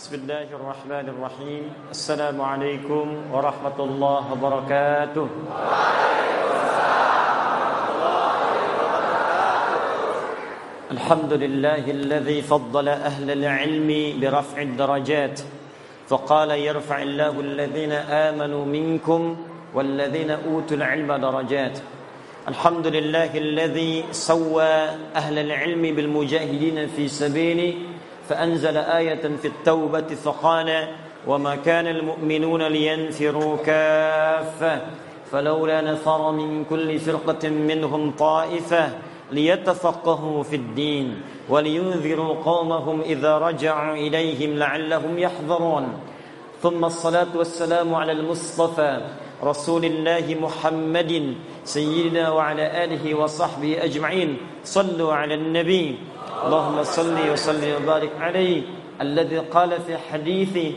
[0.00, 1.64] بسم الله الرحمن الرحيم.
[1.92, 3.06] السلام عليكم
[3.36, 5.28] ورحمة الله وبركاته.
[10.90, 13.90] الحمد لله الذي فضل أهل العلم
[14.20, 15.40] برفع الدرجات
[16.08, 19.36] فقال يرفع الله الذين آمنوا منكم
[19.74, 21.76] والذين أوتوا العلم درجات.
[22.48, 24.72] الحمد لله الذي سوى
[25.12, 27.74] أهل العلم بالمجاهدين في سبيله
[28.28, 30.88] فأنزل آية في التوبة فقال
[31.26, 34.80] وما كان المؤمنون لينفروا كافة
[35.32, 38.88] فلولا نفر من كل فرقة منهم طائفة
[39.32, 45.88] ليتفقهوا في الدين ولينذروا قومهم إذا رجعوا إليهم لعلهم يحذرون.
[46.62, 49.00] ثم الصلاة والسلام على المصطفى
[49.42, 51.34] رسول الله محمد
[51.64, 54.36] سيدنا وعلى آله وصحبه أجمعين.
[54.64, 55.98] صلوا على النبي
[56.46, 58.62] اللهم صل وسلم وبارك عليه
[59.00, 60.72] الذي قال في حديثه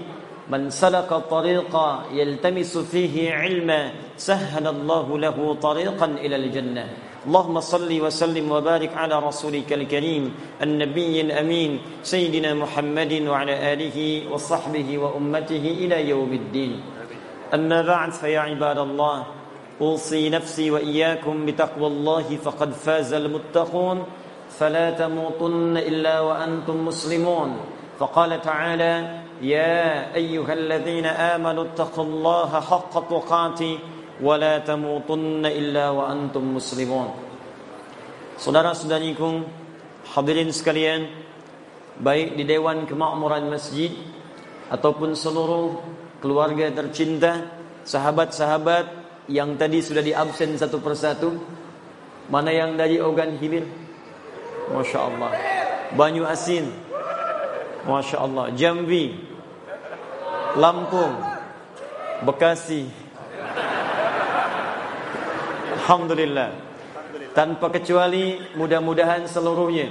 [0.49, 6.85] من سلك طريقا يلتمس فيه علما سهل الله له طريقا إلى الجنة.
[7.27, 13.97] اللهم صل وسلم وبارك على رسولك الكريم النبي الأمين سيدنا محمد وعلى آله
[14.31, 16.81] وصحبه وأمته إلى يوم الدين.
[17.53, 19.25] أما بعد فيا عباد الله
[19.81, 24.03] أوصي نفسي وإياكم بتقوى الله فقد فاز المتقون.
[24.58, 27.50] فلا تموتن إلا وأنتم مسلمون
[27.98, 28.94] فقال تعالى
[29.42, 33.72] يا أيها الذين آمنوا اتقوا الله حق تقاته
[34.22, 37.08] ولا تموتن إلا وأنتم مسلمون
[38.38, 39.42] Saudara-saudariku
[40.14, 41.10] hadirin sekalian
[41.98, 43.90] baik di Dewan Kemakmuran Masjid
[44.70, 45.74] ataupun seluruh
[46.22, 47.50] keluarga tercinta,
[47.82, 48.86] sahabat-sahabat
[49.26, 51.34] yang tadi sudah diabsen satu persatu,
[52.30, 53.81] mana yang dari Ogan Hilir,
[54.71, 55.31] Masya Allah.
[55.97, 56.71] Banyu Asin.
[57.83, 58.55] Masya Allah.
[58.55, 59.17] Jambi.
[60.55, 61.19] Lampung.
[62.23, 62.87] Bekasi.
[65.83, 66.49] Alhamdulillah.
[67.35, 69.89] Tanpa kecuali mudah-mudahan seluruhnya.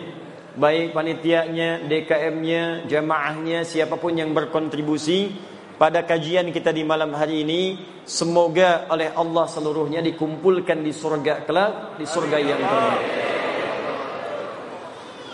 [0.52, 5.32] Baik panitianya, DKM-nya, jamaahnya, siapa pun yang berkontribusi
[5.80, 11.98] pada kajian kita di malam hari ini semoga oleh Allah seluruhnya dikumpulkan di surga kelak
[11.98, 13.41] di surga yang terbaik.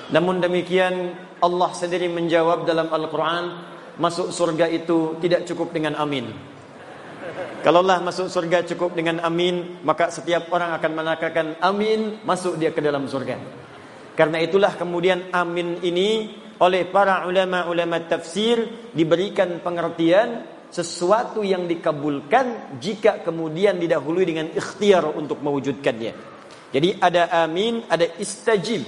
[0.08, 3.44] Namun demikian Allah sendiri menjawab dalam Al-Quran
[3.98, 6.30] Masuk surga itu tidak cukup dengan amin.
[7.66, 12.78] Kalaulah masuk surga cukup dengan amin Maka setiap orang akan menakakan amin Masuk dia ke
[12.78, 13.36] dalam surga.
[14.14, 16.30] Karena itulah kemudian amin ini
[16.62, 25.42] Oleh para ulama-ulama tafsir Diberikan pengertian Sesuatu yang dikabulkan Jika kemudian didahului dengan ikhtiar untuk
[25.42, 26.12] mewujudkannya.
[26.68, 28.84] Jadi ada amin, ada istajib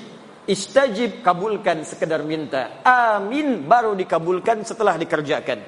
[0.50, 2.82] Istajib kabulkan sekedar minta.
[2.82, 5.62] Amin baru dikabulkan setelah dikerjakan.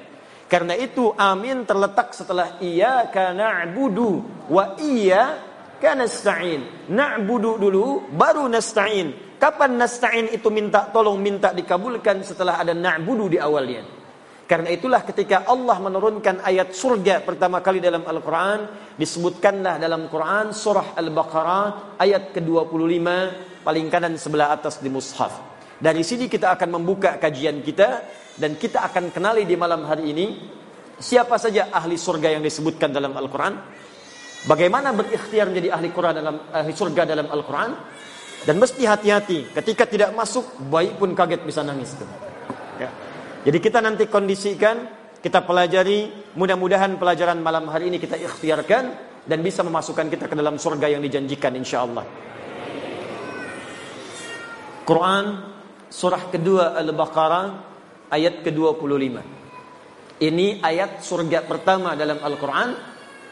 [0.51, 5.39] Karena itu amin terletak setelah iya karena na'budu wa iya
[5.79, 6.91] kana nasta'in.
[6.91, 9.39] Na'budu dulu baru nasta'in.
[9.39, 14.03] Kapan nasta'in itu minta tolong minta dikabulkan setelah ada na'budu di awalnya.
[14.43, 20.93] Karena itulah ketika Allah menurunkan ayat surga pertama kali dalam Al-Quran Disebutkanlah dalam Quran surah
[20.93, 23.07] Al-Baqarah ayat ke-25
[23.63, 25.55] paling kanan sebelah atas di mushaf.
[25.79, 28.03] Dari sini kita akan membuka kajian kita
[28.37, 30.25] dan kita akan kenali di malam hari ini
[30.99, 33.53] siapa saja ahli surga yang disebutkan dalam Al-Quran.
[34.43, 37.71] Bagaimana berikhtiar menjadi ahli Quran dalam ahli surga dalam Al-Quran
[38.43, 41.95] dan mesti hati-hati ketika tidak masuk baik pun kaget bisa nangis
[42.73, 42.89] Ya.
[43.45, 44.89] Jadi kita nanti kondisikan
[45.23, 48.83] kita pelajari mudah-mudahan pelajaran malam hari ini kita ikhtiarkan
[49.23, 52.03] dan bisa memasukkan kita ke dalam surga yang dijanjikan insya Allah.
[54.88, 55.26] Quran
[55.88, 57.46] surah kedua Al-Baqarah
[58.12, 59.16] ayat ke-25.
[60.18, 62.74] Ini ayat surga pertama dalam Al-Quran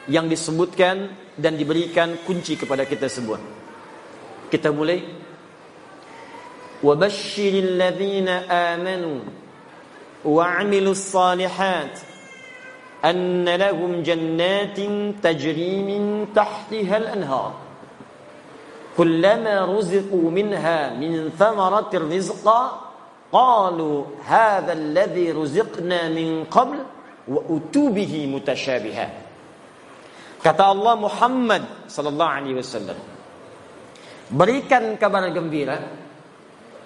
[0.07, 3.43] yang disebutkan dan diberikan kunci kepada kita semua.
[4.47, 5.27] Kita mulai.
[6.77, 9.21] وَبَشِّرِ الَّذِينَ آمَنُوا
[10.29, 11.95] وَعَمِلُوا الصَّالِحَاتِ
[13.01, 14.79] أَنَّ لَهُمْ جَنَّاتٍ
[15.25, 16.03] تَجْرِي مِنْ
[16.37, 17.53] تَحْتِهَا الْأَنْهَارِ
[18.98, 22.92] kullama رزقوا minha min thamaratir rizqa
[23.32, 26.84] qalu hadha alladhi رزقنا min qabl
[27.28, 29.08] wa utubihi mutasyabiha
[30.44, 33.00] kata Allah Muhammad sallallahu alaihi wasallam
[34.32, 35.78] berikan kabar gembira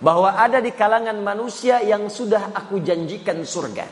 [0.01, 3.85] bahwa ada di kalangan manusia yang sudah aku janjikan surga.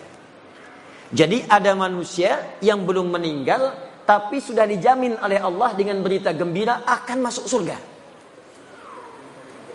[1.14, 3.72] Jadi ada manusia yang belum meninggal
[4.04, 7.93] tapi sudah dijamin oleh Allah dengan berita gembira akan masuk surga.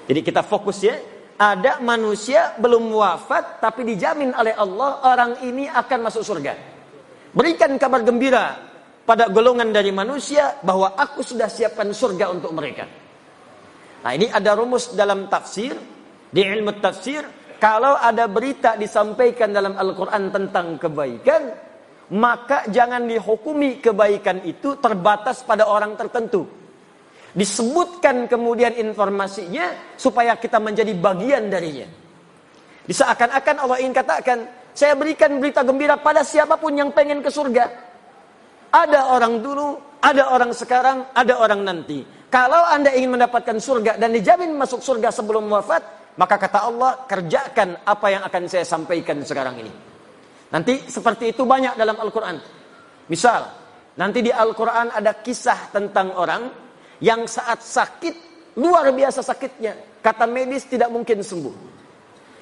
[0.08, 0.96] Jadi kita fokus ya
[1.38, 6.52] ada manusia belum wafat tapi dijamin oleh Allah orang ini akan masuk surga.
[7.30, 8.56] Berikan kabar gembira
[9.04, 12.88] pada golongan dari manusia bahwa aku sudah siapkan surga untuk mereka.
[14.02, 15.76] Nah, ini ada rumus dalam tafsir,
[16.32, 17.22] di ilmu tafsir,
[17.58, 21.42] kalau ada berita disampaikan dalam Al-Qur'an tentang kebaikan,
[22.14, 26.57] maka jangan dihukumi kebaikan itu terbatas pada orang tertentu.
[27.38, 31.86] Disebutkan kemudian informasinya supaya kita menjadi bagian darinya.
[32.82, 34.38] Diseakan-akan Allah ingin katakan,
[34.74, 37.70] saya berikan berita gembira pada siapa pun yang pengen ke surga.
[38.74, 42.02] Ada orang dulu, ada orang sekarang, ada orang nanti.
[42.26, 47.86] Kalau anda ingin mendapatkan surga dan dijamin masuk surga sebelum wafat, maka kata Allah, kerjakan
[47.86, 49.72] apa yang akan saya sampaikan sekarang ini.
[50.50, 52.36] Nanti seperti itu banyak dalam Al-Quran.
[53.06, 53.46] Misal,
[53.94, 56.67] nanti di Al-Quran ada kisah tentang orang
[56.98, 58.14] yang saat sakit
[58.58, 60.02] luar biasa sakitnya.
[60.02, 61.54] Kata medis tidak mungkin sembuh.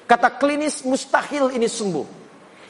[0.07, 2.07] Kata klinis mustahil ini sembuh.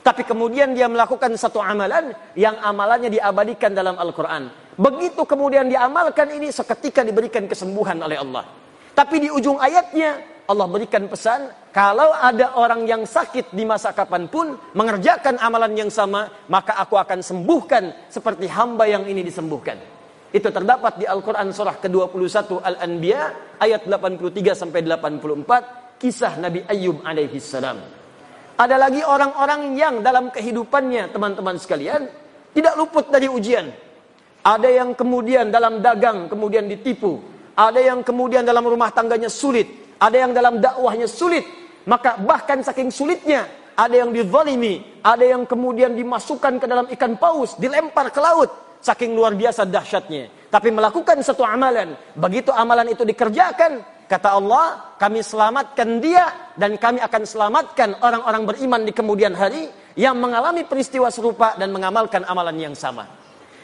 [0.02, 4.74] Tapi kemudian dia melakukan satu amalan yang amalannya diabadikan dalam Al-Quran.
[4.80, 8.48] Begitu kemudian diamalkan ini seketika diberikan kesembuhan oleh Allah.
[8.96, 14.32] Tapi di ujung ayatnya Allah berikan pesan, kalau ada orang yang sakit di masa kapan
[14.32, 19.97] pun mengerjakan amalan yang sama, maka aku akan sembuhkan seperti hamba yang ini disembuhkan.
[20.28, 27.40] Itu terdapat di Al-Quran surah ke-21 Al-Anbiya ayat 83 sampai 84 kisah Nabi Ayyub alaihi
[27.40, 27.80] salam.
[28.60, 32.12] Ada lagi orang-orang yang dalam kehidupannya teman-teman sekalian
[32.52, 33.72] tidak luput dari ujian.
[34.44, 37.24] Ada yang kemudian dalam dagang kemudian ditipu.
[37.56, 39.96] Ada yang kemudian dalam rumah tangganya sulit.
[39.96, 41.48] Ada yang dalam dakwahnya sulit.
[41.88, 43.48] Maka bahkan saking sulitnya
[43.80, 49.18] ada yang dizalimi, ada yang kemudian dimasukkan ke dalam ikan paus, dilempar ke laut Saking
[49.18, 50.48] luar biasa dahsyatnya.
[50.48, 51.98] Tapi melakukan satu amalan.
[52.16, 53.84] Begitu amalan itu dikerjakan.
[54.08, 56.56] Kata Allah, kami selamatkan dia.
[56.56, 59.68] Dan kami akan selamatkan orang-orang beriman di kemudian hari.
[59.98, 63.04] Yang mengalami peristiwa serupa dan mengamalkan amalan yang sama.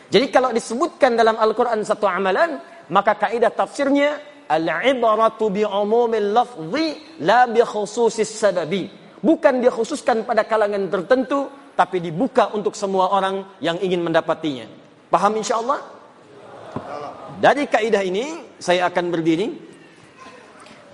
[0.10, 2.60] Jadi kalau disebutkan dalam Al-Quran satu amalan.
[2.92, 4.19] Maka kaidah tafsirnya.
[4.44, 8.92] Al-ibaratu bi'umumil lafzi la bi khususis sababi.
[9.24, 11.48] Bukan dikhususkan pada kalangan tertentu.
[11.74, 14.82] Tapi dibuka untuk semua orang yang ingin mendapatinya.
[15.13, 15.77] Paham insya Allah?
[17.38, 19.45] Dari kaidah ini saya akan berdiri.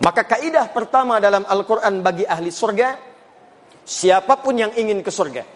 [0.03, 2.99] Maka kaidah pertama dalam Al-Quran bagi ahli surga.
[3.87, 5.47] Siapa pun yang ingin ke surga.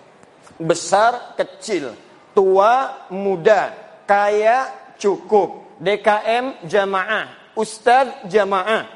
[0.63, 1.92] Besar, kecil.
[2.31, 3.75] Tua, muda.
[4.07, 5.75] Kaya, cukup.
[5.83, 7.51] DKM, jamaah.
[7.60, 8.88] Ustadz, jamaah.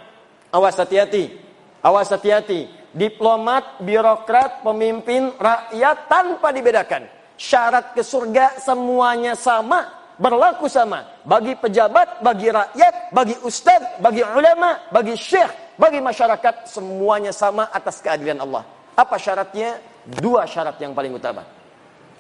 [0.56, 1.36] Awas hati-hati.
[1.84, 2.72] Awas hati-hati.
[2.96, 9.88] Diplomat, birokrat, pemimpin, rakyat tanpa dibedakan syarat ke surga semuanya sama,
[10.18, 17.30] berlaku sama bagi pejabat, bagi rakyat, bagi ustaz, bagi ulama, bagi syekh, bagi masyarakat semuanya
[17.32, 18.66] sama atas keadilan Allah.
[18.98, 19.78] Apa syaratnya?
[20.08, 21.46] Dua syarat yang paling utama.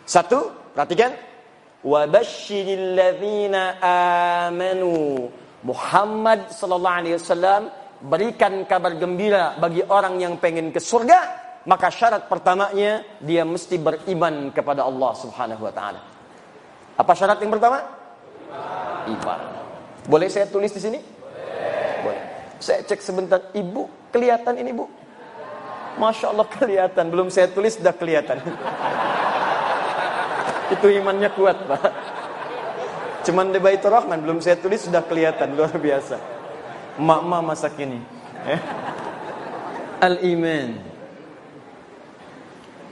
[0.05, 1.11] Satu, perhatikan.
[1.81, 3.79] Ladzina
[4.47, 5.27] amanu.
[5.65, 7.73] Muhammad sallallahu alaihi wasallam
[8.05, 14.55] berikan kabar gembira bagi orang yang pengen ke surga maka syarat pertamanya dia mesti beriman
[14.55, 15.99] kepada Allah Subhanahu wa taala.
[16.95, 17.83] Apa syarat yang pertama?
[19.11, 19.41] Iman.
[20.07, 20.99] Boleh saya tulis di sini?
[21.99, 22.23] Boleh.
[22.63, 23.83] Saya cek sebentar, Ibu
[24.15, 24.87] kelihatan ini, Bu?
[25.99, 28.39] Masya Allah kelihatan, belum saya tulis sudah kelihatan.
[30.73, 31.91] Itu imannya kuat, Pak.
[33.27, 36.15] Cuman di Baitur Rahman belum saya tulis sudah kelihatan luar biasa.
[36.95, 37.99] Mak-mak masa kini.
[38.47, 38.59] Eh?
[39.99, 40.86] Al-iman.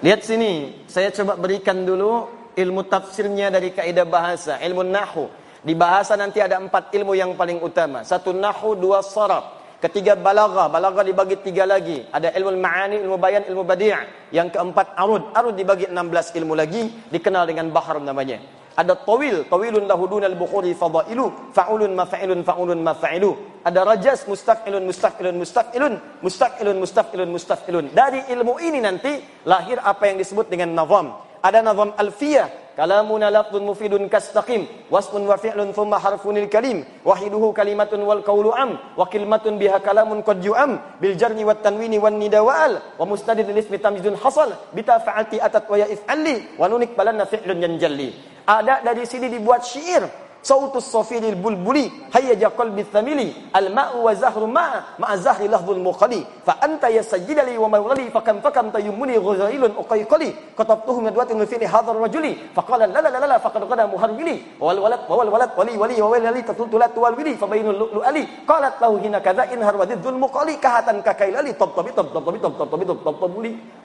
[0.04, 5.28] Lihat sini, saya coba berikan dulu ilmu tafsirnya dari kaidah bahasa, ilmu nahu.
[5.64, 8.04] Di bahasa nanti ada empat ilmu yang paling utama.
[8.04, 9.64] Satu nahu, dua sarab.
[9.80, 12.06] Ketiga balagha, balagha dibagi tiga lagi.
[12.12, 13.94] Ada ilmu ma'ani, ilmu bayan, ilmu badi'.
[14.36, 18.42] Yang keempat arud, arud dibagi enam belas ilmu lagi, dikenal dengan bahar namanya.
[18.76, 23.55] Ada tawil, tawilun lahu dunal bukhuri fadailu, fa'ulun mafa'ilun fa'ulun mafa'ilu.
[23.66, 27.86] Ada rajas, mustaf'ilun mustaf'ilun mustaf'ilun, mustaf'ilun mustaf'ilun mustaf'ilun.
[27.98, 31.18] Dari ilmu ini nanti lahir apa yang disebut dengan nazam.
[31.42, 38.06] Ada nazam alfiyah, kalamuna lafdun mufidun kastaqim, wasmun wa fi'lun thumma harfunil kalim, wahiduhu kalimatun
[38.06, 42.46] wal qawlu am, wa kalimatun biha kalamun qad yu'am, bil jarni wat tanwini wan nida
[42.46, 47.26] wa'al, wa mustadid ismi tamjidun hasal, bita fa'alti atat wa ya if'alli, wa nunik balanna
[47.26, 48.14] fi'lun yanjalli.
[48.46, 50.06] Ada dari sini dibuat syair.
[50.46, 51.86] صوت الصفير البلبلي
[52.16, 58.06] هيج قلبي الثملي الماء وزهر ماء مع زهر لفظ المقلي فأنت يا سيد لي ومولي
[58.16, 62.26] فكم فكم تيمني غزيل أقيقلي كتبته من دوات في هذا الرجل
[62.56, 66.74] فقال لا لا لا لا فقد غدا مهرولي والولد والولد ولي ولي وولي لي تطلت
[66.82, 71.52] لا تولي فبين اللؤلؤ لي قالت له هنا كذا إنهر ذو المقلي كهتن ككيل لي
[71.62, 73.34] طب طب طب طب طب طب طب طب طب طب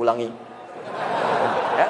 [0.00, 0.29] ulangi
[1.76, 1.87] ya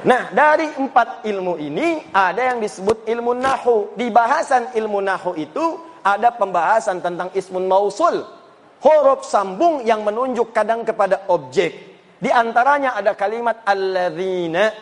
[0.00, 3.92] Nah, dari empat ilmu ini ada yang disebut ilmu nahu.
[4.00, 8.24] Di bahasan ilmu nahu itu ada pembahasan tentang ismun mausul.
[8.80, 12.00] Huruf sambung yang menunjuk kadang kepada objek.
[12.16, 14.72] Di antaranya ada kalimat alladzina.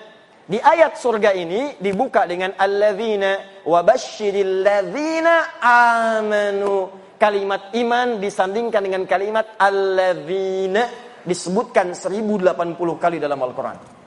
[0.46, 6.94] Di ayat surga ini dibuka dengan alladzina wa basyiril ladzina amanu.
[7.18, 10.86] Kalimat iman disandingkan dengan kalimat alladzina
[11.26, 12.54] disebutkan 1080
[13.02, 13.97] kali dalam Al-Qur'an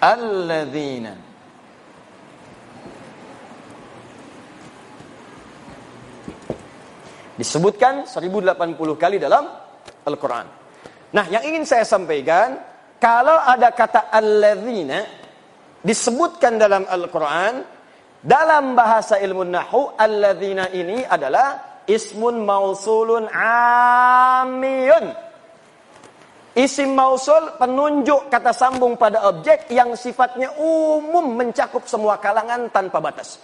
[0.00, 1.14] alladzina
[7.38, 9.46] disebutkan 1080 kali dalam
[10.02, 10.46] Al-Qur'an.
[11.14, 12.58] Nah, yang ingin saya sampaikan,
[12.98, 15.06] kalau ada kata alladzina
[15.86, 17.62] disebutkan dalam Al-Qur'an,
[18.18, 25.27] dalam bahasa ilmu nahwu alladzina ini adalah ismun mausulun amiyun
[26.58, 33.38] Isim mausul penunjuk kata sambung pada objek yang sifatnya umum mencakup semua kalangan tanpa batas.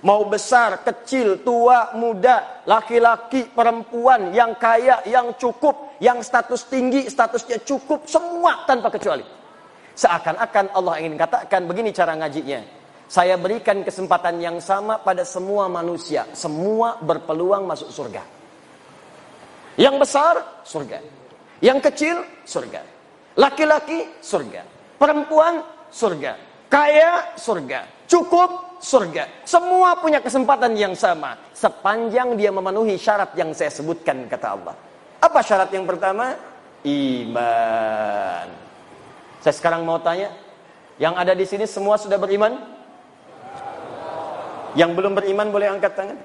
[0.00, 7.60] Mau besar, kecil, tua, muda, laki-laki, perempuan, yang kaya, yang cukup, yang status tinggi, statusnya
[7.68, 9.26] cukup, semua tanpa kecuali.
[9.98, 12.64] Seakan-akan Allah ingin katakan begini cara ngajinya.
[13.10, 16.24] Saya berikan kesempatan yang sama pada semua manusia.
[16.32, 18.22] Semua berpeluang masuk surga.
[19.76, 21.17] Yang besar, surga.
[21.58, 22.82] Yang kecil surga.
[23.38, 24.62] Laki-laki surga.
[24.98, 26.38] Perempuan surga.
[26.70, 28.06] Kaya surga.
[28.06, 29.44] Cukup surga.
[29.46, 34.74] Semua punya kesempatan yang sama sepanjang dia memenuhi syarat yang saya sebutkan kata Allah.
[35.18, 36.38] Apa syarat yang pertama?
[36.86, 38.46] Iman.
[39.42, 40.30] Saya sekarang mau tanya,
[40.98, 42.54] yang ada di sini semua sudah beriman?
[44.78, 46.18] Yang belum beriman boleh angkat tangan?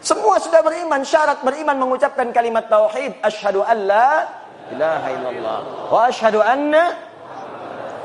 [0.00, 4.24] Semua sudah beriman, syarat beriman mengucapkan kalimat tauhid, asyhadu alla
[4.72, 5.58] ilaha illallah
[5.92, 7.10] wa asyhadu anna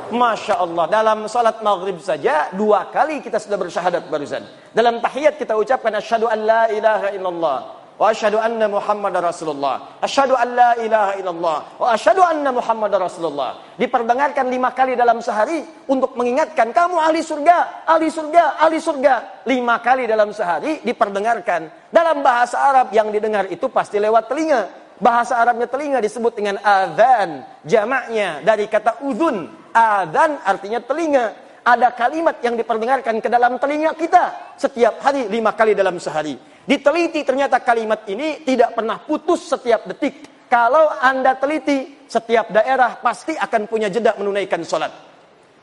[0.06, 4.46] Masya Allah Dalam salat maghrib saja Dua kali kita sudah bersyahadat barusan.
[4.70, 7.58] Dalam tahiyat kita ucapkan Asyhadu an la ilaha illallah
[7.96, 10.04] Wa asyhadu anna Muhammad Rasulullah.
[10.04, 13.72] Asyhadu an la ilaha illallah wa asyhadu anna Muhammad Rasulullah.
[13.80, 19.48] Diperdengarkan lima kali dalam sehari untuk mengingatkan kamu ahli surga, ahli surga, ahli surga.
[19.48, 21.88] Lima kali dalam sehari diperdengarkan.
[21.88, 24.62] Dalam bahasa Arab yang didengar itu pasti lewat telinga.
[24.96, 27.48] Bahasa Arabnya telinga disebut dengan adzan.
[27.64, 29.72] Jamaknya dari kata udhun.
[29.72, 31.26] Adzan artinya telinga.
[31.66, 36.55] Ada kalimat yang diperdengarkan ke dalam telinga kita setiap hari lima kali dalam sehari.
[36.66, 40.26] Diteliti ternyata kalimat ini tidak pernah putus setiap detik.
[40.50, 44.90] Kalau Anda teliti, setiap daerah pasti akan punya jeda menunaikan sholat.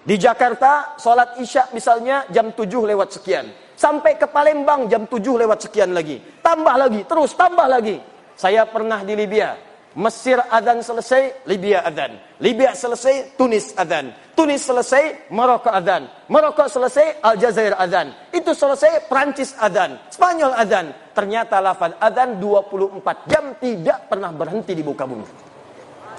[0.02, 3.46] Di Jakarta, sholat isya misalnya jam 7 lewat sekian.
[3.78, 6.18] Sampai ke Palembang jam 7 lewat sekian lagi.
[6.42, 7.98] Tambah lagi, terus tambah lagi.
[8.34, 9.71] Saya pernah di Libya.
[9.92, 12.16] Mesir adzan selesai, Libya adzan.
[12.40, 14.08] Libya selesai, Tunis adzan.
[14.32, 16.08] Tunis selesai, Maroko adzan.
[16.32, 18.12] Maroko selesai, Aljazair adzan.
[18.32, 20.00] Itu selesai, Prancis adzan.
[20.08, 20.96] Spanyol adzan.
[21.12, 25.26] Ternyata lafaz adzan 24 jam tidak pernah berhenti di muka bumi.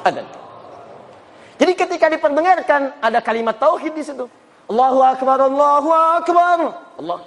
[0.06, 0.27] Adzan.
[1.58, 4.30] Jadi ketika diperdengarkan ada kalimat tauhid di situ.
[4.70, 6.60] Allahu akbar, Allahu akbar.
[7.01, 7.20] Allah.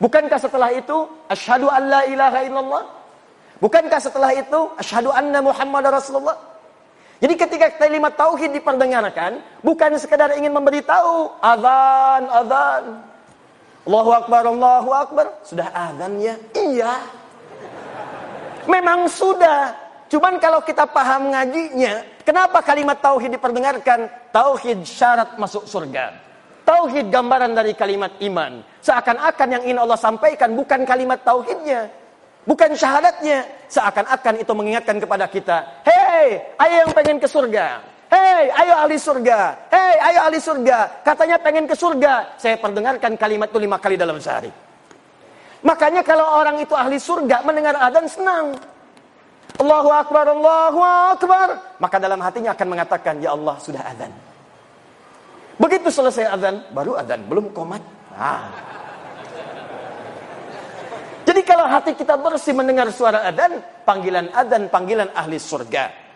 [0.00, 2.82] Bukankah setelah itu asyhadu an la ilaha illallah?
[3.60, 6.36] Bukankah setelah itu asyhadu anna Muhammad Rasulullah?
[7.20, 12.84] Jadi ketika kalimat tauhid diperdengarkan, bukan sekedar ingin memberitahu azan, azan.
[13.84, 15.26] Allahu akbar, Allahu akbar.
[15.44, 16.34] Sudah azan ya?
[16.56, 16.92] Iya.
[18.64, 19.76] Memang sudah.
[20.08, 24.08] Cuman kalau kita paham ngajinya, kenapa kalimat tauhid diperdengarkan?
[24.32, 26.16] Tauhid syarat masuk surga.
[26.64, 28.64] Tauhid gambaran dari kalimat iman.
[28.80, 31.92] Seakan-akan yang ingin Allah sampaikan bukan kalimat tauhidnya,
[32.48, 33.44] Bukan syahadatnya.
[33.68, 35.56] Seakan-akan itu mengingatkan kepada kita.
[35.84, 37.84] Hei, ayo yang pengen ke surga.
[38.10, 39.70] Hei, ayo ahli surga.
[39.70, 41.04] Hei, ayo ahli surga.
[41.06, 42.34] Katanya pengen ke surga.
[42.40, 44.50] Saya perdengarkan kalimat itu lima kali dalam sehari.
[45.60, 48.56] Makanya kalau orang itu ahli surga mendengar adzan senang.
[49.60, 50.80] Allahu Akbar, Allahu
[51.14, 51.48] Akbar.
[51.76, 54.10] Maka dalam hatinya akan mengatakan, Ya Allah sudah adzan.
[55.60, 57.84] Begitu selesai adzan, baru adzan, belum komat.
[58.16, 58.69] Nah.
[61.24, 66.10] Jadi kalau hati kita bersih mendengar suara adan, panggilan adan, panggilan ahli surga.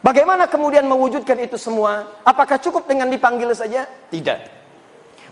[0.00, 2.22] Bagaimana kemudian mewujudkan itu semua?
[2.22, 3.88] Apakah cukup dengan dipanggil saja?
[4.06, 4.38] Tidak.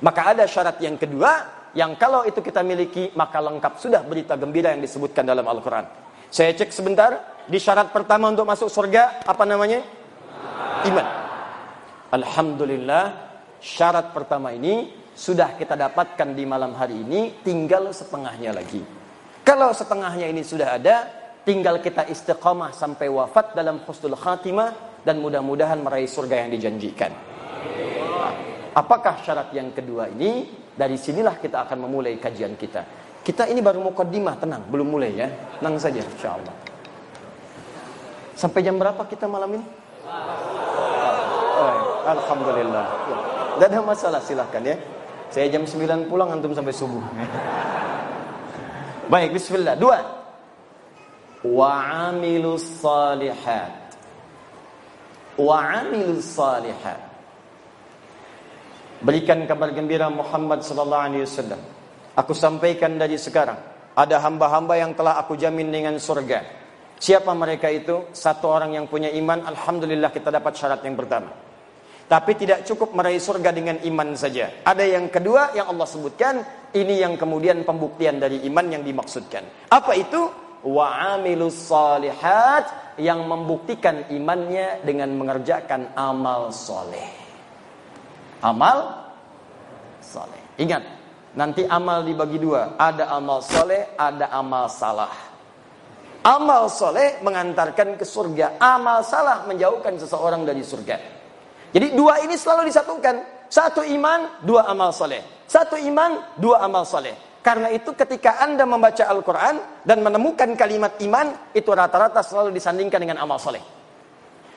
[0.02, 4.74] Maka ada syarat yang kedua yang kalau itu kita miliki maka lengkap sudah berita gembira
[4.74, 5.86] yang disebutkan dalam Al-Qur'an.
[6.30, 9.82] Saya cek sebentar di syarat pertama untuk masuk surga apa namanya?
[10.86, 11.06] Iman.
[12.10, 13.04] Alhamdulillah
[13.62, 19.03] syarat pertama ini sudah kita dapatkan di malam hari ini tinggal setengahnya lagi.
[19.44, 21.04] Kalau setengahnya ini sudah ada,
[21.44, 27.12] tinggal kita istiqamah sampai wafat dalam husnul khatimah dan mudah-mudahan meraih surga yang dijanjikan.
[28.74, 30.64] Apakah syarat yang kedua ini?
[30.74, 32.82] Dari sinilah kita akan memulai kajian kita.
[33.22, 35.28] Kita ini baru mukaddimah, tenang, belum mulai ya.
[35.60, 36.56] Tenang saja insyaallah.
[38.34, 39.66] Sampai jam berapa kita malam ini?
[42.04, 42.86] Alhamdulillah.
[43.54, 44.76] Tidak ada masalah, silahkan ya.
[45.30, 47.00] Saya jam 9 pulang, antum sampai subuh.
[49.08, 49.76] Baik, bismillah.
[49.76, 50.00] Dua.
[51.44, 51.70] Wa
[52.08, 53.92] amilus salihat.
[55.36, 57.00] Wa amilus salihat.
[59.04, 61.60] Berikan kabar gembira Muhammad sallallahu alaihi wasallam.
[62.16, 63.58] Aku sampaikan dari sekarang,
[63.92, 66.40] ada hamba-hamba yang telah aku jamin dengan surga.
[66.96, 68.08] Siapa mereka itu?
[68.16, 71.28] Satu orang yang punya iman, alhamdulillah kita dapat syarat yang pertama.
[72.04, 74.62] Tapi tidak cukup meraih surga dengan iman saja.
[74.62, 76.34] Ada yang kedua yang Allah sebutkan,
[76.76, 79.70] ini yang kemudian pembuktian dari iman yang dimaksudkan.
[79.72, 80.28] Apa itu?
[80.64, 87.24] Wa amilus salihat yang membuktikan imannya dengan mengerjakan amal soleh
[88.44, 89.08] amal
[90.04, 90.60] soleh.
[90.60, 90.84] Ingat,
[91.32, 92.76] nanti amal dibagi dua.
[92.76, 95.10] Ada amal soleh, ada amal salah.
[96.24, 98.60] Amal soleh mengantarkan ke surga.
[98.60, 101.13] Amal salah menjauhkan seseorang dari surga.
[101.74, 103.34] Jadi dua ini selalu disatukan.
[103.50, 105.44] Satu iman, dua amal soleh.
[105.50, 107.18] Satu iman, dua amal soleh.
[107.42, 113.18] Karena itu ketika anda membaca Al-Quran dan menemukan kalimat iman, itu rata-rata selalu disandingkan dengan
[113.20, 113.60] amal soleh.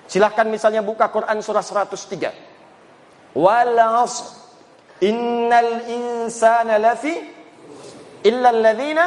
[0.07, 4.25] Silahkan misalnya buka Quran surah 103 wal 'asr
[5.03, 7.12] innal insana lafi
[8.24, 9.05] illa alladziina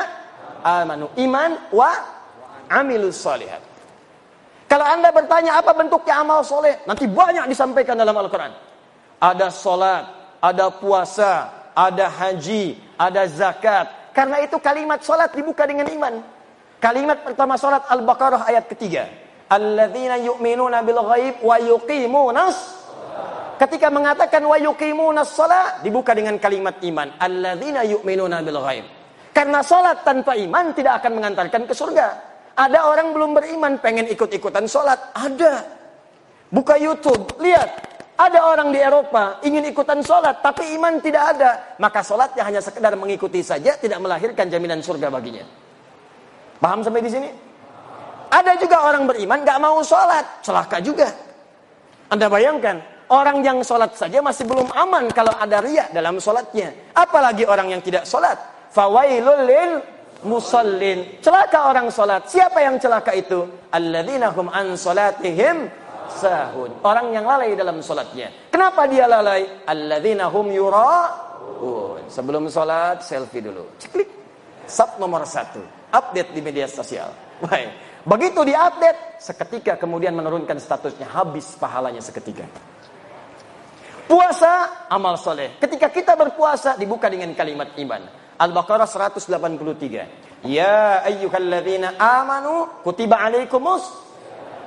[0.61, 1.91] amanu iman wa
[2.69, 3.70] amilus salihat
[4.71, 6.79] kalau anda bertanya apa bentuknya amal soleh?
[6.87, 8.55] Nanti banyak disampaikan dalam Al-Quran.
[9.19, 10.07] Ada solat
[10.39, 14.15] ada puasa ada haji ada zakat.
[14.15, 16.23] Karena itu kalimat solat dibuka dengan iman.
[16.79, 19.11] Kalimat pertama solat Al-Baqarah ayat ketiga.
[19.51, 22.57] Alladzina yu'minuna bil ghaib wa yuqimunas
[23.59, 25.35] ketika mengatakan wa yuqimunas
[25.83, 27.11] dibuka dengan kalimat iman.
[27.19, 28.87] Alladzina yu'minuna bil ghaib.
[29.35, 32.30] Karena salat tanpa iman tidak akan mengantarkan ke surga
[32.61, 35.65] ada orang belum beriman pengen ikut-ikutan salat ada.
[36.53, 37.89] Buka YouTube lihat.
[38.21, 41.73] Ada orang di Eropa ingin ikutan sholat tapi iman tidak ada.
[41.81, 45.41] Maka sholatnya hanya sekedar mengikuti saja tidak melahirkan jaminan surga baginya.
[46.61, 47.33] Paham sampai di sini?
[48.29, 50.45] Ada juga orang beriman gak mau sholat.
[50.45, 51.09] Celaka juga.
[52.13, 56.71] Anda bayangkan Orang yang sholat saja masih belum aman kalau ada riak dalam sholatnya.
[56.95, 58.39] Apalagi orang yang tidak sholat.
[58.71, 59.73] Fawailul lil
[60.25, 61.21] musallin.
[61.21, 62.27] Celaka orang sholat.
[62.29, 63.45] Siapa yang celaka itu?
[63.73, 65.69] Alladzina hum an sholatihim
[66.11, 66.83] sahun.
[66.85, 68.51] Orang yang lalai dalam sholatnya.
[68.51, 69.65] Kenapa dia lalai?
[69.65, 72.11] Alladzina hum yura'un.
[72.11, 73.65] Sebelum sholat, selfie dulu.
[73.79, 74.09] Ciklik.
[74.67, 75.63] Sub nomor satu.
[75.91, 77.11] Update di media sosial.
[77.43, 77.91] Baik.
[78.01, 81.11] Begitu diupdate, seketika kemudian menurunkan statusnya.
[81.11, 82.49] Habis pahalanya seketika.
[84.11, 85.55] Puasa amal soleh.
[85.63, 88.03] Ketika kita berpuasa dibuka dengan kalimat iman.
[88.41, 90.49] Al-Baqarah 183.
[90.49, 93.85] Ya ayyuhalladzina amanu kutiba alaikumus.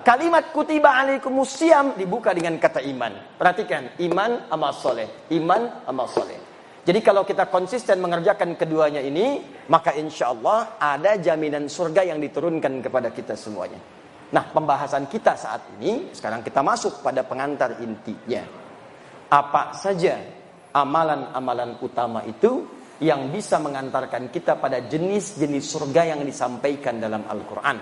[0.05, 3.33] Kalimat kutiba alaikumus siam dibuka dengan kata iman.
[3.33, 5.25] Perhatikan, iman amal soleh.
[5.33, 6.37] Iman amal soleh.
[6.83, 9.39] Jadi kalau kita konsisten mengerjakan keduanya ini,
[9.71, 13.79] maka insya Allah ada jaminan surga yang diturunkan kepada kita semuanya.
[14.35, 18.43] Nah, pembahasan kita saat ini, sekarang kita masuk pada pengantar intinya
[19.33, 20.19] apa saja
[20.75, 22.61] amalan-amalan utama itu
[23.01, 27.77] yang bisa mengantarkan kita pada jenis-jenis surga yang disampaikan dalam Al-Quran.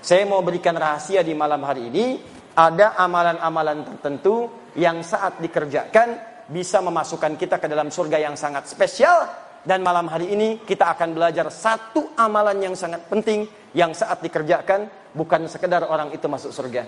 [0.00, 2.20] Saya mau berikan rahasia di malam hari ini,
[2.54, 9.44] ada amalan-amalan tertentu yang saat dikerjakan bisa memasukkan kita ke dalam surga yang sangat spesial
[9.64, 14.86] dan malam hari ini kita akan belajar satu amalan yang sangat penting yang saat dikerjakan
[15.16, 16.84] bukan sekedar orang itu masuk surga,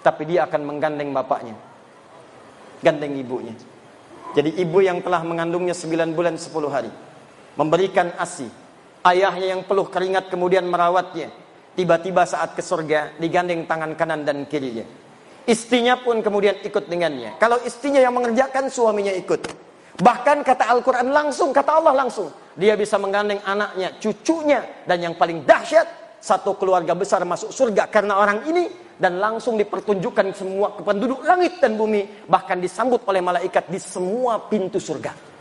[0.00, 1.52] tapi dia akan menggandeng bapaknya,
[2.80, 3.52] gandeng ibunya.
[4.34, 6.90] Jadi ibu yang telah mengandungnya 9 bulan 10 hari.
[7.54, 8.50] Memberikan ASI.
[9.04, 11.30] Ayahnya yang peluh keringat kemudian merawatnya.
[11.74, 14.86] Tiba-tiba saat ke surga digandeng tangan kanan dan kirinya.
[15.44, 17.36] Istrinya pun kemudian ikut dengannya.
[17.36, 19.44] Kalau istrinya yang mengerjakan suaminya ikut.
[19.94, 22.32] Bahkan kata Al-Quran langsung, kata Allah langsung.
[22.58, 24.82] Dia bisa menggandeng anaknya, cucunya.
[24.82, 30.32] Dan yang paling dahsyat, satu keluarga besar masuk surga karena orang ini dan langsung dipertunjukkan
[30.32, 35.33] semua ke penduduk langit dan bumi bahkan disambut oleh malaikat di semua pintu surga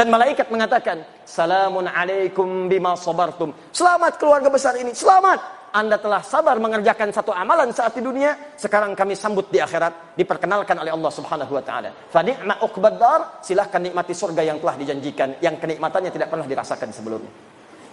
[0.00, 3.52] Dan malaikat mengatakan, Salamun alaikum bima sabartum.
[3.68, 5.68] Selamat keluarga besar ini, selamat.
[5.76, 10.80] Anda telah sabar mengerjakan satu amalan saat di dunia, sekarang kami sambut di akhirat, diperkenalkan
[10.80, 11.92] oleh Allah Subhanahu wa taala.
[12.08, 17.32] Fa ni'ma uqbadar, silahkan nikmati surga yang telah dijanjikan, yang kenikmatannya tidak pernah dirasakan sebelumnya.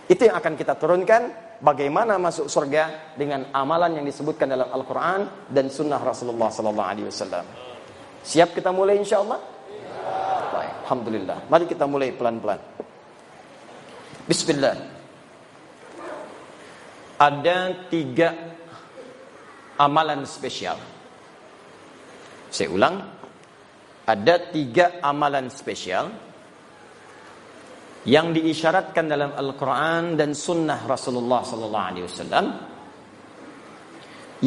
[0.08, 1.22] Itu yang akan kita turunkan
[1.60, 7.44] bagaimana masuk surga dengan amalan yang disebutkan dalam Al-Qur'an dan sunnah Rasulullah sallallahu alaihi wasallam.
[8.24, 9.57] Siap kita mulai insyaallah?
[10.54, 11.38] Baik, alhamdulillah.
[11.52, 12.62] Mari kita mulai pelan-pelan.
[14.28, 14.76] Bismillah.
[17.18, 18.30] Ada tiga
[19.80, 20.78] amalan spesial.
[22.52, 22.96] Saya ulang.
[24.08, 26.08] Ada tiga amalan spesial
[28.08, 32.46] yang diisyaratkan dalam Al-Quran dan Sunnah Rasulullah Sallallahu Alaihi Wasallam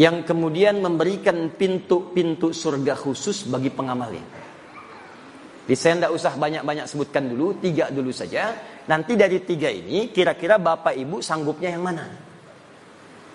[0.01, 4.40] yang kemudian memberikan pintu-pintu surga khusus bagi pengamalnya.
[5.71, 8.59] Di saya tidak usah banyak-banyak sebutkan dulu, tiga dulu saja.
[8.91, 12.11] Nanti dari tiga ini, kira-kira bapak ibu sanggupnya yang mana?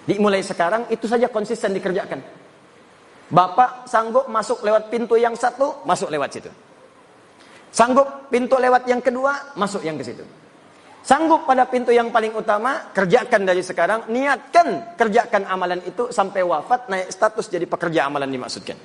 [0.04, 2.20] Dimulai sekarang, itu saja konsisten dikerjakan.
[3.32, 6.52] Bapak sanggup masuk lewat pintu yang satu, masuk lewat situ.
[7.72, 10.28] Sanggup pintu lewat yang kedua, masuk yang ke situ.
[11.08, 16.92] Sanggup pada pintu yang paling utama, kerjakan dari sekarang, niatkan kerjakan amalan itu sampai wafat,
[16.92, 18.76] naik status jadi pekerja amalan dimaksudkan.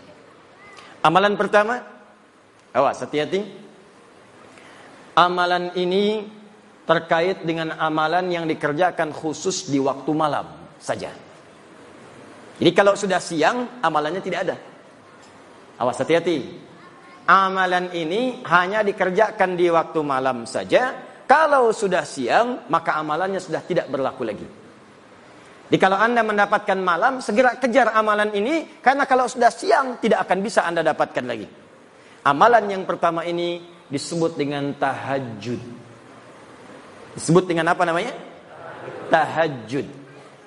[1.02, 1.99] Amalan pertama,
[2.70, 3.42] Awas, hati-hati.
[5.18, 6.22] Amalan ini
[6.86, 10.46] terkait dengan amalan yang dikerjakan khusus di waktu malam
[10.78, 11.10] saja.
[12.60, 14.56] Jadi kalau sudah siang, amalannya tidak ada.
[15.82, 16.46] Awas, hati-hati.
[17.26, 20.94] Amalan ini hanya dikerjakan di waktu malam saja.
[21.26, 24.46] Kalau sudah siang, maka amalannya sudah tidak berlaku lagi.
[25.70, 28.82] Jadi kalau Anda mendapatkan malam, segera kejar amalan ini.
[28.82, 31.59] Karena kalau sudah siang, tidak akan bisa Anda dapatkan lagi.
[32.20, 35.60] Amalan yang pertama ini disebut dengan tahajud.
[37.16, 38.12] Disebut dengan apa namanya?
[39.08, 39.86] Tahajud.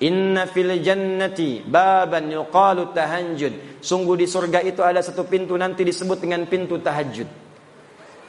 [0.02, 3.82] Inna fil jannati baban yuqalu tahajud.
[3.82, 7.26] Sungguh di surga itu ada satu pintu nanti disebut dengan pintu tahajud.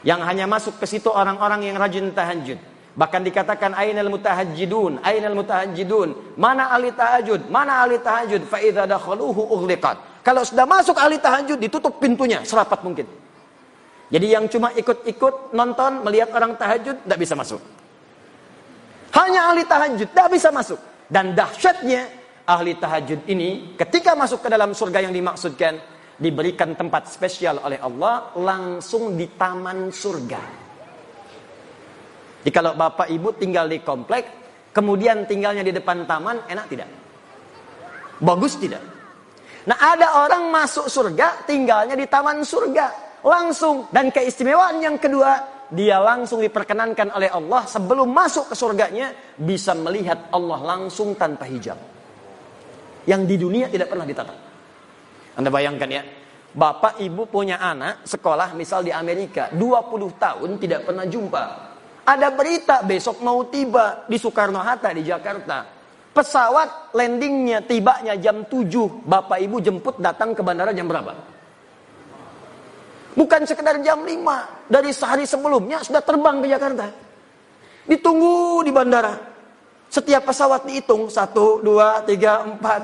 [0.06, 2.58] Yang hanya masuk ke situ orang-orang yang rajin tahajud.
[2.96, 6.40] Bahkan dikatakan ainal mutahajjidun, ainal mutahajjidun.
[6.40, 7.52] Mana ahli tahajud?
[7.52, 8.48] Mana ahli tahajud?
[8.48, 10.24] Fa idza dakhaluhu ughliqat.
[10.24, 13.25] Kalau sudah masuk ahli tahajud ditutup pintunya serapat mungkin.
[14.06, 17.62] Jadi yang cuma ikut-ikut nonton, melihat orang tahajud, tidak bisa masuk.
[19.18, 20.78] Hanya ahli tahajud, tidak bisa masuk.
[21.10, 22.06] Dan dahsyatnya,
[22.46, 25.82] ahli tahajud ini, ketika masuk ke dalam surga yang dimaksudkan,
[26.22, 30.42] diberikan tempat spesial oleh Allah, langsung di taman surga.
[32.46, 34.30] Jadi kalau bapak ibu tinggal di komplek,
[34.70, 36.90] kemudian tinggalnya di depan taman, enak tidak?
[38.22, 38.86] Bagus tidak?
[39.66, 45.98] Nah ada orang masuk surga, tinggalnya di taman surga langsung dan keistimewaan yang kedua dia
[45.98, 51.76] langsung diperkenankan oleh Allah sebelum masuk ke surganya bisa melihat Allah langsung tanpa hijab.
[53.10, 54.38] Yang di dunia tidak pernah ditatap.
[55.42, 56.04] Anda bayangkan ya
[56.56, 59.60] Bapak ibu punya anak sekolah misal di Amerika 20
[60.16, 61.44] tahun tidak pernah jumpa.
[62.06, 65.66] Ada berita besok mau tiba di Soekarno-Hatta di Jakarta.
[66.16, 71.35] Pesawat landingnya tibanya jam 7 Bapak ibu jemput datang ke bandara jam berapa
[73.16, 74.68] Bukan sekedar jam 5.
[74.68, 76.88] Dari sehari sebelumnya sudah terbang ke Jakarta.
[77.88, 79.16] Ditunggu di bandara.
[79.88, 81.08] Setiap pesawat dihitung.
[81.08, 82.84] Satu, dua, tiga, empat.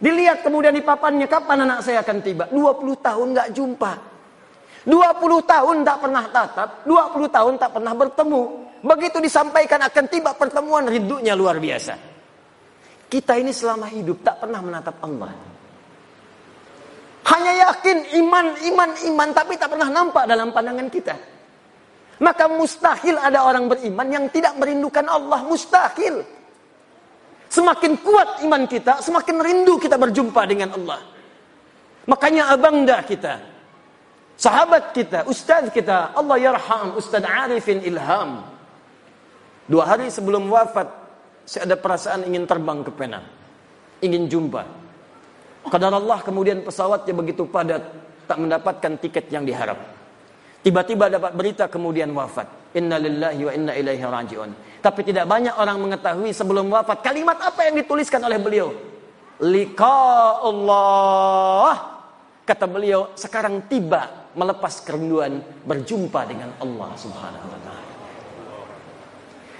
[0.00, 1.28] Dilihat kemudian di papannya.
[1.28, 2.48] Kapan anak saya akan tiba?
[2.48, 3.92] 20 tahun nggak jumpa.
[4.88, 4.96] 20
[5.44, 6.68] tahun tak pernah tatap.
[6.88, 8.42] 20 tahun tak pernah bertemu.
[8.80, 11.98] Begitu disampaikan akan tiba pertemuan rindunya luar biasa.
[13.12, 15.47] Kita ini selama hidup tak pernah menatap Allah.
[17.28, 21.12] Hanya yakin iman, iman, iman, tapi tak pernah nampak dalam pandangan kita.
[22.24, 25.44] Maka mustahil ada orang beriman yang tidak merindukan Allah.
[25.44, 26.24] Mustahil.
[27.48, 31.00] Semakin kuat iman kita, semakin rindu kita berjumpa dengan Allah.
[32.08, 33.40] Makanya abangda kita,
[34.36, 38.44] sahabat kita, ustaz kita, Allah yarham, Ustaz Arifin Ilham.
[39.68, 40.88] Dua hari sebelum wafat,
[41.44, 43.24] saya ada perasaan ingin terbang ke Penang.
[44.00, 44.87] Ingin jumpa.
[45.68, 47.84] Kadar Allah kemudian pesawatnya begitu padat,
[48.24, 49.76] tak mendapatkan tiket yang diharap.
[50.64, 52.74] Tiba-tiba dapat berita kemudian wafat.
[52.76, 54.50] Inna lillahi wa inna ilaihi raji'un.
[54.82, 58.68] Tapi tidak banyak orang mengetahui sebelum wafat kalimat apa yang dituliskan oleh beliau.
[59.44, 60.00] Liqa
[60.44, 61.72] Allah.
[62.42, 67.86] Kata beliau, sekarang tiba melepas kerinduan berjumpa dengan Allah Subhanahu wa taala.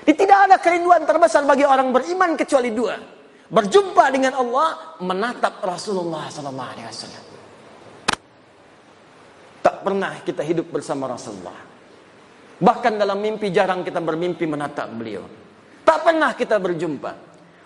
[0.09, 3.18] Tidak ada kerinduan terbesar bagi orang beriman kecuali dua
[3.49, 7.25] berjumpa dengan Allah, menatap Rasulullah sallallahu alaihi wasallam.
[9.65, 11.57] Tak pernah kita hidup bersama Rasulullah.
[12.59, 15.25] Bahkan dalam mimpi jarang kita bermimpi menatap beliau.
[15.87, 17.13] Tak pernah kita berjumpa.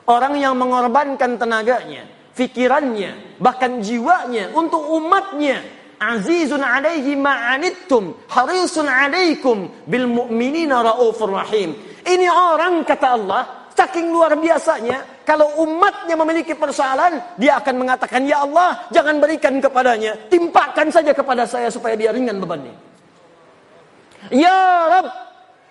[0.07, 5.83] Orang yang mengorbankan tenaganya, fikirannya, bahkan jiwanya untuk umatnya.
[6.03, 11.79] Azizun alaihi ma'anittum, harisun alaikum bil mu'minina raufur rahim.
[12.03, 18.47] Ini orang kata Allah, saking luar biasanya, kalau umatnya memiliki persoalan, dia akan mengatakan, Ya
[18.47, 22.75] Allah, jangan berikan kepadanya, timpakan saja kepada saya supaya dia ringan bebannya.
[24.31, 25.07] Ya Rab,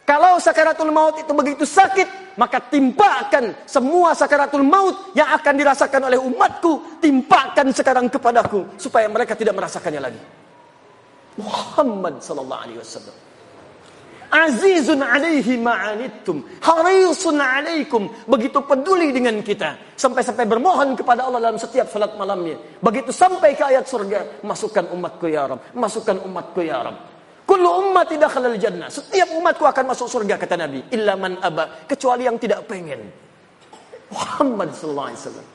[0.04, 6.20] kalau sakaratul maut itu begitu sakit, maka timpakan semua sakaratul maut yang akan dirasakan oleh
[6.20, 10.22] umatku, timpakan sekarang kepadaku supaya mereka tidak merasakannya lagi.
[11.40, 13.16] Muhammad sallallahu alaihi wasallam.
[14.32, 21.92] Azizun alaihi ma'anittum, harisun alaikum, begitu peduli dengan kita sampai-sampai bermohon kepada Allah dalam setiap
[21.92, 22.56] salat malamnya.
[22.80, 27.12] Begitu sampai ke ayat surga, masukkan umatku ya Rabb, masukkan umatku ya Rabb.
[27.44, 28.88] Kullu ummati dakhalal jannah.
[28.88, 30.88] Setiap umatku akan masuk surga kata Nabi.
[30.96, 31.84] Illa man aba.
[31.84, 33.12] Kecuali yang tidak pengen.
[34.08, 35.48] Muhammad sallallahu alaihi wasallam.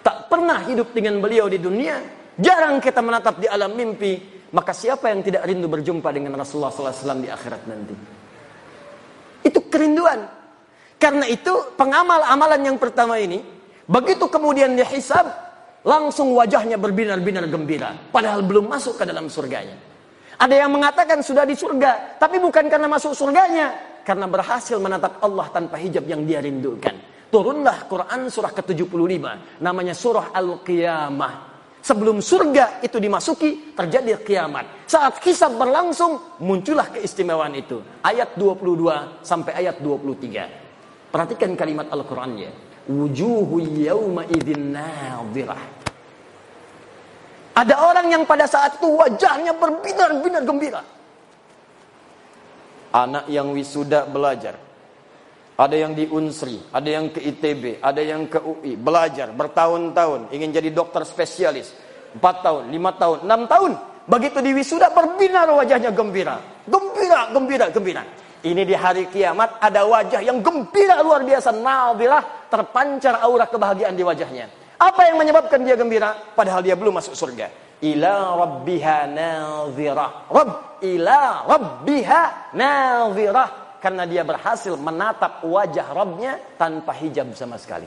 [0.00, 2.00] Tak pernah hidup dengan beliau di dunia.
[2.40, 4.16] Jarang kita menatap di alam mimpi.
[4.56, 8.13] Maka siapa yang tidak rindu berjumpa dengan Rasulullah wasallam di akhirat nanti?
[9.74, 10.22] Kerinduan.
[11.02, 13.42] Karena itu pengamal amalan yang pertama ini.
[13.90, 15.26] Begitu kemudian dihisab.
[15.82, 17.92] Langsung wajahnya berbinar-binar gembira.
[18.14, 19.76] Padahal belum masuk ke dalam surganya.
[20.38, 25.46] Ada yang mengatakan sudah di surga, tapi bukan karena masuk surganya, karena berhasil menatap Allah
[25.54, 26.94] tanpa hijab yang dia rindukan.
[27.30, 29.24] Turunlah Quran surah ke-75,
[29.62, 31.53] namanya surah Al-Qiyamah.
[31.84, 34.88] Sebelum surga itu dimasuki, terjadi kiamat.
[34.88, 37.84] Saat kisah berlangsung, muncullah keistimewaan itu.
[38.00, 41.12] Ayat 22 sampai ayat 23.
[41.12, 42.48] Perhatikan kalimat Al-Qurannya.
[42.88, 44.24] Wujuhu yawma.
[47.52, 50.80] Ada orang yang pada saat itu wajahnya berbinar-binar gembira.
[52.96, 54.56] Anak yang wisuda belajar.
[55.54, 60.50] Ada yang di Unsri, ada yang ke ITB, ada yang ke UI, belajar bertahun-tahun, ingin
[60.50, 61.70] jadi dokter spesialis.
[62.18, 63.72] 4 tahun, 5 tahun, 6 tahun.
[64.04, 66.42] Begitu di wisuda berbinar wajahnya gembira.
[66.66, 68.02] Gembira, gembira, gembira.
[68.44, 71.54] Ini di hari kiamat ada wajah yang gembira luar biasa.
[71.54, 74.50] Nadhirah terpancar aura kebahagiaan di wajahnya.
[74.76, 76.12] Apa yang menyebabkan dia gembira?
[76.36, 77.48] Padahal dia belum masuk surga.
[77.80, 80.28] Ila rabbiha nazirah.
[80.28, 83.63] Rabb ila rabbiha nazirah.
[83.84, 87.84] Karena dia berhasil menatap wajah Rabbnya tanpa hijab sama sekali.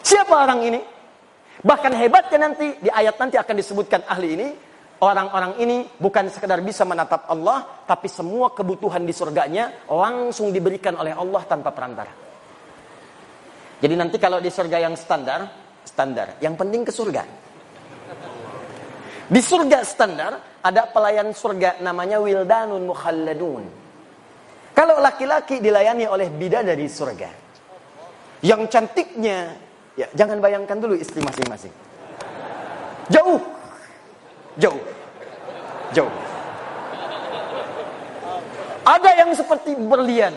[0.00, 0.80] Siapa orang ini?
[1.60, 4.48] Bahkan hebatnya nanti, di ayat nanti akan disebutkan ahli ini.
[5.04, 11.12] Orang-orang ini bukan sekedar bisa menatap Allah, tapi semua kebutuhan di surganya langsung diberikan oleh
[11.12, 12.08] Allah tanpa perantara.
[13.76, 15.44] Jadi nanti kalau di surga yang standar,
[15.84, 16.40] standar.
[16.40, 17.22] Yang penting ke surga.
[19.28, 23.83] Di surga standar ada pelayan surga namanya Wildanun Mukhalladun.
[24.74, 27.30] Kalau laki-laki dilayani oleh bidadari surga.
[28.42, 29.54] Yang cantiknya,
[29.94, 31.70] ya jangan bayangkan dulu istri masing-masing.
[33.08, 33.40] Jauh.
[34.58, 34.82] Jauh.
[35.94, 36.14] Jauh.
[38.84, 40.34] Ada yang seperti berlian.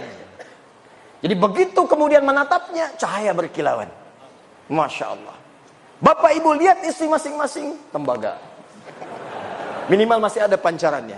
[1.19, 3.89] Jadi begitu kemudian menatapnya, cahaya berkilauan.
[4.69, 5.35] Masya Allah.
[5.97, 8.37] Bapak ibu lihat istri masing-masing, tembaga.
[9.89, 11.17] Minimal masih ada pancarannya.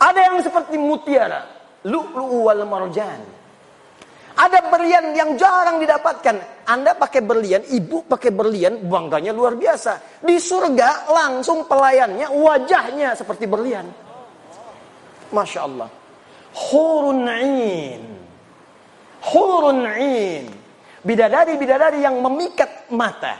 [0.00, 1.46] Ada yang seperti mutiara,
[1.86, 3.20] lu'lu'u wal marjan.
[4.40, 6.64] Ada berlian yang jarang didapatkan.
[6.64, 10.22] Anda pakai berlian, ibu pakai berlian, bangganya luar biasa.
[10.24, 13.84] Di surga langsung pelayannya, wajahnya seperti berlian.
[15.28, 15.88] Masya Allah.
[16.56, 17.28] Hurun
[19.84, 20.48] ain.
[21.04, 23.36] Bidadari-bidadari yang memikat mata.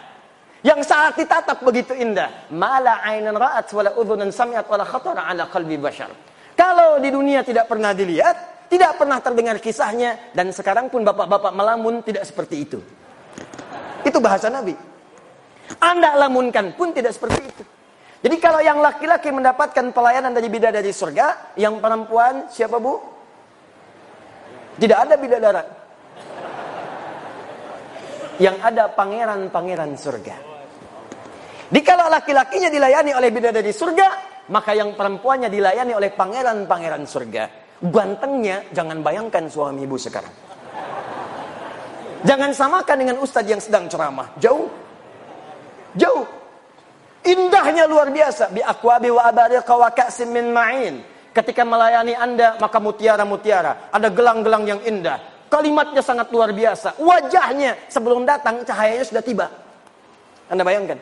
[0.61, 2.53] Yang saat ditatap begitu indah.
[2.53, 6.13] Mala ainan ra'at wala udhunan sami'at wala khatara ala qalbi bashar.
[6.61, 12.05] Kalau di dunia tidak pernah dilihat, tidak pernah terdengar kisahnya, dan sekarang pun bapak-bapak melamun
[12.05, 12.79] tidak seperti itu.
[14.05, 14.77] Itu bahasa Nabi.
[15.81, 17.65] Anda lamunkan pun tidak seperti itu.
[18.21, 23.01] Jadi kalau yang laki-laki mendapatkan pelayanan dari bidadari surga, yang perempuan siapa bu?
[24.77, 25.63] Tidak ada bidadara.
[28.37, 30.37] Yang ada pangeran-pangeran surga.
[31.73, 37.45] Dikala laki-lakinya dilayani oleh bidadari surga, maka yang perempuannya dilayani oleh pangeran-pangeran surga.
[37.81, 40.35] Gantengnya jangan bayangkan suami ibu sekarang.
[42.21, 44.29] Jangan samakan dengan ustadz yang sedang ceramah.
[44.37, 44.69] Jauh.
[45.97, 46.27] Jauh.
[47.25, 48.53] Indahnya luar biasa.
[48.53, 51.01] Bi akwabi wa abariqa wa ka'sim min ma'in.
[51.31, 53.89] Ketika melayani Anda, maka mutiara-mutiara.
[53.95, 55.49] Ada gelang-gelang yang indah.
[55.49, 57.01] Kalimatnya sangat luar biasa.
[57.01, 59.47] Wajahnya sebelum datang, cahayanya sudah tiba.
[60.51, 60.99] Anda bayangkan.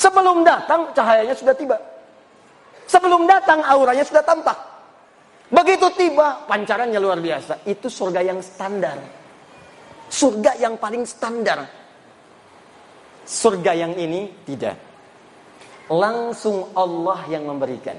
[0.00, 1.76] Sebelum datang, cahayanya sudah tiba.
[2.90, 4.58] Sebelum datang, auranya sudah tampak.
[5.46, 7.62] Begitu tiba, pancarannya luar biasa.
[7.62, 8.98] Itu surga yang standar.
[10.10, 11.70] Surga yang paling standar.
[13.22, 14.74] Surga yang ini tidak.
[15.86, 17.94] Langsung Allah yang memberikan.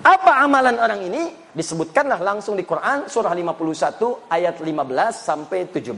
[0.00, 1.52] Apa amalan orang ini?
[1.52, 4.64] Disebutkanlah langsung di Quran surah 51 ayat 15
[5.12, 5.92] sampai 17.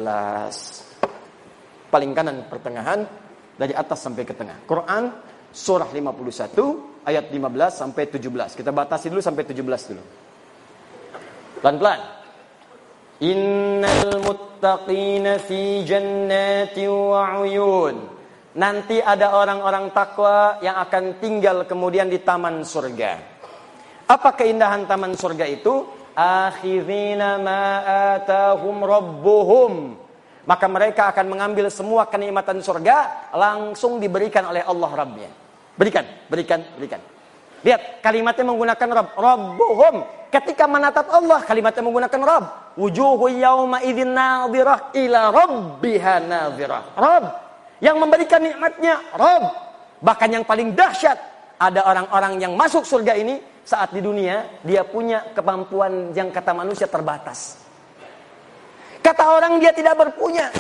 [1.87, 3.07] Paling kanan pertengahan
[3.55, 4.59] dari atas sampai ke tengah.
[4.67, 5.15] Quran
[5.55, 7.41] surah 51 ayat 15
[7.73, 8.59] sampai 17.
[8.59, 10.05] Kita batasi dulu sampai 17 dulu.
[11.61, 12.01] Pelan-pelan.
[13.21, 17.97] Innal muttaqina fi jannati wa uyun.
[18.57, 23.13] Nanti ada orang-orang takwa yang akan tinggal kemudian di taman surga.
[24.11, 25.87] Apa keindahan taman surga itu?
[26.19, 27.63] Akhirina ma
[28.19, 29.73] atahum rabbuhum.
[30.49, 35.31] Maka mereka akan mengambil semua kenikmatan surga langsung diberikan oleh Allah Rabbnya.
[35.81, 37.01] Berikan, berikan, berikan.
[37.65, 39.17] Lihat, kalimatnya menggunakan Rabb.
[39.17, 39.97] Rabbuhum.
[40.29, 42.77] Ketika menatap Allah, kalimatnya menggunakan Rabb.
[42.77, 46.83] Wujuhu yawma idhin nadhirah ila rabbiha nadhirah.
[47.01, 47.25] Rabb.
[47.81, 49.45] Yang memberikan nikmatnya, Rabb.
[50.05, 51.17] Bahkan yang paling dahsyat,
[51.57, 56.93] ada orang-orang yang masuk surga ini saat di dunia, dia punya kemampuan yang kata manusia
[56.93, 57.57] terbatas.
[59.01, 60.53] Kata orang dia tidak berpunya.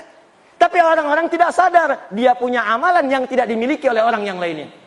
[0.56, 4.80] Tapi orang-orang tidak sadar, dia punya amalan yang tidak dimiliki oleh orang yang lainnya.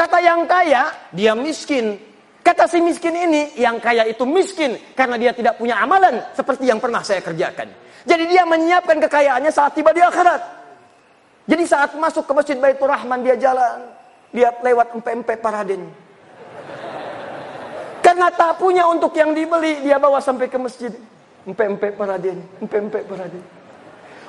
[0.00, 2.00] Kata yang kaya, dia miskin.
[2.40, 6.80] Kata si miskin ini, yang kaya itu miskin karena dia tidak punya amalan seperti yang
[6.80, 7.68] pernah saya kerjakan.
[8.08, 10.40] Jadi dia menyiapkan kekayaannya saat tiba di akhirat.
[11.44, 13.92] Jadi saat masuk ke Masjid Baitur Rahman dia jalan,
[14.32, 15.84] dia lewat empe-empe paraden.
[18.00, 20.96] Karena tak punya untuk yang dibeli, dia bawa sampai ke masjid.
[21.44, 23.44] Empe-empe paraden, empe-empe paraden.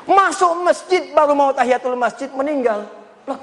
[0.04, 2.84] Masuk masjid baru mau tahiyatul masjid meninggal.
[3.24, 3.40] Loh,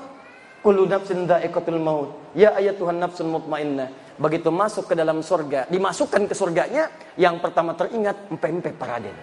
[0.58, 2.10] Kullu nafsin dha'iqatul maut.
[2.34, 3.88] Ya ayat Tuhan nafsun mutmainnah.
[4.18, 9.14] Begitu masuk ke dalam surga, dimasukkan ke surganya, yang pertama teringat empe-empe paraden.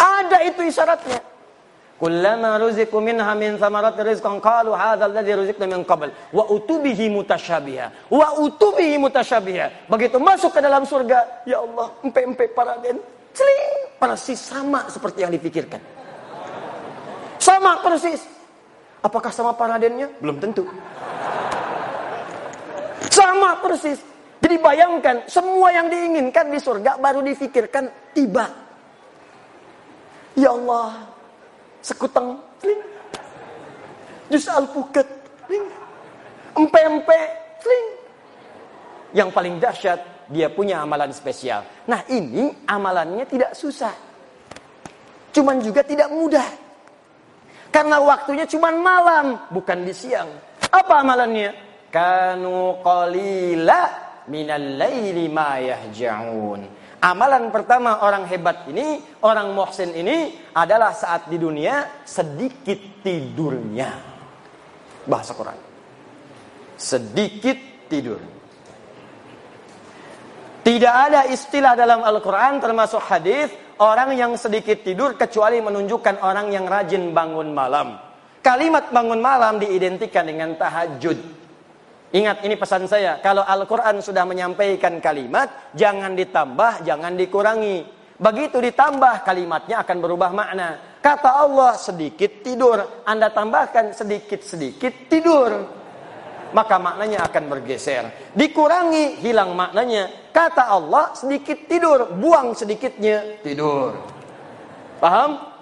[0.00, 1.20] Ada itu isyaratnya.
[2.00, 8.10] Kullama ruziku minha min thamarat rizqan qalu hadha alladhi ruziqna min qabl wa utubihi mutasyabiha
[8.10, 9.86] wa utubihi mutasyabiha.
[9.86, 12.98] Begitu masuk ke dalam surga, ya Allah, empe-empe paraden,
[13.36, 15.78] celing, persis sama seperti yang dipikirkan.
[17.38, 18.41] Sama persis.
[19.02, 20.06] Apakah sama paradennya?
[20.22, 20.62] Belum tentu.
[23.10, 23.98] Sama persis.
[24.42, 28.46] Jadi bayangkan, semua yang diinginkan di surga baru difikirkan tiba.
[30.38, 31.02] Ya Allah,
[31.82, 32.80] sekutang, sling.
[34.32, 35.04] Jus alpukat,
[35.46, 35.66] sling.
[36.58, 37.20] Empe-empe,
[37.60, 37.86] sling.
[39.12, 41.66] Yang paling dahsyat, dia punya amalan spesial.
[41.90, 43.92] Nah ini amalannya tidak susah.
[45.32, 46.61] Cuman juga tidak mudah.
[47.72, 50.28] Karena waktunya cuma malam, bukan di siang.
[50.68, 51.56] Apa amalannya?
[51.88, 53.82] Kanu qalila
[54.28, 56.60] minal laili ma yahja'un.
[57.02, 63.90] Amalan pertama orang hebat ini, orang muhsin ini adalah saat di dunia sedikit tidurnya.
[65.02, 65.58] Bahasa Quran.
[66.78, 68.20] Sedikit tidur.
[70.62, 76.68] Tidak ada istilah dalam Al-Quran termasuk hadis orang yang sedikit tidur kecuali menunjukkan orang yang
[76.68, 77.96] rajin bangun malam.
[78.42, 81.14] Kalimat bangun malam diidentikan dengan tahajud.
[82.12, 87.88] Ingat ini pesan saya, kalau Al-Quran sudah menyampaikan kalimat, jangan ditambah, jangan dikurangi.
[88.20, 91.00] Begitu ditambah, kalimatnya akan berubah makna.
[91.00, 95.81] Kata Allah sedikit tidur, Anda tambahkan sedikit-sedikit tidur
[96.52, 98.32] maka maknanya akan bergeser.
[98.32, 100.32] Dikurangi, hilang maknanya.
[100.32, 103.96] Kata Allah, sedikit tidur, buang sedikitnya tidur.
[105.02, 105.52] Paham?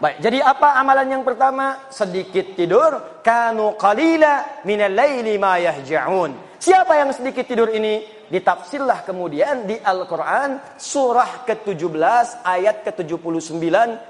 [0.00, 1.86] Baik, jadi apa amalan yang pertama?
[1.92, 6.58] Sedikit tidur, kanu qalila minal laili ma yahja'un.
[6.58, 8.22] Siapa yang sedikit tidur ini?
[8.32, 13.60] Ditafsirlah kemudian di Al-Quran surah ke-17 ayat ke-79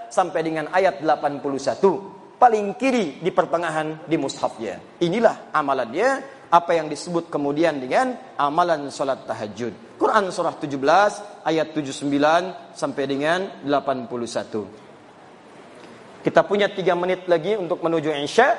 [0.08, 4.82] sampai dengan ayat 81 paling kiri di pertengahan di mushafnya.
[4.98, 9.70] Inilah amalannya apa yang disebut kemudian dengan amalan salat tahajud.
[9.94, 16.26] Quran surah 17 ayat 79 sampai dengan 81.
[16.26, 18.58] Kita punya tiga menit lagi untuk menuju Isya.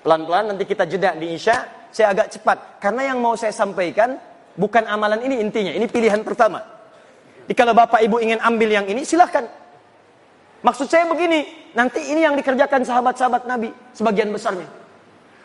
[0.00, 1.92] Pelan-pelan nanti kita jeda di Isya.
[1.92, 4.16] Saya agak cepat karena yang mau saya sampaikan
[4.56, 5.76] bukan amalan ini intinya.
[5.76, 6.64] Ini pilihan pertama.
[7.44, 9.44] Jadi kalau Bapak Ibu ingin ambil yang ini silahkan
[10.64, 14.68] Maksud saya begini, nanti ini yang dikerjakan sahabat-sahabat Nabi sebagian besarnya.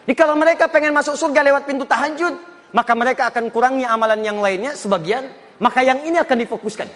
[0.07, 2.33] Jadi kalau mereka pengen masuk surga lewat pintu tahajud,
[2.71, 5.27] maka mereka akan kurangi amalan yang lainnya sebagian,
[5.59, 6.87] maka yang ini akan difokuskan.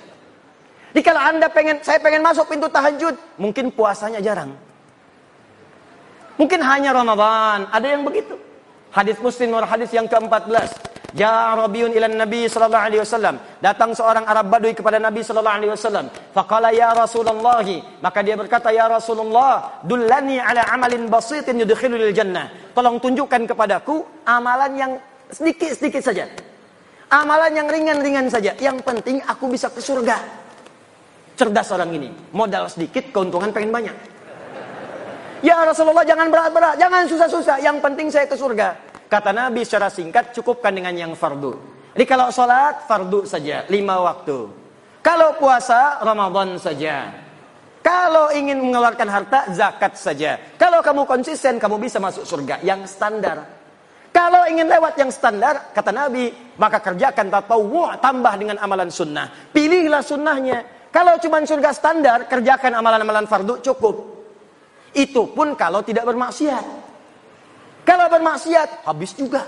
[0.95, 4.55] Jadi kalau Anda pengen saya pengen masuk pintu tahajud, mungkin puasanya jarang.
[6.39, 8.35] Mungkin hanya Ramadan, ada yang begitu.
[8.95, 10.94] Hadis Muslim nomor hadis yang ke-14.
[11.15, 13.39] Ja Rabiun ila Nabi sallallahu alaihi wasallam.
[13.63, 16.11] Datang seorang Arab Badui kepada Nabi sallallahu alaihi wasallam.
[16.35, 17.63] Faqala ya Rasulullah,
[18.03, 22.51] maka dia berkata ya Rasulullah, dullani ala amalin basitin yudkhilul jannah.
[22.75, 24.91] Tolong tunjukkan kepadaku amalan yang
[25.31, 26.27] sedikit-sedikit saja.
[27.07, 28.51] Amalan yang ringan-ringan saja.
[28.59, 30.19] Yang penting aku bisa ke surga.
[31.39, 32.11] Cerdas orang ini.
[32.35, 33.95] Modal sedikit, keuntungan pengen banyak.
[35.39, 37.63] Ya Rasulullah jangan berat-berat, jangan susah-susah.
[37.63, 38.84] Yang penting saya ke surga.
[39.15, 41.55] Kata Nabi secara singkat cukupkan dengan yang fardu.
[41.95, 44.51] Jadi kalau sholat fardu saja lima waktu.
[44.99, 47.15] Kalau puasa Ramadan saja.
[47.79, 50.35] Kalau ingin mengeluarkan harta zakat saja.
[50.59, 53.47] Kalau kamu konsisten kamu bisa masuk surga yang standar.
[54.11, 59.31] Kalau ingin lewat yang standar kata Nabi maka kerjakan tatawwu tambah dengan amalan sunnah.
[59.55, 60.91] Pilihlah sunnahnya.
[60.91, 63.95] Kalau cuma surga standar kerjakan amalan-amalan fardu cukup.
[64.91, 66.84] Itu pun kalau tidak bermaksiat.
[67.85, 69.45] Kalau bermaksiat, habis juga.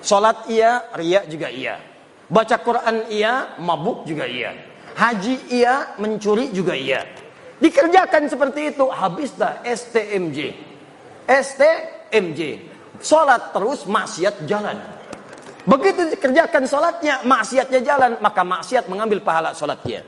[0.00, 1.78] Salat iya, riya juga iya.
[2.26, 4.56] Baca Quran iya, mabuk juga iya.
[4.96, 7.04] Haji iya, mencuri juga iya.
[7.60, 10.56] Dikerjakan seperti itu, habis dah STMJ.
[11.28, 12.40] STMJ.
[12.98, 14.74] Salat terus, maksiat jalan.
[15.62, 20.02] Begitu dikerjakan salatnya, maksiatnya jalan, maka maksiat mengambil pahala salatnya.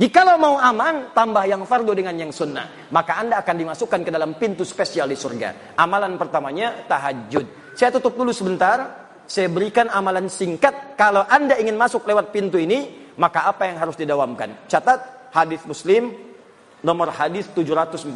[0.00, 2.88] Jikalau mau aman, tambah yang fardu dengan yang sunnah.
[2.88, 5.76] Maka anda akan dimasukkan ke dalam pintu spesial di surga.
[5.76, 7.76] Amalan pertamanya, tahajud.
[7.76, 9.04] Saya tutup dulu sebentar.
[9.28, 10.96] Saya berikan amalan singkat.
[10.96, 14.64] Kalau anda ingin masuk lewat pintu ini, maka apa yang harus didawamkan?
[14.64, 16.16] Catat hadis muslim,
[16.80, 18.12] nomor hadis 749.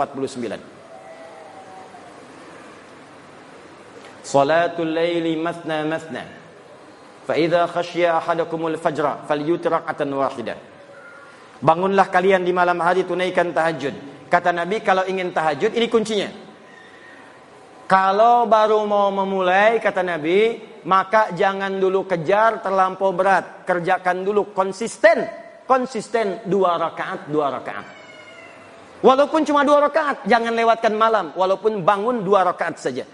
[4.27, 6.25] Salatul laili masna masna.
[7.29, 10.76] Fa khasya ahadakumul fajra falyutir rak'atan wahidah.
[11.61, 13.95] Bangunlah kalian di malam hari tunaikan tahajud.
[14.29, 16.29] Kata Nabi kalau ingin tahajud ini kuncinya.
[17.87, 23.63] Kalau baru mau memulai kata Nabi, maka jangan dulu kejar terlampau berat.
[23.63, 25.23] Kerjakan dulu konsisten.
[25.67, 27.87] Konsisten dua rakaat, dua rakaat.
[29.03, 31.31] Walaupun cuma dua rakaat, jangan lewatkan malam.
[31.39, 33.07] Walaupun bangun dua rakaat saja.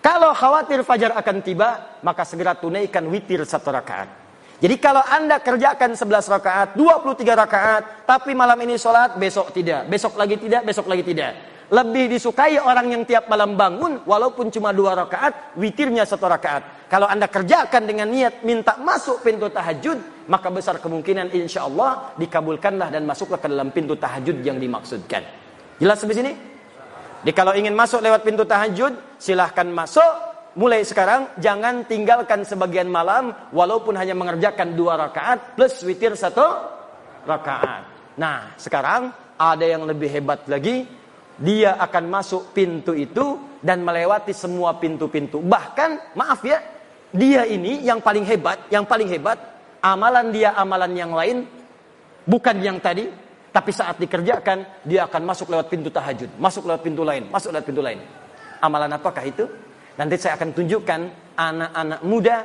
[0.00, 4.23] Kalau khawatir fajar akan tiba, maka segera tunaikan witir satu rakaat.
[4.64, 9.84] Jadi kalau anda kerjakan 11 rakaat, 23 rakaat, tapi malam ini sholat, besok tidak.
[9.92, 11.36] Besok lagi tidak, besok lagi tidak.
[11.68, 16.88] Lebih disukai orang yang tiap malam bangun, walaupun cuma dua rakaat, witirnya satu rakaat.
[16.88, 22.88] Kalau anda kerjakan dengan niat minta masuk pintu tahajud, maka besar kemungkinan insya Allah dikabulkanlah
[22.88, 25.28] dan masuklah ke dalam pintu tahajud yang dimaksudkan.
[25.76, 26.32] Jelas sampai sini?
[27.20, 33.34] Jadi kalau ingin masuk lewat pintu tahajud, silahkan masuk mulai sekarang jangan tinggalkan sebagian malam
[33.50, 36.44] walaupun hanya mengerjakan dua rakaat plus witir satu
[37.26, 38.14] rakaat.
[38.14, 40.86] Nah, sekarang ada yang lebih hebat lagi.
[41.34, 45.42] Dia akan masuk pintu itu dan melewati semua pintu-pintu.
[45.42, 46.62] Bahkan, maaf ya,
[47.10, 49.34] dia ini yang paling hebat, yang paling hebat,
[49.82, 51.42] amalan dia amalan yang lain,
[52.22, 53.10] bukan yang tadi,
[53.50, 57.66] tapi saat dikerjakan, dia akan masuk lewat pintu tahajud, masuk lewat pintu lain, masuk lewat
[57.66, 57.98] pintu lain.
[58.62, 59.50] Amalan apakah itu?
[59.94, 61.00] Nanti saya akan tunjukkan
[61.38, 62.36] anak-anak muda,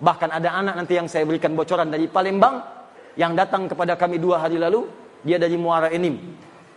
[0.00, 2.60] bahkan ada anak nanti yang saya berikan bocoran dari Palembang,
[3.20, 4.88] yang datang kepada kami dua hari lalu,
[5.20, 6.16] dia dari Muara Enim.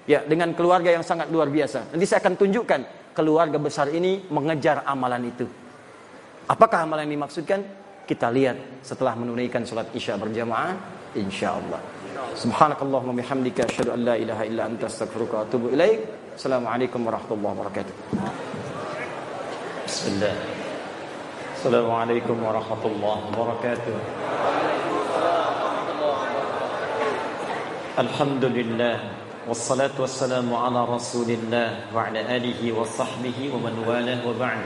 [0.10, 1.94] Ya, dengan keluarga yang sangat luar biasa.
[1.94, 2.82] Nanti saya akan tunjukkan
[3.14, 5.46] keluarga besar ini mengejar amalan itu.
[6.50, 7.62] Apakah amalan yang dimaksudkan?
[8.10, 10.74] Kita lihat setelah menunaikan sholat isya berjamaah,
[11.14, 11.78] insya Allah.
[12.34, 16.34] Subhanakallahumma bihamdika asyhadu an la ilaha illa anta astaghfiruka wa atubu ilaik.
[16.34, 18.49] Assalamualaikum warahmatullahi wabarakatuh.
[19.89, 20.37] بسم الله
[21.57, 23.97] السلام عليكم ورحمة الله وبركاته
[27.99, 28.97] الحمد لله
[29.49, 34.65] والصلاة والسلام على رسول الله وعلى آله وصحبه ومن والاه وبعد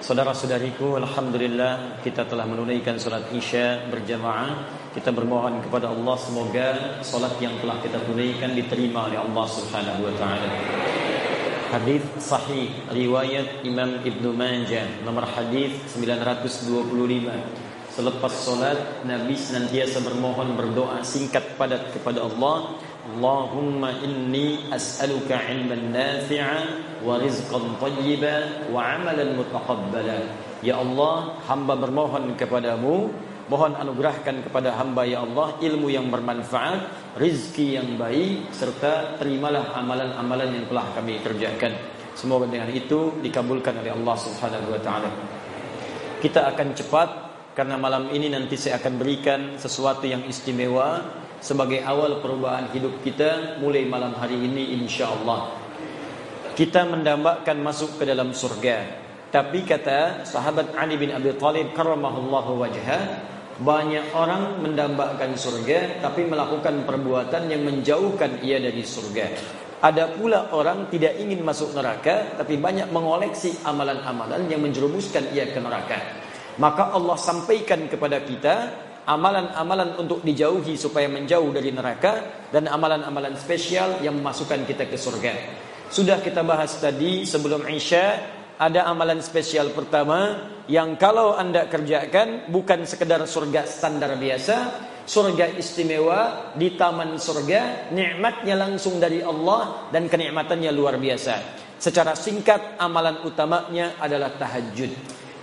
[0.00, 4.64] Saudara-saudariku, Alhamdulillah kita telah menunaikan salat Isya berjamaah.
[4.96, 6.68] Kita bermohon kepada Allah semoga
[7.04, 10.48] salat yang telah kita tunaikan diterima oleh Allah Subhanahu wa taala.
[11.65, 16.69] Hadis sahih riwayat Imam Ibnu Majah nomor hadis 925.
[17.89, 22.77] Selepas solat Nabi senantiasa bermohon berdoa singkat padat kepada Allah.
[23.05, 30.21] Allahumma inni as'aluka ilman nafi'a wa rizqan tayyiban wa amalan mutaqabbala.
[30.61, 33.09] Ya Allah, hamba bermohon kepadamu
[33.45, 40.49] Mohon anugerahkan kepada hamba ya Allah ilmu yang bermanfaat, rizki yang baik, serta terimalah amalan-amalan
[40.49, 41.77] yang telah kami kerjakan.
[42.17, 45.11] Semoga dengan itu dikabulkan oleh Allah Subhanahu wa taala.
[46.17, 47.09] Kita akan cepat
[47.53, 51.05] karena malam ini nanti saya akan berikan sesuatu yang istimewa
[51.37, 55.53] sebagai awal perubahan hidup kita mulai malam hari ini insya Allah.
[56.57, 59.05] Kita mendambakan masuk ke dalam surga.
[59.29, 66.83] Tapi kata sahabat Ali bin Abi Thalib karramallahu wajhah, banyak orang mendambakan surga tapi melakukan
[66.83, 69.25] perbuatan yang menjauhkan ia dari surga.
[69.79, 75.59] Ada pula orang tidak ingin masuk neraka tapi banyak mengoleksi amalan-amalan yang menjerumuskan ia ke
[75.63, 75.99] neraka.
[76.59, 78.55] Maka Allah sampaikan kepada kita
[79.05, 85.33] amalan-amalan untuk dijauhi supaya menjauh dari neraka dan amalan-amalan spesial yang memasukkan kita ke surga.
[85.87, 92.87] Sudah kita bahas tadi sebelum Isya ada amalan spesial pertama yang kalau Anda kerjakan bukan
[92.87, 94.55] sekedar surga standar biasa,
[95.05, 101.63] surga istimewa di taman surga, nikmatnya langsung dari Allah dan kenikmatannya luar biasa.
[101.75, 104.91] Secara singkat amalan utamanya adalah tahajud.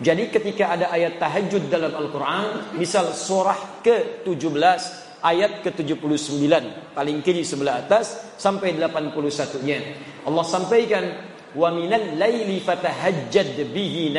[0.02, 4.82] Jadi ketika ada ayat tahajud dalam Al-Qur'an, misal surah ke-17
[5.22, 6.50] ayat ke-79
[6.90, 9.78] paling kiri sebelah atas sampai 81-nya.
[10.26, 11.68] Allah sampaikan wa
[12.16, 14.12] laili fatahajjad bihi.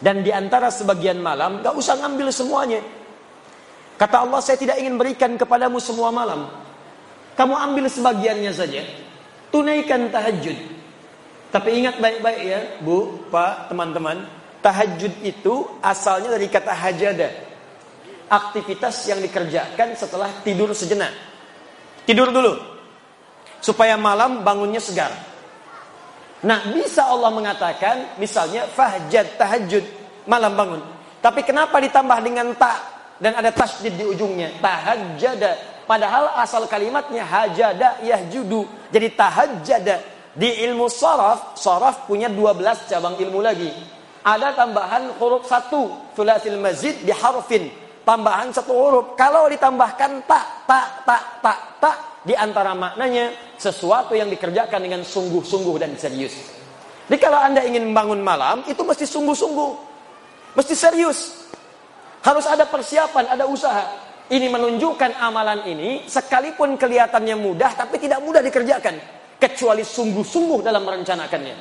[0.00, 2.80] Dan di antara sebagian malam gak usah ngambil semuanya.
[4.00, 6.48] Kata Allah saya tidak ingin berikan kepadamu semua malam.
[7.36, 8.80] Kamu ambil sebagiannya saja.
[9.52, 10.56] Tunaikan tahajud.
[11.52, 14.24] Tapi ingat baik-baik ya, Bu, Pak, teman-teman.
[14.64, 17.28] Tahajud itu asalnya dari kata hajada.
[18.30, 21.12] Aktivitas yang dikerjakan setelah tidur sejenak.
[22.08, 22.56] Tidur dulu.
[23.60, 25.12] Supaya malam bangunnya segar.
[26.40, 29.84] Nah, bisa Allah mengatakan misalnya fahjad tahajud
[30.24, 30.80] malam bangun.
[31.20, 32.80] Tapi kenapa ditambah dengan tak
[33.20, 34.48] dan ada tasdid di ujungnya?
[34.64, 35.84] Tahajjada.
[35.84, 38.64] Padahal asal kalimatnya hajada yahjudu.
[38.88, 40.00] Jadi tahajjada.
[40.32, 43.68] Di ilmu saraf, saraf punya 12 cabang ilmu lagi.
[44.24, 47.68] Ada tambahan huruf satu, thulathil mazid di harfin.
[48.06, 49.04] Tambahan satu huruf.
[49.12, 55.76] Kalau ditambahkan tak, tak, tak, tak, tak, di antara maknanya sesuatu yang dikerjakan dengan sungguh-sungguh
[55.80, 56.36] dan serius.
[57.08, 59.70] Jadi kalau Anda ingin membangun malam, itu mesti sungguh-sungguh.
[60.54, 61.48] Mesti serius.
[62.20, 64.10] Harus ada persiapan, ada usaha.
[64.30, 68.94] Ini menunjukkan amalan ini sekalipun kelihatannya mudah tapi tidak mudah dikerjakan
[69.42, 71.56] kecuali sungguh-sungguh dalam merencanakannya.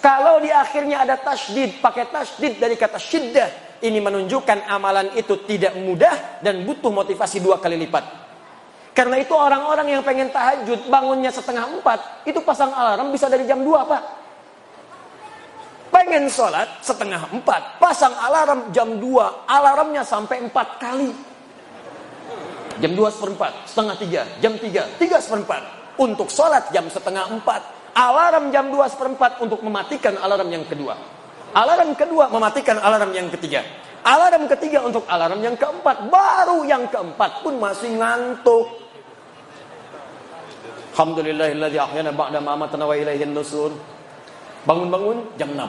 [0.00, 5.76] Kalau di akhirnya ada tasdid, pakai tasdid dari kata syiddah, ini menunjukkan amalan itu tidak
[5.76, 8.21] mudah dan butuh motivasi dua kali lipat.
[8.92, 13.64] Karena itu orang-orang yang pengen tahajud bangunnya setengah empat, itu pasang alarm bisa dari jam
[13.64, 14.02] dua pak.
[15.88, 21.12] Pengen sholat setengah empat, pasang alarm jam dua, alarmnya sampai empat kali.
[22.80, 25.80] Jam dua seperempat, setengah tiga, jam tiga, tiga seperempat.
[25.96, 27.60] Untuk sholat jam setengah empat,
[27.96, 30.96] alarm jam dua seperempat untuk mematikan alarm yang kedua.
[31.52, 33.60] Alarm kedua mematikan alarm yang ketiga.
[34.02, 36.08] Alarm ketiga untuk alarm yang keempat.
[36.10, 38.81] Baru yang keempat pun masih ngantuk.
[40.92, 43.72] Alhamdulillahilladzi ahyana ba'da ma amatna wa ilaihin nusur.
[44.68, 45.64] Bangun-bangun jam 6.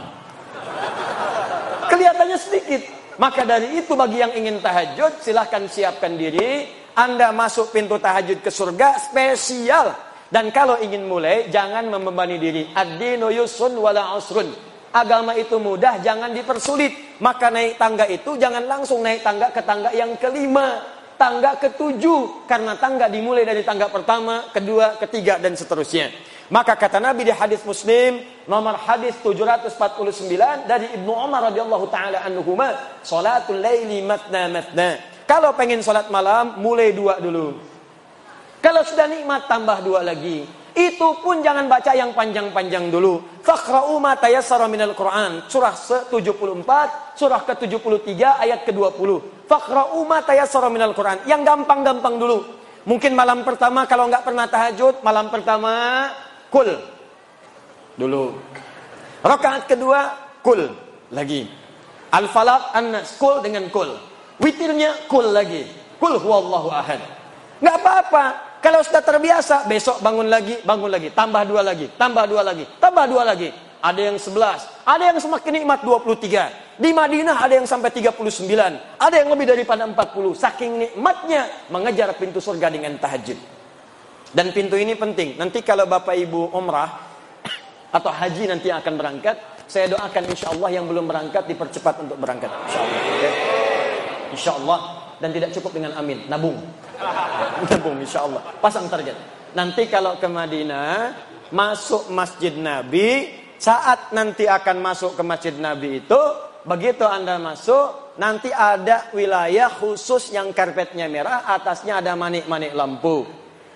[1.87, 2.83] Kelihatannya sedikit.
[3.15, 6.67] Maka dari itu bagi yang ingin tahajud silahkan siapkan diri.
[6.93, 9.95] Anda masuk pintu tahajud ke surga spesial.
[10.27, 12.67] Dan kalau ingin mulai jangan membebani diri.
[12.75, 14.51] Ad-dinu yusun wala usrun.
[14.93, 17.17] Agama itu mudah, jangan dipersulit.
[17.23, 20.83] Maka naik tangga itu jangan langsung naik tangga ke tangga yang kelima
[21.23, 26.11] tangga ketujuh karena tangga dimulai dari tangga pertama, kedua, ketiga dan seterusnya.
[26.51, 32.99] Maka kata Nabi di hadis Muslim nomor hadis 749 dari Ibnu Umar radhiyallahu taala anhuma,
[33.07, 34.99] salatul laili matna matna.
[35.23, 37.55] Kalau pengen salat malam mulai dua dulu.
[38.59, 40.43] Kalau sudah nikmat tambah dua lagi.
[40.73, 43.21] Itu pun jangan baca yang panjang-panjang dulu.
[43.45, 45.45] Faqra'u ma tayassara minal Qur'an.
[45.45, 45.77] Surah
[46.09, 49.32] 74, surah ke-73 ayat ke-20.
[49.47, 51.23] Faqra'u ma tayassara minal Qur'an.
[51.27, 52.39] Yang gampang-gampang dulu.
[52.83, 55.71] Mungkin malam pertama kalau nggak pernah tahajud, malam pertama
[56.51, 56.67] kul.
[57.95, 58.23] Dulu.
[59.23, 60.11] Rakaat kedua
[60.43, 60.67] kul
[61.15, 61.47] lagi.
[62.11, 63.95] Al-Falaq An-Nas kul dengan kul.
[64.43, 65.63] Witirnya kul lagi.
[65.95, 66.99] Kul huwallahu ahad.
[67.63, 68.25] Nggak apa-apa.
[68.63, 73.05] Kalau sudah terbiasa, besok bangun lagi, bangun lagi, tambah dua lagi, tambah dua lagi, tambah
[73.11, 73.51] dua lagi.
[73.83, 76.62] Ada yang sebelas, ada yang semakin nikmat 23.
[76.73, 78.49] Di Madinah ada yang sampai 39,
[78.97, 79.93] ada yang lebih daripada 40.
[80.33, 83.37] Saking nikmatnya mengejar pintu surga dengan tahajud.
[84.33, 85.37] Dan pintu ini penting.
[85.37, 86.89] Nanti kalau Bapak Ibu umrah
[87.97, 89.35] atau haji nanti akan berangkat,
[89.69, 92.49] saya doakan insya Allah yang belum berangkat dipercepat untuk berangkat.
[92.49, 92.99] Insya Allah.
[93.13, 93.33] Okay?
[94.33, 94.79] Insya Allah
[95.21, 96.57] dan tidak cukup dengan amin, nabung.
[97.69, 98.41] Nabung insya Allah.
[98.57, 99.15] Pasang target.
[99.53, 101.13] Nanti kalau ke Madinah,
[101.53, 103.29] masuk Masjid Nabi,
[103.61, 106.21] saat nanti akan masuk ke Masjid Nabi itu,
[106.63, 113.27] begitu Anda masuk, nanti ada wilayah khusus yang karpetnya merah, atasnya ada manik-manik lampu.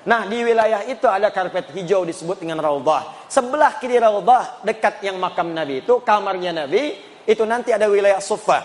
[0.08, 3.28] Nah, di wilayah itu ada karpet hijau disebut dengan raudhah.
[3.28, 6.96] Sebelah kiri raudhah dekat yang makam Nabi itu, kamarnya Nabi,
[7.28, 8.64] itu nanti ada wilayah sofa.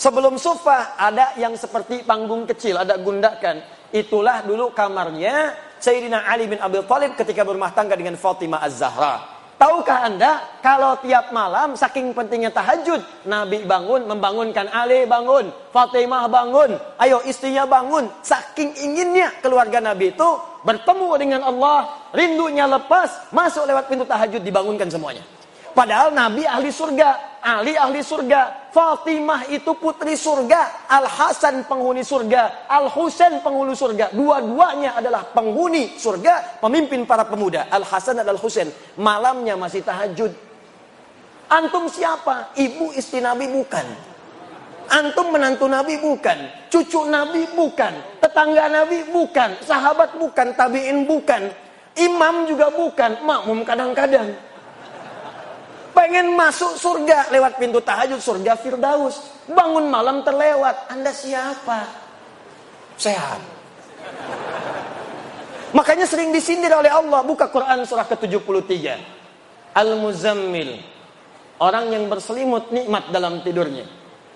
[0.00, 3.60] Sebelum sofa ada yang seperti panggung kecil, ada gundakan.
[3.92, 9.31] Itulah dulu kamarnya Sayyidina Ali bin Abi Thalib ketika berumah tangga dengan Fatimah Az-Zahra.
[9.62, 16.74] Tahukah anda kalau tiap malam saking pentingnya tahajud Nabi bangun membangunkan Ali bangun Fatimah bangun
[16.98, 20.30] ayo istrinya bangun saking inginnya keluarga Nabi itu
[20.66, 25.22] bertemu dengan Allah rindunya lepas masuk lewat pintu tahajud dibangunkan semuanya
[25.72, 32.70] Padahal Nabi ahli surga, Ali ahli surga, Fatimah itu putri surga, Al Hasan penghuni surga,
[32.70, 34.14] Al Husain penghuni surga.
[34.14, 37.66] Dua-duanya adalah penghuni surga, pemimpin para pemuda.
[37.66, 38.70] Al Hasan dan Al Husain.
[39.00, 40.30] Malamnya masih tahajud.
[41.50, 42.54] Antum siapa?
[42.54, 44.12] Ibu istri Nabi bukan.
[44.92, 51.48] Antum menantu Nabi bukan, cucu Nabi bukan, tetangga Nabi bukan, sahabat bukan, tabiin bukan,
[51.96, 54.51] imam juga bukan, makmum kadang-kadang.
[55.92, 59.44] Pengen masuk surga lewat pintu tahajud surga Firdaus.
[59.48, 60.88] Bangun malam terlewat.
[60.88, 61.84] Anda siapa?
[62.96, 63.40] Sehat.
[65.72, 67.20] Makanya sering disindir oleh Allah.
[67.24, 68.72] Buka Quran surah ke-73.
[69.76, 70.80] Al-Muzammil.
[71.60, 73.84] Orang yang berselimut nikmat dalam tidurnya.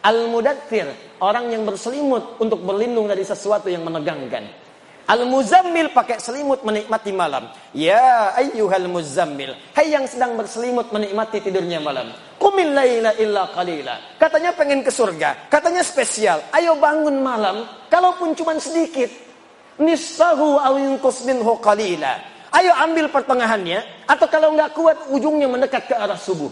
[0.05, 0.93] Al-Mudathir.
[1.25, 4.66] Orang yang berselimut untuk berlindung dari sesuatu yang menegangkan.
[5.07, 7.47] Al-muzammil pakai selimut menikmati malam.
[7.71, 9.55] Ya ayyuhal muzammil.
[9.71, 12.11] Hai yang sedang berselimut menikmati tidurnya malam.
[12.43, 14.19] Qumil laila illa qalila.
[14.19, 15.47] Katanya pengen ke surga.
[15.47, 16.43] Katanya spesial.
[16.51, 17.71] Ayo bangun malam.
[17.87, 19.07] Kalaupun cuma sedikit.
[19.79, 22.19] Nisfahu aw yunqus minhu qalila.
[22.51, 24.11] Ayo ambil pertengahannya.
[24.11, 26.51] Atau kalau nggak kuat ujungnya mendekat ke arah subuh.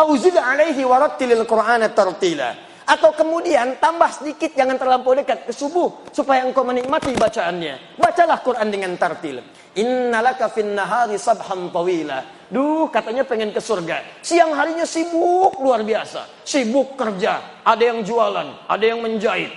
[0.00, 2.69] Auzid alaihi warattilil qur'ana tartila.
[2.90, 7.94] Atau kemudian tambah sedikit jangan terlampau dekat ke subuh supaya engkau menikmati bacaannya.
[7.94, 9.38] Bacalah Quran dengan tartil.
[9.78, 12.50] Innalaka fin nahari sabhan tawila.
[12.50, 14.02] Duh, katanya pengen ke surga.
[14.26, 16.42] Siang harinya sibuk luar biasa.
[16.42, 17.62] Sibuk kerja.
[17.62, 19.54] Ada yang jualan, ada yang menjahit.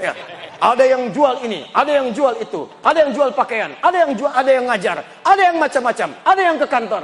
[0.00, 0.16] Ya.
[0.64, 4.32] Ada yang jual ini, ada yang jual itu, ada yang jual pakaian, ada yang jual,
[4.32, 7.02] ada yang ngajar, ada yang macam-macam, ada yang ke kantor.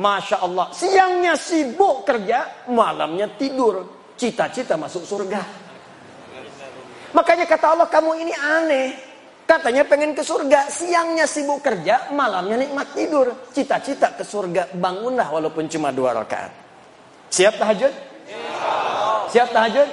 [0.00, 5.40] Masya Allah, siangnya sibuk kerja, malamnya tidur cita-cita masuk surga.
[7.16, 8.88] Makanya kata Allah kamu ini aneh.
[9.48, 13.34] Katanya pengen ke surga, siangnya sibuk kerja, malamnya nikmat tidur.
[13.50, 16.54] Cita-cita ke surga, bangunlah walaupun cuma dua rakaat.
[17.34, 17.90] Siap tahajud?
[19.34, 19.88] Siap tahajud?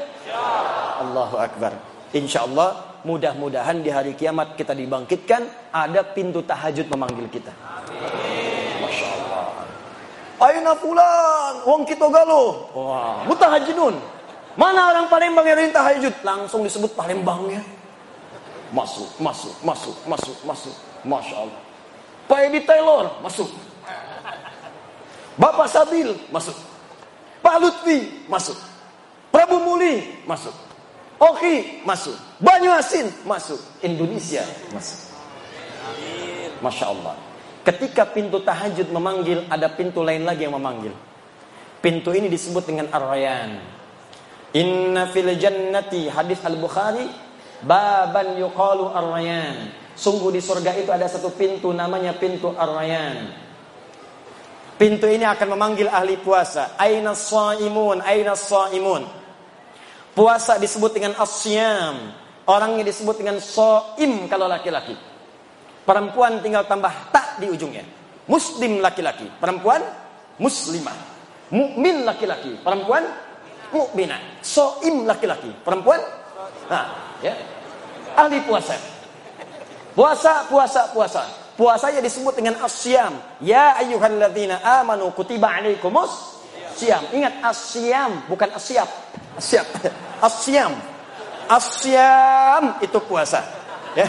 [1.01, 1.73] Allahu Akbar.
[2.13, 7.49] Insya Allah mudah-mudahan di hari kiamat kita dibangkitkan, ada pintu tahajud memanggil kita.
[8.77, 9.65] Masya Allah.
[10.37, 12.69] Aina fulan, wong kita galuh.
[12.77, 14.16] Wah, mutahajidun.
[14.57, 16.13] Mana orang Palembang yang rinta tahajud?
[16.25, 17.61] Langsung disebut Palembang ya.
[18.73, 20.75] Masuk, masuk, masuk, masuk, masuk.
[21.05, 21.61] Masya Allah.
[22.27, 23.47] Pak Edi Taylor, masuk.
[25.37, 26.57] Bapak Sabil, masuk.
[27.39, 28.57] Pak Lutfi, masuk.
[29.29, 30.51] Prabu Muli, masuk.
[31.21, 32.17] Oki, masuk.
[32.41, 33.61] Banyu Asin, masuk.
[33.85, 34.41] Indonesia,
[34.73, 34.99] masuk.
[36.59, 37.15] Masya Allah.
[37.61, 40.91] Ketika pintu tahajud memanggil, ada pintu lain lagi yang memanggil.
[41.77, 43.76] Pintu ini disebut dengan Ar-Rayyan.
[44.57, 47.05] Inna fil jannati hadis Al-Bukhari
[47.61, 49.69] baban yuqalu ar-rayyan.
[49.93, 53.45] Sungguh di surga itu ada satu pintu namanya pintu ar-rayyan.
[54.77, 56.77] Pintu ini akan memanggil ahli puasa.
[56.77, 59.05] Aina shaimun, aina shaimun.
[60.13, 62.13] Puasa disebut dengan asyam.
[62.45, 64.93] Orangnya disebut dengan soim kalau laki-laki.
[65.85, 67.85] Perempuan tinggal tambah tak di ujungnya.
[68.29, 69.81] Muslim laki-laki, perempuan
[70.37, 70.95] muslimah.
[71.47, 73.07] Mukmin laki-laki, perempuan
[73.71, 74.39] mukminah.
[74.43, 75.99] Soim laki-laki, perempuan
[76.71, 77.33] nah, ya.
[78.17, 78.73] Ahli puasa.
[79.93, 81.23] Puasa, puasa, puasa.
[81.57, 83.17] Puasanya disebut dengan asyam.
[83.41, 86.37] Ya ayyuhalladzina amanu kutiba alaikumus
[86.77, 87.01] siam.
[87.09, 88.85] Ingat asyam bukan asyap.
[89.41, 89.65] Asyap.
[90.21, 90.77] Asyam.
[91.49, 93.41] Asyam itu puasa.
[93.97, 94.05] Ya.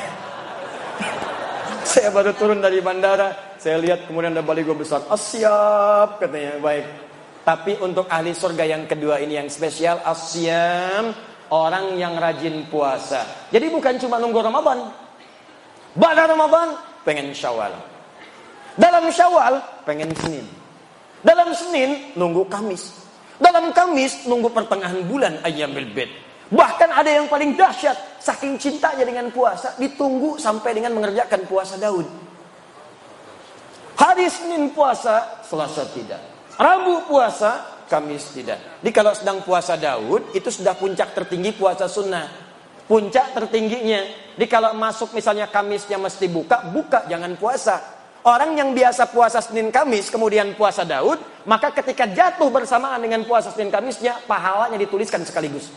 [1.88, 5.08] Saya baru turun dari bandara, saya lihat kemudian ada baligo besar.
[5.08, 6.60] Asyap katanya.
[6.60, 7.07] Baik.
[7.48, 11.16] Tapi untuk ahli surga yang kedua ini yang spesial asyam
[11.48, 13.48] orang yang rajin puasa.
[13.48, 14.92] Jadi bukan cuma nunggu Ramadan.
[15.96, 16.76] Pada Ramadan
[17.08, 17.72] pengen Syawal.
[18.76, 20.44] Dalam Syawal pengen Senin.
[21.24, 22.92] Dalam Senin nunggu Kamis.
[23.40, 26.12] Dalam Kamis nunggu pertengahan bulan ayam bid.
[26.52, 32.04] Bahkan ada yang paling dahsyat saking cintanya dengan puasa ditunggu sampai dengan mengerjakan puasa Daud.
[33.96, 36.37] Hari Senin puasa, Selasa tidak.
[36.58, 38.82] Rabu puasa, Kamis tidak.
[38.82, 42.26] Jadi kalau sedang puasa Daud, itu sudah puncak tertinggi puasa sunnah.
[42.84, 44.02] Puncak tertingginya.
[44.34, 47.78] Di kalau masuk misalnya Kamisnya mesti buka, buka jangan puasa.
[48.26, 53.54] Orang yang biasa puasa Senin Kamis kemudian puasa Daud, maka ketika jatuh bersamaan dengan puasa
[53.54, 55.70] Senin Kamisnya, pahalanya dituliskan sekaligus.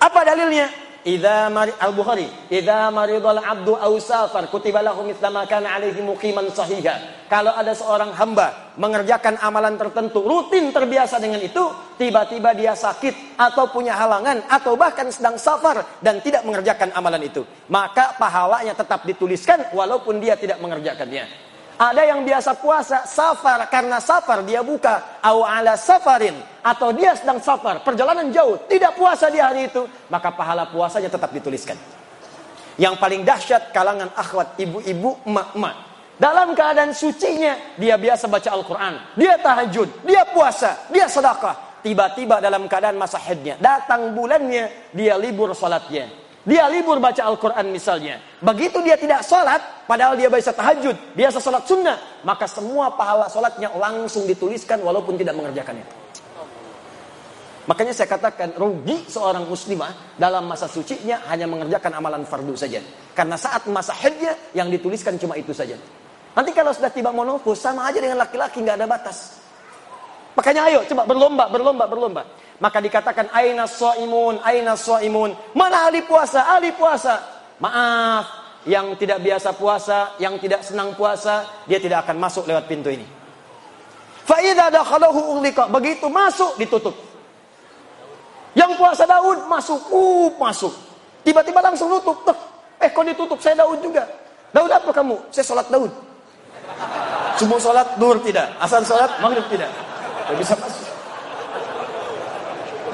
[0.00, 0.83] Apa dalilnya?
[1.04, 6.48] Idza mari Al-Bukhari, idza maridal abdu aw safar kutiba lahu mithla ma kana alaihi muqiman
[6.48, 7.28] sahiha.
[7.28, 11.60] Kalau ada seorang hamba mengerjakan amalan tertentu, rutin terbiasa dengan itu,
[12.00, 17.44] tiba-tiba dia sakit atau punya halangan atau bahkan sedang safar dan tidak mengerjakan amalan itu,
[17.68, 21.28] maka pahalanya tetap dituliskan walaupun dia tidak mengerjakannya.
[21.74, 27.42] Ada yang biasa puasa safar karena safar dia buka au ala safarin atau dia sedang
[27.42, 31.74] safar perjalanan jauh tidak puasa di hari itu maka pahala puasanya tetap dituliskan.
[32.78, 39.34] Yang paling dahsyat kalangan akhwat ibu-ibu emak-emak dalam keadaan sucinya dia biasa baca Al-Qur'an, dia
[39.34, 41.82] tahajud, dia puasa, dia sedekah.
[41.84, 46.08] Tiba-tiba dalam keadaan masa haidnya, datang bulannya, dia libur salatnya.
[46.44, 48.20] Dia libur baca Al-Quran misalnya.
[48.44, 51.96] Begitu dia tidak sholat, padahal dia biasa tahajud, biasa sholat sunnah.
[52.20, 56.04] Maka semua pahala sholatnya langsung dituliskan walaupun tidak mengerjakannya.
[57.64, 62.84] Makanya saya katakan rugi seorang muslimah dalam masa sucinya hanya mengerjakan amalan fardu saja.
[63.16, 65.80] Karena saat masa haidnya yang dituliskan cuma itu saja.
[66.36, 69.40] Nanti kalau sudah tiba monofus sama aja dengan laki-laki nggak ada batas.
[70.36, 72.22] Makanya ayo coba berlomba, berlomba, berlomba.
[72.64, 75.36] Maka dikatakan aina soimun, aina soimun.
[75.52, 77.20] Mana ahli puasa, ahli puasa.
[77.60, 78.24] Maaf,
[78.64, 83.04] yang tidak biasa puasa, yang tidak senang puasa, dia tidak akan masuk lewat pintu ini.
[84.24, 85.68] Faidah dakhalahu ughliqa.
[85.68, 86.96] Begitu masuk ditutup.
[88.56, 90.72] Yang puasa Daud masuk, uh masuk.
[91.20, 92.24] Tiba-tiba langsung tutup.
[92.24, 92.38] Tuh,
[92.80, 93.36] eh kok ditutup?
[93.44, 94.08] Saya Daud juga.
[94.56, 95.20] Daud apa kamu?
[95.28, 95.92] Saya sholat Daud.
[97.36, 98.56] Subuh sholat, dur tidak.
[98.56, 99.68] Asal sholat, maghrib tidak.
[99.68, 100.83] Tidak bisa masuk.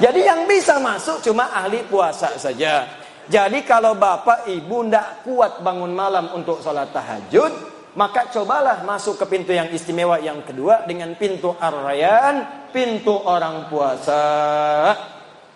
[0.01, 2.89] Jadi yang bisa masuk cuma ahli puasa saja.
[3.29, 7.53] Jadi kalau bapak ibu tidak kuat bangun malam untuk sholat tahajud,
[7.93, 14.25] maka cobalah masuk ke pintu yang istimewa yang kedua dengan pintu ar-rayan, pintu orang puasa.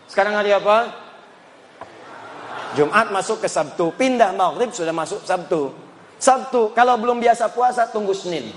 [0.05, 0.93] Sekarang hari apa?
[2.77, 5.73] Jumat masuk ke Sabtu, pindah maghrib sudah masuk Sabtu.
[6.21, 8.53] Sabtu, kalau belum biasa puasa tunggu Senin.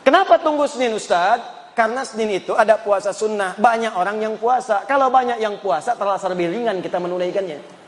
[0.00, 1.61] Kenapa tunggu Senin Ustadz?
[1.72, 3.56] Karena Senin itu ada puasa sunnah.
[3.56, 4.84] Banyak orang yang puasa.
[4.84, 7.82] Kalau banyak yang puasa, terasa lebih ringan kita menunaikannya.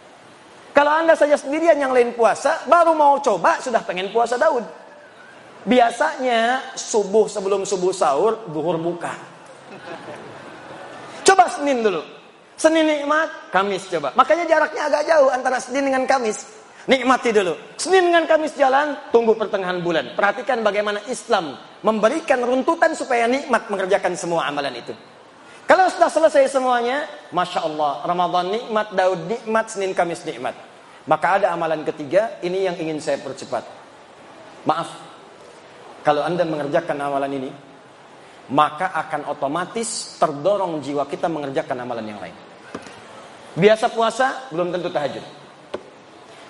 [0.74, 4.64] Kalau anda saja sendirian yang lain puasa, baru mau coba sudah pengen puasa Daud.
[5.64, 9.12] Biasanya subuh sebelum subuh sahur, duhur buka.
[11.24, 12.02] Coba Senin dulu.
[12.54, 14.14] Senin nikmat, Kamis coba.
[14.14, 16.53] Makanya jaraknya agak jauh antara Senin dengan Kamis.
[16.84, 17.56] Nikmati dulu.
[17.80, 20.12] Senin dengan Kamis jalan, tunggu pertengahan bulan.
[20.12, 24.92] Perhatikan bagaimana Islam memberikan runtutan supaya nikmat mengerjakan semua amalan itu.
[25.64, 30.52] Kalau sudah selesai semuanya, Masya Allah, Ramadan nikmat, Daud nikmat, Senin Kamis nikmat.
[31.08, 33.64] Maka ada amalan ketiga, ini yang ingin saya percepat.
[34.68, 34.92] Maaf,
[36.04, 37.50] kalau Anda mengerjakan amalan ini,
[38.52, 42.36] maka akan otomatis terdorong jiwa kita mengerjakan amalan yang lain.
[43.56, 45.43] Biasa puasa, belum tentu tahajud.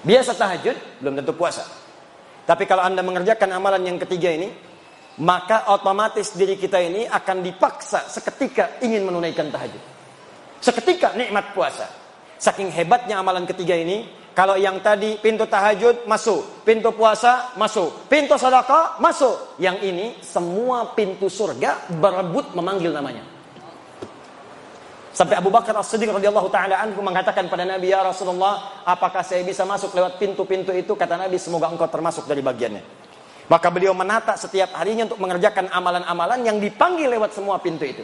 [0.05, 1.65] Biasa tahajud, belum tentu puasa.
[2.45, 4.53] Tapi kalau Anda mengerjakan amalan yang ketiga ini,
[5.25, 9.81] maka otomatis diri kita ini akan dipaksa seketika ingin menunaikan tahajud.
[10.61, 11.89] Seketika nikmat puasa.
[12.37, 14.05] Saking hebatnya amalan ketiga ini,
[14.37, 19.57] kalau yang tadi pintu tahajud masuk, pintu puasa masuk, pintu sedekah masuk.
[19.57, 23.34] Yang ini semua pintu surga berebut memanggil namanya.
[25.15, 29.63] Sampai Abu Bakar As-Siddiq radhiyallahu taala anhu mengatakan pada Nabi ya Rasulullah, apakah saya bisa
[29.63, 30.99] masuk lewat pintu-pintu itu?
[30.99, 32.83] Kata Nabi, semoga engkau termasuk dari bagiannya.
[33.47, 38.03] Maka beliau menata setiap harinya untuk mengerjakan amalan-amalan yang dipanggil lewat semua pintu itu.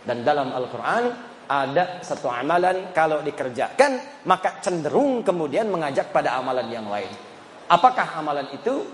[0.00, 1.04] Dan dalam Al-Qur'an
[1.52, 7.12] ada satu amalan kalau dikerjakan maka cenderung kemudian mengajak pada amalan yang lain.
[7.68, 8.88] Apakah amalan itu?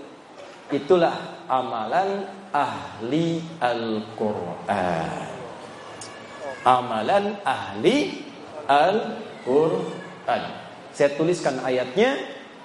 [0.75, 5.34] Itulah amalan ahli Al-Qur'an
[6.65, 8.25] amalan ahli
[8.65, 10.43] Al-Quran.
[10.89, 12.17] Saya tuliskan ayatnya,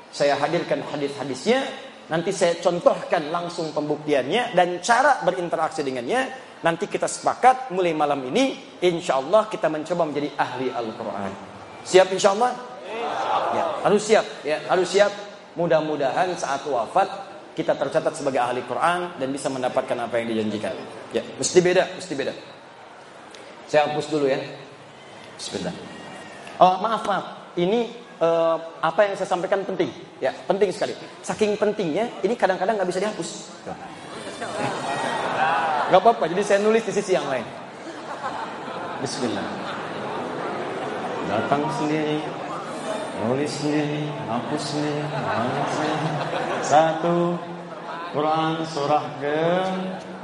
[0.08, 1.60] saya hadirkan hadis-hadisnya,
[2.08, 6.48] nanti saya contohkan langsung pembuktiannya dan cara berinteraksi dengannya.
[6.60, 11.32] Nanti kita sepakat mulai malam ini, insya Allah kita mencoba menjadi ahli Al-Quran.
[11.88, 12.52] Siap insya Allah?
[13.50, 15.12] Ya, harus siap, ya, harus siap.
[15.56, 17.08] Mudah-mudahan saat wafat
[17.56, 20.76] kita tercatat sebagai ahli Quran dan bisa mendapatkan apa yang dijanjikan.
[21.16, 22.32] Ya, mesti beda, mesti beda.
[23.70, 24.42] Saya hapus dulu ya.
[25.38, 25.70] Sebentar.
[26.58, 27.54] Oh, maaf, maaf.
[27.54, 27.86] Ini
[28.18, 29.94] uh, apa yang saya sampaikan penting.
[30.18, 30.98] Ya, penting sekali.
[31.22, 33.30] Saking pentingnya, ini kadang-kadang nggak bisa dihapus.
[35.90, 37.46] Gak apa-apa, jadi saya nulis di sisi yang lain.
[39.02, 39.46] Bismillah.
[41.30, 42.18] Datang sendiri,
[43.20, 46.08] Tulis sendiri, hapus sendiri, hapus sendiri.
[46.64, 47.36] Satu,
[48.16, 49.40] Quran surah ke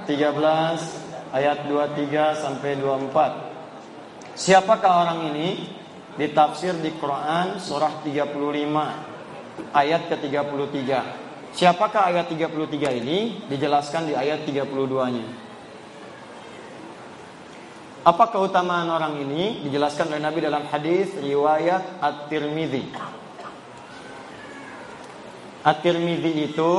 [0.08, 4.36] 13 ayat 23 sampai 24.
[4.36, 5.48] Siapakah orang ini?
[6.16, 10.90] Ditafsir di Quran surah 35 ayat ke-33.
[11.56, 13.48] Siapakah ayat 33 ini?
[13.48, 15.24] Dijelaskan di ayat 32-nya.
[18.06, 19.66] Apa keutamaan orang ini?
[19.66, 22.94] Dijelaskan oleh Nabi dalam hadis riwayat At-Tirmidzi.
[25.66, 26.72] At-Tirmidzi itu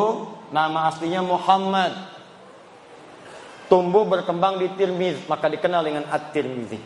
[0.56, 2.16] nama aslinya Muhammad.
[3.68, 6.80] Tumbuh berkembang di Tirmidz, maka dikenal dengan At-Tirmidzi.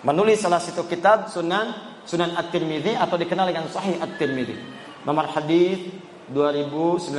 [0.00, 4.56] Menulis salah satu kitab Sunan Sunan At-Tirmidzi atau dikenal dengan Sahih At-Tirmidzi.
[5.04, 5.92] Nomor hadis
[6.32, 7.12] 2910,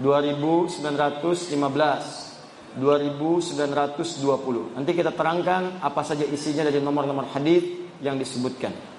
[2.80, 4.72] 2920.
[4.72, 7.64] Nanti kita terangkan apa saja isinya dari nomor-nomor hadis
[8.00, 8.91] yang disebutkan.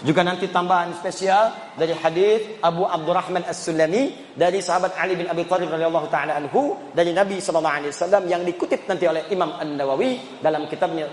[0.00, 5.68] Juga nanti tambahan spesial dari hadis Abu Abdurrahman As-Sulami dari sahabat Ali bin Abi Thalib
[5.68, 10.64] radhiyallahu taala anhu dari Nabi sallallahu alaihi wasallam yang dikutip nanti oleh Imam An-Nawawi dalam
[10.72, 11.04] kitabnya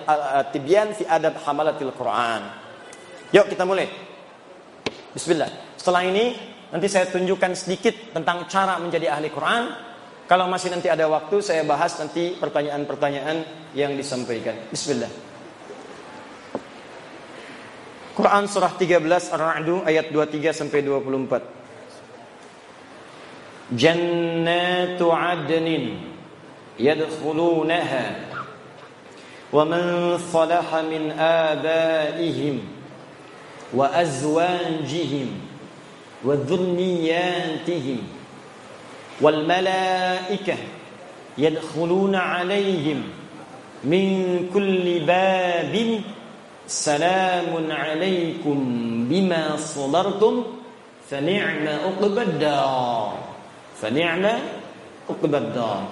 [0.56, 2.42] Tibyan fi Adab Hamalatil Quran.
[3.36, 3.92] Yuk kita mulai.
[5.12, 5.76] Bismillah.
[5.76, 6.32] Setelah ini
[6.72, 9.64] nanti saya tunjukkan sedikit tentang cara menjadi ahli Quran
[10.32, 13.44] kalau masih nanti ada waktu saya bahas nanti pertanyaan-pertanyaan
[13.76, 14.56] yang disampaikan.
[14.72, 15.12] Bismillah.
[18.18, 23.78] Quran surah 13 Ar-Ra'd ayat 23 sampai 24.
[23.78, 26.02] Jannatu 'adnin
[26.82, 28.26] yadkhulunaha
[29.54, 32.66] wa man salaha min abaihim
[33.70, 35.38] wa azwajihim
[36.26, 38.18] wa dhurriyyatihim
[39.22, 40.58] والملائكة
[41.38, 43.04] يدخلون عليهم
[43.84, 44.06] من
[44.54, 45.74] كل باب
[46.68, 48.60] Salamun alaikum
[49.08, 50.60] bima sabartum
[51.08, 53.16] fani'ma uqbad dar.
[53.80, 54.34] Fani'ma
[55.08, 55.88] uqbad dar.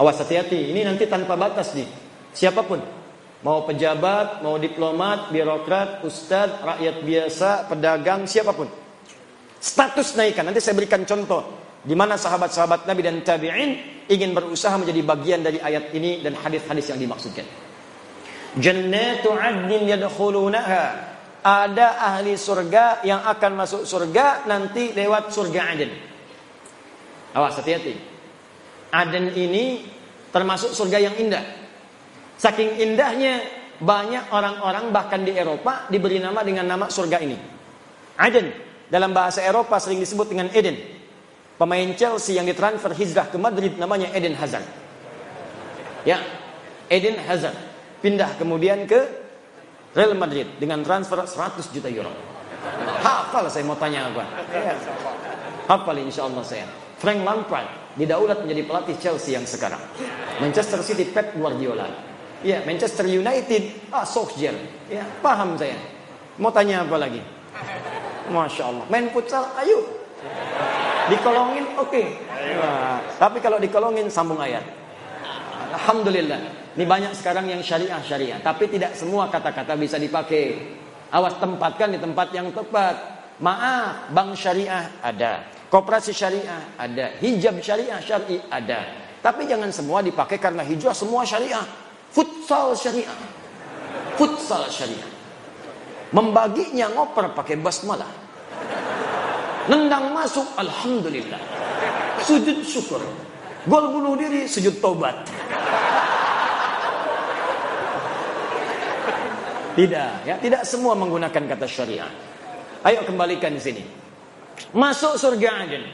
[0.00, 1.84] Awas hati-hati, ini nanti tanpa batas nih.
[2.32, 2.80] Siapa pun,
[3.44, 8.70] mau pejabat, mau diplomat, birokrat, ustadz, rakyat biasa, pedagang, siapa pun.
[9.60, 11.44] Status naikkan, nanti saya berikan contoh
[11.84, 13.70] di mana sahabat-sahabat Nabi dan tabi'in
[14.08, 17.67] ingin berusaha menjadi bagian dari ayat ini dan hadis-hadis yang dimaksudkan.
[18.58, 20.84] Jannatu 'adnin yadkhulunaha.
[21.38, 25.92] Ada ahli surga yang akan masuk surga nanti lewat surga Aden.
[27.38, 27.94] Awas hati-hati.
[28.90, 29.86] Aden ini
[30.34, 31.40] termasuk surga yang indah.
[32.36, 33.40] Saking indahnya
[33.78, 37.38] banyak orang-orang bahkan di Eropa diberi nama dengan nama surga ini.
[38.18, 38.46] Aden
[38.90, 40.74] dalam bahasa Eropa sering disebut dengan Eden.
[41.54, 44.66] Pemain Chelsea yang ditransfer hijrah ke Madrid namanya Eden Hazard.
[46.02, 46.18] Ya,
[46.90, 47.67] Eden Hazard
[48.00, 49.00] pindah kemudian ke
[49.96, 52.12] Real Madrid dengan transfer 100 juta euro.
[53.02, 54.24] Hafal saya mau tanya apa?
[54.52, 54.74] Ya.
[55.66, 56.66] Hafal insya Allah saya.
[56.98, 59.80] Frank Lampard didaulat menjadi pelatih Chelsea yang sekarang.
[60.42, 61.86] Manchester City Pep Guardiola.
[62.42, 64.54] Ya, Manchester United ah Solskjaer.
[64.86, 65.74] Ya, paham saya.
[66.38, 67.18] Mau tanya apa lagi?
[68.30, 68.84] Masya Allah.
[68.86, 69.98] Main futsal, ayo
[71.08, 71.88] Dikolongin oke.
[71.88, 72.06] Okay.
[72.60, 74.62] Nah, tapi kalau dikolongin sambung ayat.
[75.72, 76.67] Alhamdulillah.
[76.78, 80.78] Ini banyak sekarang yang syariah syariah, tapi tidak semua kata-kata bisa dipakai.
[81.10, 83.18] Awas tempatkan di tempat yang tepat.
[83.42, 85.42] Maaf, bank syariah ada,
[85.74, 88.86] koperasi syariah ada, hijab syariah syari ada.
[89.18, 91.66] Tapi jangan semua dipakai karena hijab semua syariah.
[92.14, 93.18] Futsal syariah.
[94.14, 95.10] Futsal syariah.
[96.14, 98.10] Membaginya ngoper pakai basmalah.
[99.66, 101.42] Nendang masuk, Alhamdulillah.
[102.22, 103.02] Sujud syukur.
[103.66, 105.26] Gol bunuh diri, sujud tobat.
[109.78, 112.10] Tidak, ya, tidak semua menggunakan kata syariah.
[112.82, 113.82] Ayo kembalikan di sini.
[114.74, 115.86] Masuk surga Aden.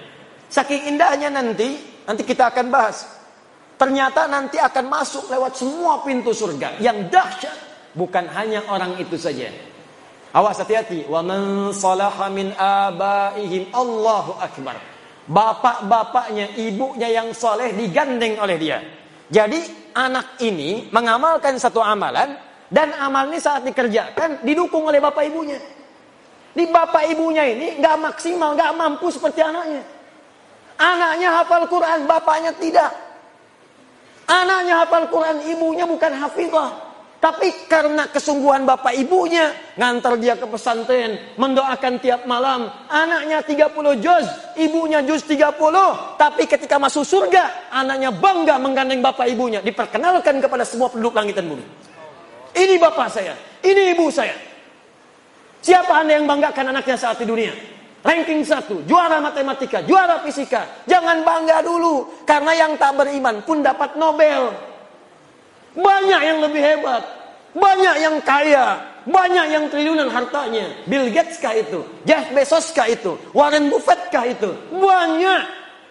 [0.49, 1.77] Saking indahnya nanti,
[2.09, 3.05] nanti kita akan bahas.
[3.77, 6.81] Ternyata nanti akan masuk lewat semua pintu surga.
[6.81, 7.59] Yang dahsyat
[7.93, 9.53] bukan hanya orang itu saja.
[10.33, 11.05] Awas hati-hati.
[11.05, 14.81] Wa man salaha min abaihim Allahu akbar.
[15.29, 18.81] Bapak-bapaknya, ibunya yang soleh digandeng oleh dia.
[19.29, 22.37] Jadi anak ini mengamalkan satu amalan
[22.75, 25.63] dan amal ini saat dikerjakan didukung oleh bapak ibunya.
[26.51, 29.87] Di bapak ibunya ini nggak maksimal, nggak mampu seperti anaknya.
[30.75, 32.91] Anaknya hafal Quran, bapaknya tidak.
[34.27, 36.71] Anaknya hafal Quran, ibunya bukan hafizah.
[37.23, 42.69] Tapi karena kesungguhan bapak ibunya, ngantar dia ke pesantren, mendoakan tiap malam.
[42.91, 44.27] Anaknya 30 juz,
[44.59, 46.19] ibunya juz 30.
[46.19, 49.63] Tapi ketika masuk surga, anaknya bangga menggandeng bapak ibunya.
[49.63, 51.94] Diperkenalkan kepada semua penduduk langit dan bumi.
[52.55, 53.35] Ini bapak saya,
[53.67, 54.39] ini ibu saya.
[55.65, 57.51] Siapa Anda yang banggakan anaknya saat di dunia?
[58.05, 60.85] Ranking satu, juara matematika, juara fisika.
[60.85, 62.21] Jangan bangga dulu.
[62.29, 64.53] Karena yang tak beriman pun dapat Nobel.
[65.73, 67.01] Banyak yang lebih hebat.
[67.57, 68.77] Banyak yang kaya.
[69.09, 70.85] Banyak yang triliunan hartanya.
[70.85, 71.81] Bill Gates kah itu?
[72.05, 73.17] Jeff Bezos kah itu?
[73.33, 74.53] Warren Buffett kah itu?
[74.69, 75.43] Banyak.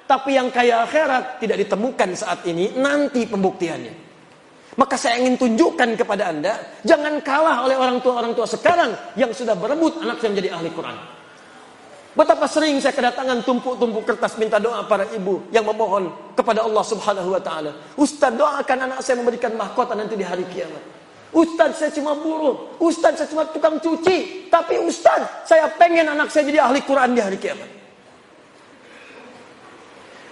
[0.06, 2.78] Tapi yang kaya akhirat tidak ditemukan saat ini.
[2.78, 4.03] Nanti pembuktiannya.
[4.74, 6.54] Maka saya ingin tunjukkan kepada anda.
[6.82, 8.94] Jangan kalah oleh orang tua-orang tua sekarang.
[9.14, 10.98] Yang sudah berebut anak saya menjadi ahli Quran.
[12.14, 17.34] Betapa sering saya kedatangan tumpuk-tumpuk kertas minta doa para ibu yang memohon kepada Allah Subhanahu
[17.34, 17.74] wa taala.
[17.98, 20.78] Ustaz doakan anak saya memberikan mahkota nanti di hari kiamat.
[21.34, 26.46] Ustaz saya cuma buruh, Ustaz saya cuma tukang cuci, tapi Ustaz saya pengen anak saya
[26.46, 27.70] jadi ahli Quran di hari kiamat.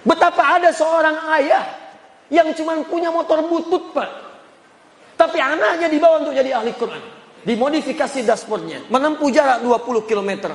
[0.06, 1.66] Betapa ada seorang ayah
[2.30, 4.10] yang cuma punya motor butut pak,
[5.22, 7.22] tapi anaknya dibawa untuk jadi ahli Quran.
[7.46, 10.54] Dimodifikasi dashboardnya, menempuh jarak 20 kilometer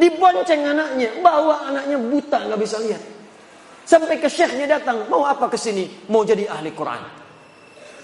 [0.00, 3.02] Dibonceng anaknya, bawa anaknya buta, nggak bisa lihat.
[3.84, 6.08] Sampai ke syekhnya datang, mau apa ke sini?
[6.08, 7.04] Mau jadi ahli Quran.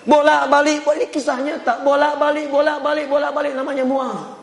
[0.05, 1.81] Bolak balik, ini kisah nyata.
[1.81, 4.37] Bolak balik, bolak balik, bolak balik, namanya muah.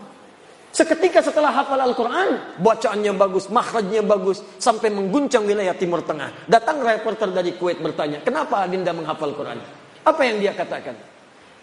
[0.73, 6.49] Seketika setelah hafal Al-Quran, bacaannya bagus, makhrajnya bagus, sampai mengguncang wilayah Timur Tengah.
[6.49, 9.61] Datang reporter dari Kuwait bertanya, kenapa Adinda menghafal Quran?
[10.01, 11.12] Apa yang dia katakan?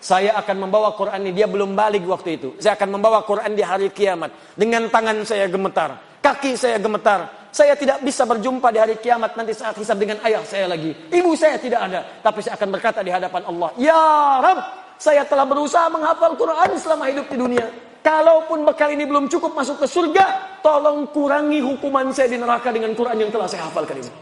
[0.01, 1.33] Saya akan membawa Quran ini.
[1.37, 2.49] Dia belum balik waktu itu.
[2.57, 4.57] Saya akan membawa Quran di hari kiamat.
[4.57, 6.21] Dengan tangan saya gemetar.
[6.25, 7.49] Kaki saya gemetar.
[7.53, 10.95] Saya tidak bisa berjumpa di hari kiamat nanti saat hisab dengan ayah saya lagi.
[11.13, 12.01] Ibu saya tidak ada.
[12.25, 13.69] Tapi saya akan berkata di hadapan Allah.
[13.77, 14.03] Ya
[14.41, 14.59] Rab,
[14.97, 17.67] saya telah berusaha menghafal Quran selama hidup di dunia.
[18.01, 20.25] Kalaupun bekal ini belum cukup masuk ke surga,
[20.65, 24.13] tolong kurangi hukuman saya di neraka dengan Quran yang telah saya hafalkan ini.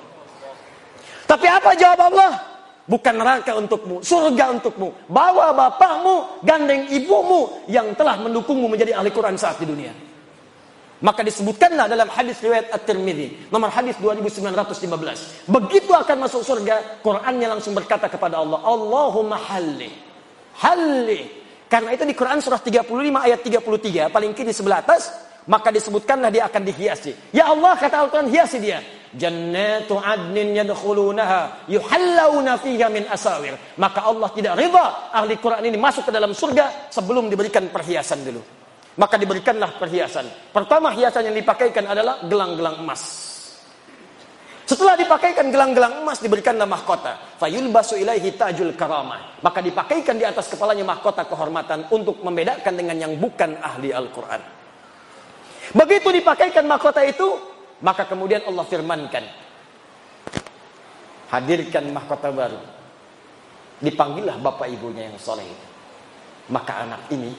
[1.29, 2.33] Tapi apa jawab Allah?
[2.89, 4.89] Bukan neraka untukmu, surga untukmu.
[5.13, 9.93] Bawa bapakmu, gandeng ibumu yang telah mendukungmu menjadi ahli Quran saat di dunia.
[10.99, 15.47] Maka disebutkanlah dalam hadis riwayat At-Tirmidzi, nomor hadis 2915.
[15.47, 19.93] Begitu akan masuk surga, Qurannya langsung berkata kepada Allah, Allahumma halli.
[20.59, 21.29] Halli.
[21.69, 22.89] Karena itu di Quran surah 35
[23.21, 25.13] ayat 33, paling kiri sebelah atas,
[25.45, 27.37] maka disebutkanlah dia akan dihiasi.
[27.37, 28.81] Ya Allah kata Al-Quran hiasi dia.
[29.17, 33.57] Jannatu adnin yadkhulunaha yuhallawna fiha min asawir.
[33.81, 38.43] Maka Allah tidak rida ahli Quran ini masuk ke dalam surga sebelum diberikan perhiasan dulu.
[38.99, 40.53] Maka diberikanlah perhiasan.
[40.53, 43.03] Pertama hiasan yang dipakaikan adalah gelang-gelang emas.
[44.69, 47.41] Setelah dipakaikan gelang-gelang emas diberikanlah mahkota.
[47.41, 49.41] Fayulbasu ilaihi tajul karamah.
[49.41, 54.41] Maka dipakaikan di atas kepalanya mahkota kehormatan untuk membedakan dengan yang bukan ahli Al-Quran.
[55.73, 57.41] Begitu dipakaikan mahkota itu,
[57.79, 59.25] maka kemudian Allah firmankan.
[61.29, 62.61] Hadirkan mahkota baru.
[63.79, 65.67] Dipanggillah bapak ibunya yang soleh itu.
[66.49, 67.31] Maka anak ini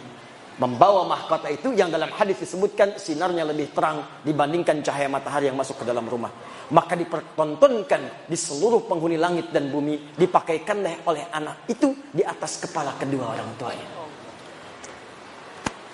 [0.60, 5.82] membawa mahkota itu yang dalam hadis disebutkan sinarnya lebih terang dibandingkan cahaya matahari yang masuk
[5.82, 6.30] ke dalam rumah.
[6.70, 12.94] Maka dipertontonkan di seluruh penghuni langit dan bumi dipakaikan oleh anak itu di atas kepala
[12.96, 13.88] kedua orang tuanya.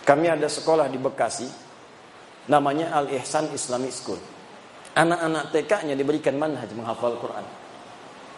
[0.06, 1.48] Kami ada sekolah di Bekasi
[2.52, 4.35] namanya Al Ihsan Islamic School.
[4.96, 7.44] Anak-anak TK-nya diberikan manhaj menghafal Quran.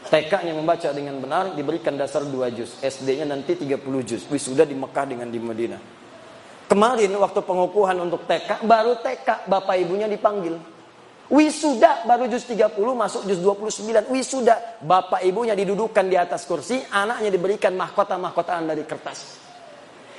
[0.10, 2.82] TK-nya membaca dengan benar diberikan dasar 2 juz.
[2.82, 4.26] SD-nya nanti 30 juz.
[4.26, 5.82] Wisuda di Mekah dengan di Madinah.
[6.66, 10.58] Kemarin waktu pengukuhan untuk TK, baru TK bapak ibunya dipanggil.
[11.30, 14.10] Wisuda baru juz 30 masuk juz 29.
[14.10, 19.46] Wisuda bapak ibunya didudukan di atas kursi, anaknya diberikan mahkota-mahkotaan dari kertas.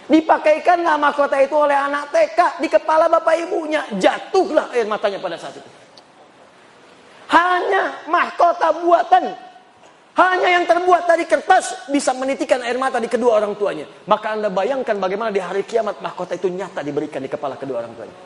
[0.09, 3.85] Dipakaikanlah mahkota itu oleh anak TK di kepala bapak ibunya.
[3.97, 5.88] Jatuhlah air matanya pada saat itu.
[7.29, 9.25] Hanya mahkota buatan.
[10.19, 13.87] Hanya yang terbuat dari kertas bisa menitikan air mata di kedua orang tuanya.
[14.11, 17.95] Maka anda bayangkan bagaimana di hari kiamat mahkota itu nyata diberikan di kepala kedua orang
[17.95, 18.17] tuanya.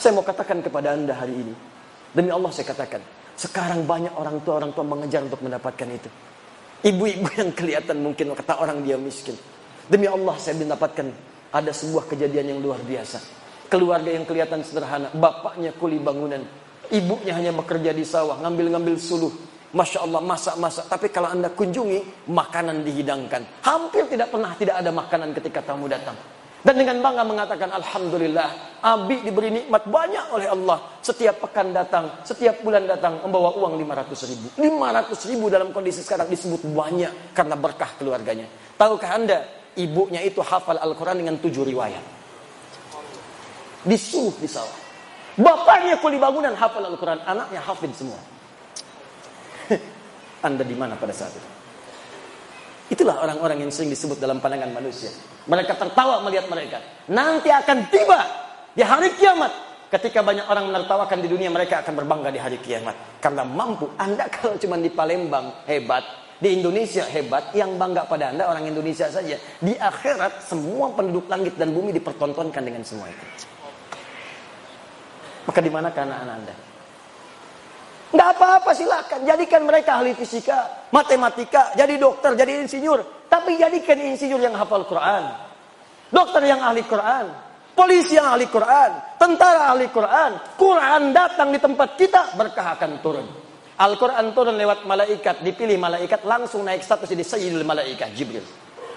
[0.00, 1.54] Saya mau katakan kepada anda hari ini.
[2.16, 3.04] Demi Allah saya katakan.
[3.36, 6.08] Sekarang banyak orang tua orang tua mengejar untuk mendapatkan itu.
[6.88, 9.36] Ibu-ibu yang kelihatan mungkin kata orang dia miskin.
[9.92, 11.04] Demi Allah saya mendapatkan
[11.52, 13.20] ada sebuah kejadian yang luar biasa.
[13.68, 15.12] Keluarga yang kelihatan sederhana.
[15.12, 16.61] Bapaknya kuli bangunan
[16.92, 19.32] Ibunya hanya bekerja di sawah, ngambil-ngambil suluh.
[19.72, 20.84] Masya Allah, masak-masak.
[20.92, 23.64] Tapi kalau anda kunjungi, makanan dihidangkan.
[23.64, 26.12] Hampir tidak pernah tidak ada makanan ketika tamu datang.
[26.62, 32.62] Dan dengan bangga mengatakan Alhamdulillah Abi diberi nikmat banyak oleh Allah Setiap pekan datang Setiap
[32.62, 37.98] bulan datang Membawa uang 500 ribu 500 ribu dalam kondisi sekarang disebut banyak Karena berkah
[37.98, 38.46] keluarganya
[38.78, 39.42] Tahukah anda
[39.74, 42.04] Ibunya itu hafal Al-Quran dengan tujuh riwayat
[43.82, 44.81] Disuruh di sawah
[45.38, 47.24] Bapaknya kuli bangunan hafal Al-Quran.
[47.24, 48.20] Anaknya hafid semua.
[50.46, 51.48] Anda di mana pada saat itu?
[52.92, 55.08] Itulah orang-orang yang sering disebut dalam pandangan manusia.
[55.48, 56.84] Mereka tertawa melihat mereka.
[57.08, 58.20] Nanti akan tiba
[58.76, 59.72] di hari kiamat.
[59.88, 63.20] Ketika banyak orang menertawakan di dunia, mereka akan berbangga di hari kiamat.
[63.20, 63.92] Karena mampu.
[63.96, 66.04] Anda kalau cuma di Palembang, hebat.
[66.40, 69.36] Di Indonesia hebat, yang bangga pada Anda orang Indonesia saja.
[69.36, 73.51] Di akhirat, semua penduduk langit dan bumi dipertontonkan dengan semua itu.
[75.42, 76.54] Maka di mana anak-anak Anda?
[78.12, 79.20] Nggak apa-apa silakan.
[79.24, 83.26] Jadikan mereka ahli fisika, matematika, jadi dokter, jadi insinyur.
[83.26, 85.32] Tapi jadikan insinyur yang hafal Quran.
[86.12, 87.32] Dokter yang ahli Quran.
[87.72, 89.16] Polisi yang ahli Quran.
[89.16, 90.60] Tentara ahli Quran.
[90.60, 93.26] Quran datang di tempat kita, berkah akan turun.
[93.80, 95.40] Al-Quran turun lewat malaikat.
[95.40, 98.44] Dipilih malaikat langsung naik status jadi Sayyidul Malaikat, Jibril.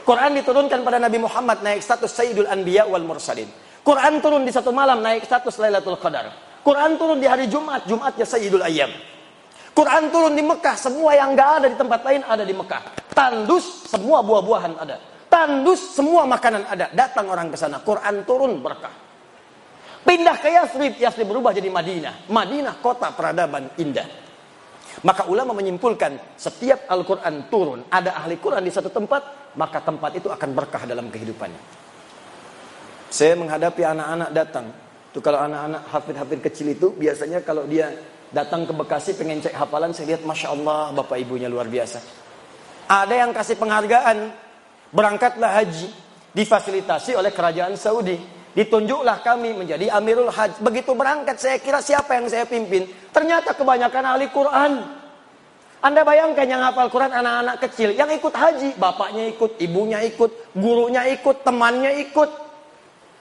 [0.04, 3.48] Quran diturunkan pada Nabi Muhammad naik status Sayyidul Anbiya wal Mursalin.
[3.86, 6.34] Quran turun di satu malam naik status Lailatul Qadar.
[6.66, 8.90] Quran turun di hari Jumat, Jumatnya Sayyidul Ayyam.
[9.78, 13.14] Quran turun di Mekah, semua yang nggak ada di tempat lain ada di Mekah.
[13.14, 14.98] Tandus, semua buah-buahan ada.
[15.30, 16.90] Tandus, semua makanan ada.
[16.98, 18.90] Datang orang ke sana, Quran turun berkah.
[20.02, 22.26] Pindah ke Yasrib, Yasrib berubah jadi Madinah.
[22.34, 24.10] Madinah kota peradaban indah.
[25.06, 30.34] Maka ulama menyimpulkan setiap Al-Quran turun, ada ahli Quran di satu tempat, maka tempat itu
[30.34, 31.85] akan berkah dalam kehidupannya.
[33.10, 34.68] Saya menghadapi anak-anak datang,
[35.16, 37.88] Tuh kalau anak-anak hafid-hafid kecil itu biasanya kalau dia
[38.36, 42.04] datang ke Bekasi pengen cek hafalan saya lihat Masya Allah Bapak Ibunya luar biasa.
[42.92, 44.36] Ada yang kasih penghargaan
[44.92, 45.88] berangkatlah haji
[46.36, 48.20] difasilitasi oleh kerajaan Saudi.
[48.52, 50.60] Ditunjuklah kami menjadi Amirul Hajj.
[50.60, 52.84] Begitu berangkat saya kira siapa yang saya pimpin.
[53.16, 54.84] Ternyata kebanyakan ahli Quran.
[55.80, 57.96] Anda bayangkan yang hafal Quran anak-anak kecil.
[57.96, 58.70] Yang ikut haji.
[58.76, 62.45] Bapaknya ikut, ibunya ikut, gurunya ikut, temannya ikut.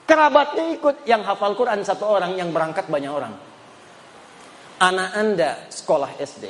[0.05, 3.33] Kerabatnya ikut yang hafal Quran satu orang, yang berangkat banyak orang.
[4.77, 6.45] Anak Anda sekolah SD,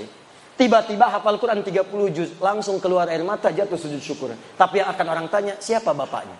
[0.60, 4.36] tiba-tiba hafal Quran 30 juz, langsung keluar air mata, jatuh sujud syukur.
[4.60, 6.36] Tapi yang akan orang tanya, siapa bapaknya?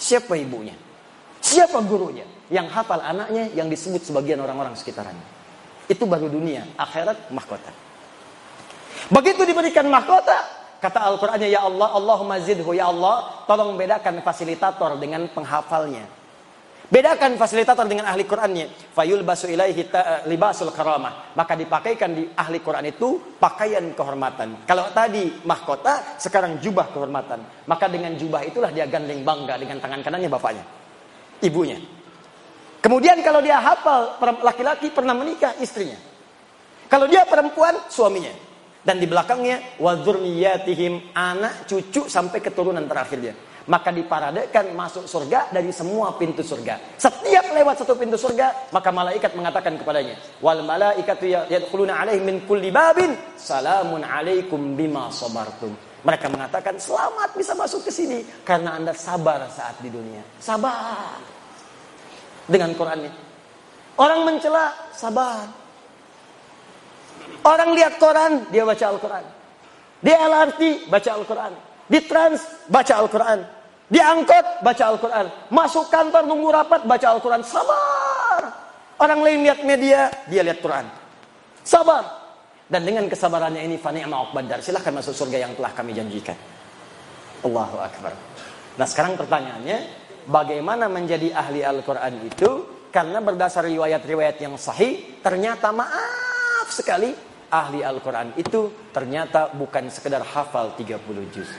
[0.00, 0.72] Siapa ibunya?
[1.44, 2.24] Siapa gurunya?
[2.48, 5.24] Yang hafal anaknya yang disebut sebagian orang-orang sekitarnya.
[5.92, 7.68] Itu baru dunia, akhirat mahkota.
[9.12, 15.24] Begitu diberikan mahkota, kata Al-Qur'annya ya Allah, Allahumma zidhu ya Allah, tolong bedakan fasilitator dengan
[15.32, 16.04] penghafalnya.
[16.84, 18.92] Bedakan fasilitator dengan ahli Qur'annya.
[18.92, 19.88] Fayul basu ilaihi
[20.28, 21.32] libasul karamah.
[21.32, 24.68] Maka dipakaikan di ahli Qur'an itu pakaian kehormatan.
[24.68, 27.64] Kalau tadi mahkota, sekarang jubah kehormatan.
[27.64, 30.64] Maka dengan jubah itulah dia gandeng bangga dengan tangan kanannya bapaknya.
[31.40, 31.80] Ibunya.
[32.84, 35.96] Kemudian kalau dia hafal laki-laki pernah menikah istrinya.
[36.92, 38.43] Kalau dia perempuan suaminya.
[38.84, 45.72] Dan di belakangnya wadzurriyatihim anak cucu sampai keturunan terakhir dia maka diparadekan masuk surga dari
[45.72, 47.00] semua pintu surga.
[47.00, 52.44] Setiap lewat satu pintu surga, maka malaikat mengatakan kepadanya, "Wal malaikatu ya-, yadkhuluna alaihi min
[52.44, 55.72] kulli babin, salamun alaikum bima sabartum."
[56.04, 61.16] Mereka mengatakan, "Selamat bisa masuk ke sini karena Anda sabar saat di dunia." Sabar.
[62.44, 63.12] Dengan Qur'annya.
[63.96, 65.63] Orang mencela, sabar.
[67.44, 69.24] Orang lihat Quran, dia baca Al-Quran.
[70.00, 71.52] Di LRT, baca Al-Quran.
[71.84, 72.40] Di trans,
[72.72, 73.40] baca Al-Quran.
[73.84, 75.26] Di angkot, baca Al-Quran.
[75.52, 77.44] Masuk kantor, nunggu rapat, baca Al-Quran.
[77.44, 78.42] Sabar.
[78.96, 80.88] Orang lain lihat media, dia lihat Quran.
[81.60, 82.24] Sabar.
[82.64, 84.64] Dan dengan kesabarannya ini, fani'ma uqbadar.
[84.64, 86.36] Silahkan masuk surga yang telah kami janjikan.
[87.44, 88.16] Allahu Akbar.
[88.80, 89.78] Nah sekarang pertanyaannya,
[90.32, 92.50] bagaimana menjadi ahli Al-Quran itu?
[92.88, 96.33] Karena berdasar riwayat-riwayat yang sahih, ternyata maaf
[96.70, 97.12] sekali,
[97.54, 100.98] ahli Al-Quran itu ternyata bukan sekedar hafal 30
[101.30, 101.50] juz.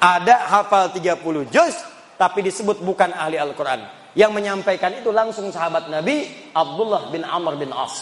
[0.00, 1.74] Ada hafal 30 juz
[2.16, 3.84] tapi disebut bukan ahli Al-Quran.
[4.16, 6.24] Yang menyampaikan itu langsung sahabat Nabi
[6.56, 7.96] Abdullah bin Amr bin As.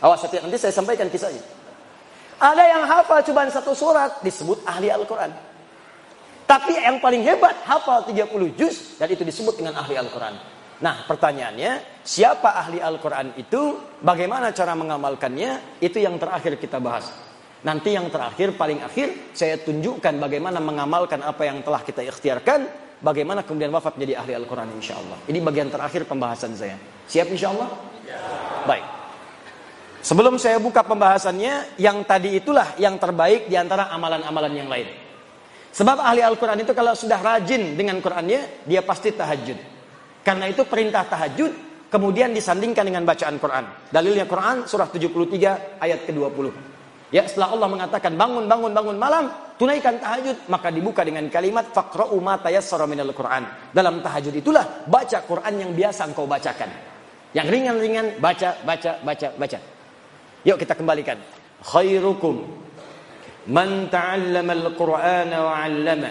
[0.00, 1.44] Awas setiap nanti saya sampaikan kisahnya.
[2.42, 5.30] Ada yang hafal cuma satu surat disebut ahli Al-Quran.
[6.48, 10.51] Tapi yang paling hebat hafal 30 juz dan itu disebut dengan ahli Al-Quran.
[10.82, 17.14] Nah pertanyaannya siapa ahli Al-Quran itu Bagaimana cara mengamalkannya Itu yang terakhir kita bahas
[17.62, 22.66] Nanti yang terakhir, paling akhir, saya tunjukkan bagaimana mengamalkan apa yang telah kita ikhtiarkan,
[22.98, 25.14] bagaimana kemudian wafat menjadi ahli Al-Quran insya Allah.
[25.30, 26.74] Ini bagian terakhir pembahasan saya.
[27.06, 27.70] Siap insya Allah?
[28.66, 28.82] Baik.
[30.02, 34.90] Sebelum saya buka pembahasannya, yang tadi itulah yang terbaik di antara amalan-amalan yang lain.
[35.70, 39.71] Sebab ahli Al-Quran itu kalau sudah rajin dengan Qurannya, dia pasti tahajud.
[40.22, 41.50] Karena itu perintah tahajud,
[41.90, 43.90] kemudian disandingkan dengan bacaan Quran.
[43.90, 46.72] Dalilnya Quran surah 73 ayat ke-20.
[47.12, 49.28] Ya setelah Allah mengatakan bangun bangun bangun malam,
[49.60, 53.68] tunaikan tahajud, maka dibuka dengan kalimat faqra'u ma tayassara minal Qur'an.
[53.68, 56.72] Dalam tahajud itulah baca Quran yang biasa engkau bacakan.
[57.36, 59.58] Yang ringan-ringan baca baca baca baca.
[60.48, 61.20] Yuk kita kembalikan.
[61.60, 62.64] Khairukum
[63.52, 66.10] Man ta'allama al-Qur'ana wa 'allama.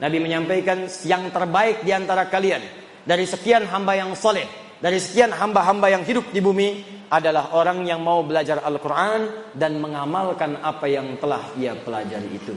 [0.00, 4.46] Nabi menyampaikan yang terbaik di antara kalian dari sekian hamba yang soleh,
[4.80, 6.68] dari sekian hamba-hamba yang hidup di bumi
[7.10, 12.54] adalah orang yang mau belajar Al-Quran dan mengamalkan apa yang telah ia pelajari itu.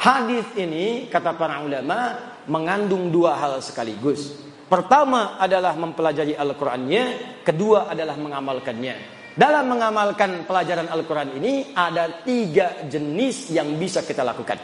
[0.00, 2.18] Hadis ini kata para ulama
[2.50, 4.34] mengandung dua hal sekaligus.
[4.66, 9.22] Pertama adalah mempelajari Al-Qur'annya, kedua adalah mengamalkannya.
[9.32, 14.60] Dalam mengamalkan pelajaran Al-Quran ini ada tiga jenis yang bisa kita lakukan.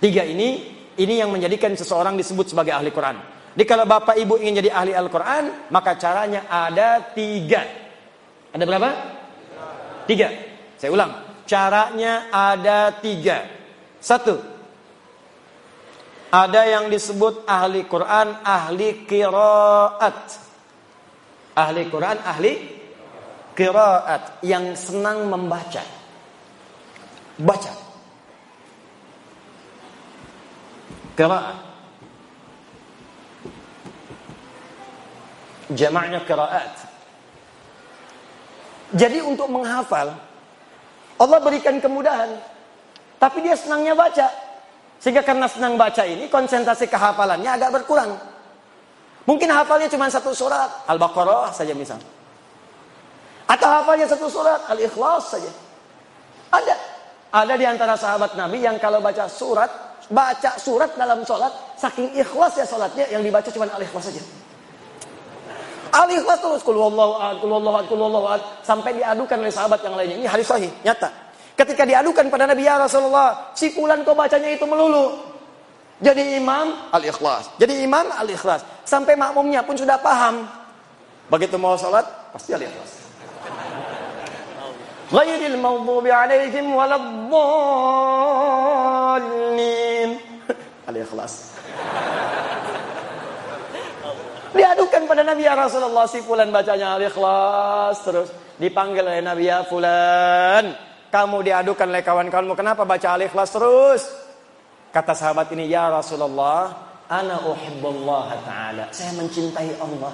[0.00, 3.35] Tiga ini, ini yang menjadikan seseorang disebut sebagai ahli Quran.
[3.56, 7.64] Jadi kalau bapak ibu ingin jadi ahli Al-Quran, maka caranya ada tiga.
[8.52, 8.90] Ada berapa?
[10.04, 10.28] Tiga.
[10.76, 11.12] Saya ulang.
[11.48, 13.48] Caranya ada tiga.
[13.96, 14.36] Satu,
[16.28, 20.20] ada yang disebut ahli Quran, ahli kiraat.
[21.56, 22.52] Ahli Quran, ahli
[23.56, 25.80] kiraat yang senang membaca.
[27.40, 27.72] Baca.
[31.16, 31.75] Kiraat.
[35.72, 36.86] Jamaknya kiraat.
[38.94, 40.14] Jadi untuk menghafal,
[41.18, 42.38] Allah berikan kemudahan.
[43.18, 44.30] Tapi dia senangnya baca.
[45.02, 48.14] Sehingga karena senang baca ini konsentrasi kehafalannya agak berkurang.
[49.26, 51.98] Mungkin hafalnya cuma satu surat, Al-Baqarah saja misal.
[53.50, 55.50] Atau hafalnya satu surat, Al-Ikhlas saja.
[56.54, 56.76] Ada.
[57.34, 62.54] Ada di antara sahabat Nabi yang kalau baca surat, baca surat dalam sholat, saking ikhlas
[62.54, 64.22] ya sholatnya, yang dibaca cuma Al-Ikhlas saja.
[65.96, 70.16] Al-Ikhlas terus, ahad, kulullahu ahad, kulullahu ahad, sampai diadukan oleh sahabat yang lainnya.
[70.20, 71.08] Ini hadis sahih, nyata.
[71.56, 75.16] Ketika diadukan pada Nabi ya Rasulullah, si fulan kau bacanya itu melulu.
[76.04, 77.48] Jadi imam al-ikhlas.
[77.56, 78.60] Jadi imam al-ikhlas.
[78.84, 80.44] Sampai makmumnya pun sudah paham.
[81.32, 82.04] Begitu mau sholat,
[82.36, 83.08] pasti al-ikhlas.
[85.16, 87.30] Ghairil maghdubi alaihim waladdallin.
[90.92, 91.56] Al-ikhlas.
[94.56, 100.86] Diadukan pada Nabi ya Rasulullah si fulan bacanya al-ikhlas terus dipanggil oleh Nabi ya fulan
[101.16, 104.04] kamu diadukan oleh kawan-kawanmu, kenapa baca al-ikhlas terus?
[104.90, 106.74] Kata sahabat ini, ya Rasulullah,
[107.08, 108.84] ana uhibbullah ta'ala.
[108.90, 110.12] Saya mencintai Allah.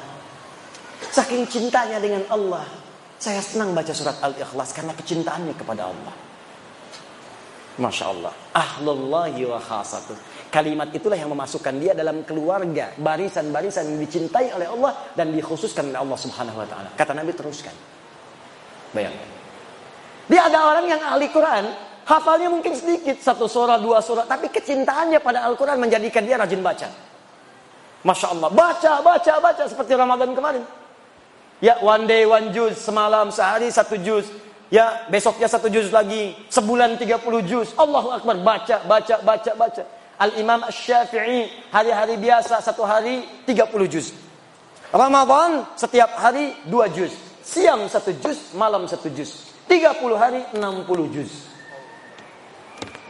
[1.02, 2.62] Saking cintanya dengan Allah,
[3.19, 6.14] saya senang baca surat al-ikhlas karena kecintaannya kepada Allah.
[7.82, 8.32] Masya Allah.
[8.52, 10.14] Ahlullahi wa khasatuh.
[10.53, 15.97] Kalimat itulah yang memasukkan dia dalam keluarga, barisan-barisan yang dicintai oleh Allah dan dikhususkan oleh
[15.97, 16.93] Allah Subhanahu wa taala.
[16.93, 17.73] Kata Nabi teruskan.
[18.93, 19.29] Bayangkan.
[20.29, 21.73] Dia ada orang yang ahli Quran,
[22.05, 26.93] hafalnya mungkin sedikit, satu surah, dua surah, tapi kecintaannya pada Al-Quran menjadikan dia rajin baca.
[28.05, 30.69] Masya Allah, baca, baca, baca, seperti Ramadan kemarin.
[31.65, 34.29] Ya, one day, one juz, semalam, sehari, satu juz.
[34.69, 37.73] Ya, besoknya satu juz lagi, sebulan tiga puluh juz.
[37.73, 39.85] Allahu Akbar, baca, baca, baca, baca.
[40.18, 44.12] Al-Imam Syafi'i, hari-hari biasa, satu hari tiga puluh juz.
[44.93, 47.16] Ramadan, setiap hari dua juz.
[47.43, 49.51] Siang satu juz, malam satu juz.
[49.66, 51.48] 30 hari 60 juz.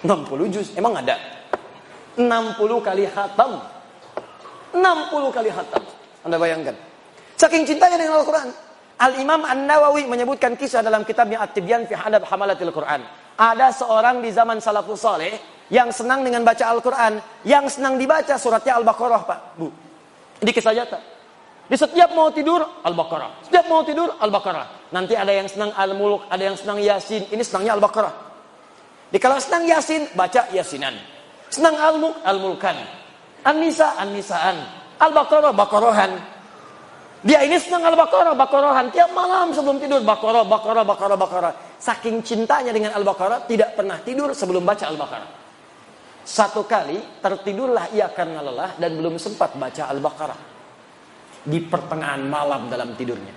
[0.07, 1.19] 60 juz, emang ada?
[2.15, 3.61] 60 kali khatam.
[4.73, 5.83] 60 kali khatam.
[6.23, 6.77] Anda bayangkan.
[7.35, 8.49] Saking cintanya dengan Al-Quran.
[9.03, 13.03] Al-Imam An-Nawawi menyebutkan kisah dalam kitabnya At-Tibyan fi Hadab Hamalatil Quran.
[13.35, 15.35] Ada seorang di zaman salafus saleh
[15.73, 17.17] yang senang dengan baca Al-Quran.
[17.49, 19.41] Yang senang dibaca suratnya Al-Baqarah, Pak.
[19.57, 19.73] Bu.
[20.45, 21.01] Ini kisah nyata.
[21.65, 23.49] Di setiap mau tidur Al-Baqarah.
[23.49, 24.93] Setiap mau tidur Al-Baqarah.
[24.93, 27.33] Nanti ada yang senang Al-Mulk, ada yang senang Yasin.
[27.33, 28.13] Ini senangnya Al-Baqarah.
[29.09, 30.93] Di kalau senang Yasin, baca Yasinan.
[31.49, 32.77] Senang Al-Mulk, Al-Mulkan.
[33.49, 34.61] An-Nisa, An-Nisaan.
[35.01, 36.13] Al-Baqarah, Baqarahan.
[37.25, 38.93] Dia ini senang Al-Baqarah, Baqarahan.
[38.93, 41.53] Tiap malam sebelum tidur, Baqarah, Baqarah, Baqarah, Baqarah.
[41.81, 45.42] Saking cintanya dengan Al-Baqarah, tidak pernah tidur sebelum baca Al-Baqarah.
[46.23, 50.41] Satu kali tertidurlah ia karena lelah dan belum sempat baca Al-Baqarah
[51.43, 53.35] di pertengahan malam dalam tidurnya.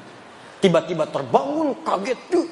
[0.61, 2.47] Tiba-tiba terbangun kaget tuh.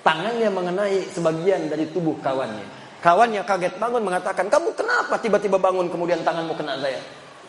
[0.00, 2.64] Tangannya mengenai sebagian dari tubuh kawannya.
[3.04, 7.00] Kawannya kaget bangun mengatakan, "Kamu kenapa tiba-tiba bangun kemudian tanganmu kena saya?"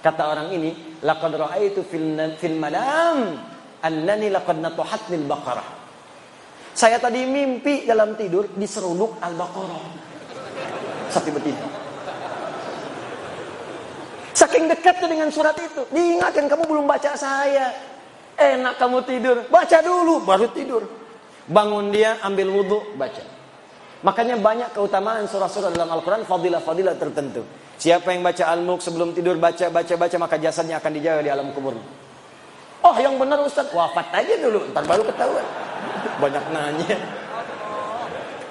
[0.03, 3.39] Kata orang ini, "Laqad ra'aitu fil fil manam
[3.79, 5.67] annani laqad natuhatnil baqarah."
[6.75, 9.83] Saya tadi mimpi dalam tidur diseruduk Al-Baqarah.
[11.11, 11.81] Sapi betina.
[14.32, 15.84] Saking dekatnya dengan surat itu.
[15.91, 17.76] Diingatkan kamu belum baca saya.
[18.40, 19.38] Enak kamu tidur.
[19.52, 20.84] Baca dulu baru tidur.
[21.52, 23.22] Bangun dia ambil wudhu baca.
[24.02, 27.45] Makanya banyak keutamaan surah-surah dalam Al-Quran fadilah-fadilah tertentu.
[27.78, 31.53] Siapa yang baca Al-Mulk sebelum tidur baca baca baca maka jasadnya akan dijaga di alam
[31.53, 31.78] kubur.
[32.82, 35.45] Oh yang benar Ustaz wafat aja dulu ntar baru ketahuan.
[36.18, 36.98] Banyak nanya.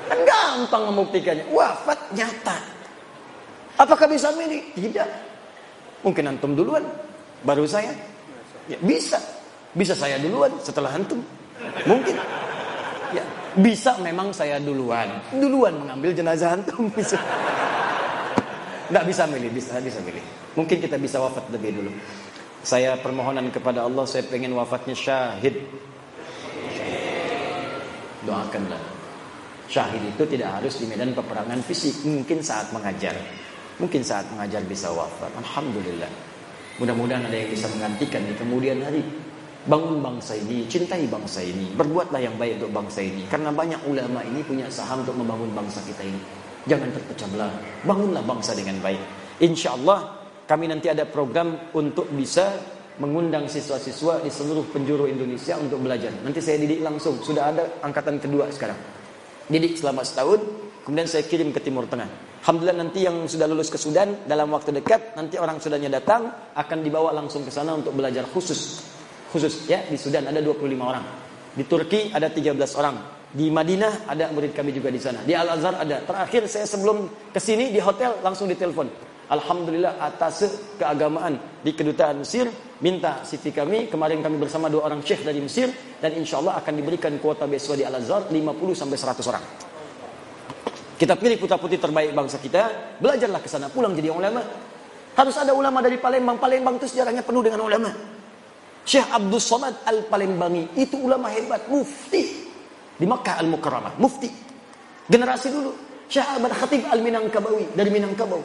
[0.07, 1.47] Kan gampang membuktikannya.
[1.51, 2.59] Wafat nyata.
[3.79, 4.71] Apakah bisa milih?
[4.75, 5.30] Tidak.
[6.01, 6.85] Mungkin antum duluan,
[7.45, 7.93] baru saya.
[8.69, 9.21] Ya, bisa.
[9.77, 11.21] Bisa saya duluan setelah antum.
[11.85, 12.17] Mungkin.
[13.11, 13.25] Ya,
[13.59, 15.09] bisa memang saya duluan.
[15.35, 17.21] Duluan mengambil jenazah antum bisa.
[18.91, 20.23] Nggak bisa milih, bisa bisa milih.
[20.59, 21.93] Mungkin kita bisa wafat lebih dulu.
[22.61, 25.63] Saya permohonan kepada Allah saya pengen wafatnya syahid.
[28.27, 28.83] Doakanlah.
[29.71, 33.15] Syahid itu tidak harus di medan peperangan fisik, mungkin saat mengajar.
[33.81, 35.33] Mungkin saat mengajar bisa wafat.
[35.41, 36.13] Alhamdulillah.
[36.77, 39.01] Mudah-mudahan ada yang bisa menggantikan di kemudian hari.
[39.61, 43.29] Bangun bangsa ini, cintai bangsa ini, berbuatlah yang baik untuk bangsa ini.
[43.29, 46.17] Karena banyak ulama ini punya saham untuk membangun bangsa kita ini.
[46.65, 47.53] Jangan terpecah belah.
[47.85, 49.01] Bangunlah bangsa dengan baik.
[49.45, 50.17] Insya Allah
[50.49, 52.57] kami nanti ada program untuk bisa
[53.01, 56.13] mengundang siswa-siswa di seluruh penjuru Indonesia untuk belajar.
[56.25, 57.21] Nanti saya didik langsung.
[57.21, 58.77] Sudah ada angkatan kedua sekarang.
[59.49, 60.41] Didik selama setahun.
[60.89, 62.30] Kemudian saya kirim ke Timur Tengah.
[62.41, 66.79] Alhamdulillah nanti yang sudah lulus ke Sudan dalam waktu dekat nanti orang Sudannya datang akan
[66.81, 68.81] dibawa langsung ke sana untuk belajar khusus.
[69.29, 71.05] Khusus ya di Sudan ada 25 orang.
[71.53, 72.97] Di Turki ada 13 orang.
[73.29, 75.21] Di Madinah ada murid kami juga di sana.
[75.21, 76.01] Di Al Azhar ada.
[76.01, 78.89] Terakhir saya sebelum ke sini di hotel langsung ditelepon.
[79.31, 80.49] Alhamdulillah atas
[80.81, 82.49] keagamaan di kedutaan Mesir
[82.81, 86.73] minta CV kami kemarin kami bersama dua orang syekh dari Mesir dan insya Allah akan
[86.73, 88.33] diberikan kuota beasiswa di Al Azhar 50
[88.73, 89.70] sampai 100 orang.
[91.01, 94.45] Kita pilih putra putri terbaik bangsa kita, belajarlah ke sana, pulang jadi ulama.
[95.17, 96.37] Harus ada ulama dari Palembang.
[96.37, 97.89] Palembang itu sejarahnya penuh dengan ulama.
[98.85, 102.45] Syekh Abdul Somad Al-Palembangi itu ulama hebat, mufti
[103.01, 104.29] di Makkah Al-Mukarramah, mufti.
[105.09, 105.73] Generasi dulu,
[106.05, 108.45] Syekh Ahmad Khatib Al-Minangkabawi dari Minangkabau.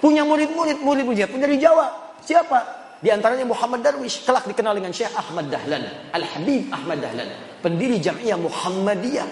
[0.00, 2.16] Punya murid-murid, murid-muridnya pun dari Jawa.
[2.24, 2.80] Siapa?
[3.04, 7.28] Di antaranya Muhammad Darwish, kelak dikenal dengan Syekh Ahmad Dahlan, Al-Habib Ahmad Dahlan,
[7.60, 9.28] pendiri Jamiah Muhammadiyah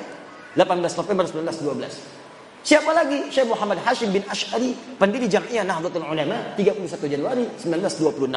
[0.60, 2.17] 18 November 1912.
[2.62, 3.30] Siapa lagi?
[3.32, 8.28] Syekh Muhammad Hashim bin Ash'ari, pendiri Jamiah Nahdlatul Ulama 31 Januari 1926.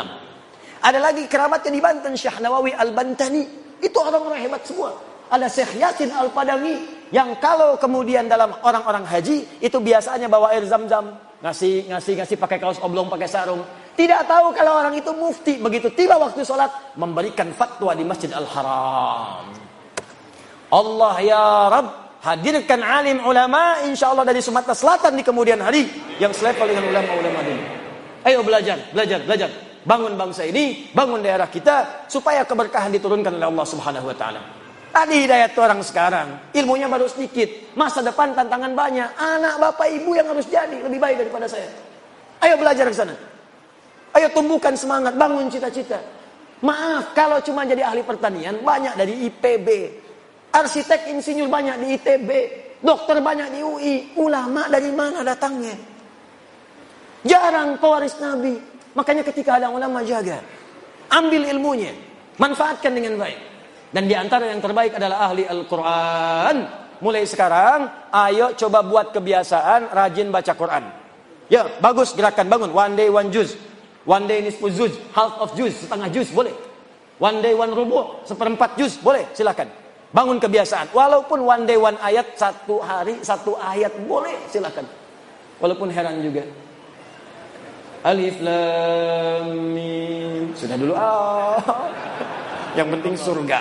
[0.81, 3.43] Ada lagi kerabatnya di Banten, Syekh Nawawi Al-Bantani.
[3.81, 9.77] Itu orang-orang hebat semua ada Syekh Yasin Al-Padami yang kalau kemudian dalam orang-orang haji itu
[9.79, 13.63] biasanya bawa air zam-zam, ngasih ngasih ngasih pakai kaos oblong, pakai sarung.
[13.95, 19.47] Tidak tahu kalau orang itu mufti begitu tiba waktu sholat memberikan fatwa di Masjid Al-Haram.
[20.71, 25.89] Allah ya Rabb hadirkan alim ulama insya Allah dari Sumatera Selatan di kemudian hari
[26.21, 27.63] yang selevel dengan ulama-ulama dulu.
[28.21, 29.49] Ayo belajar, belajar, belajar.
[29.81, 34.41] Bangun bangsa ini, bangun daerah kita supaya keberkahan diturunkan oleh Allah Subhanahu wa taala.
[34.91, 36.51] Tadi hidayat orang sekarang.
[36.51, 37.73] Ilmunya baru sedikit.
[37.79, 39.09] Masa depan tantangan banyak.
[39.15, 40.83] Anak bapak ibu yang harus jadi.
[40.83, 41.71] Lebih baik daripada saya.
[42.43, 43.15] Ayo belajar ke sana.
[44.11, 45.15] Ayo tumbuhkan semangat.
[45.15, 45.95] Bangun cita-cita.
[46.59, 48.59] Maaf kalau cuma jadi ahli pertanian.
[48.59, 49.67] Banyak dari IPB.
[50.51, 52.29] Arsitek insinyur banyak di ITB.
[52.83, 53.95] Dokter banyak di UI.
[54.19, 55.75] Ulama dari mana datangnya?
[57.23, 58.57] Jarang pewaris Nabi.
[58.91, 60.43] Makanya ketika ada ulama jaga.
[61.11, 61.95] Ambil ilmunya.
[62.35, 63.39] Manfaatkan dengan baik.
[63.91, 66.55] Dan di antara yang terbaik adalah ahli Al-Quran.
[67.01, 70.83] Mulai sekarang, ayo coba buat kebiasaan rajin baca Quran.
[71.51, 72.71] Ya, bagus gerakan bangun.
[72.71, 73.57] One day one juz.
[74.07, 74.95] One day nisfu juz.
[75.11, 75.75] Half of juz.
[75.75, 76.31] Setengah juz.
[76.31, 76.55] Boleh.
[77.19, 78.23] One day one rubu.
[78.23, 78.95] Seperempat juz.
[79.01, 79.27] Boleh.
[79.35, 79.80] Silakan.
[80.11, 80.91] Bangun kebiasaan.
[80.91, 82.35] Walaupun one day one ayat.
[82.35, 83.95] Satu hari satu ayat.
[84.03, 84.35] Boleh.
[84.51, 84.83] Silakan.
[85.63, 86.43] Walaupun heran juga.
[88.01, 90.51] Alif lam mim.
[90.57, 90.93] Sudah dulu.
[90.97, 91.57] Ah.
[92.75, 93.59] Yang penting surga.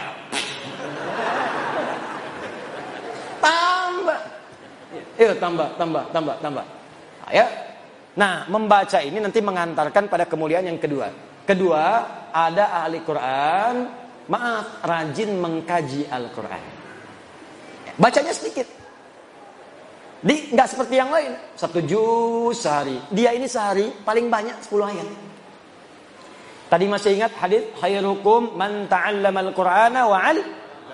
[3.41, 4.19] Tambah.
[5.21, 6.65] Yuk tambah, tambah, tambah, tambah.
[7.29, 7.47] Ya.
[8.17, 11.13] Nah, membaca ini nanti mengantarkan pada kemuliaan yang kedua.
[11.47, 11.83] Kedua,
[12.33, 13.75] ada ahli Quran,
[14.31, 16.65] maaf, rajin mengkaji Al-Quran.
[17.99, 18.65] Bacanya sedikit.
[20.21, 22.97] Di nggak seperti yang lain, satu juz sehari.
[23.11, 25.09] Dia ini sehari paling banyak 10 ayat.
[26.71, 30.39] Tadi masih ingat hadis khairukum man ta'allamal Qur'ana wa 'al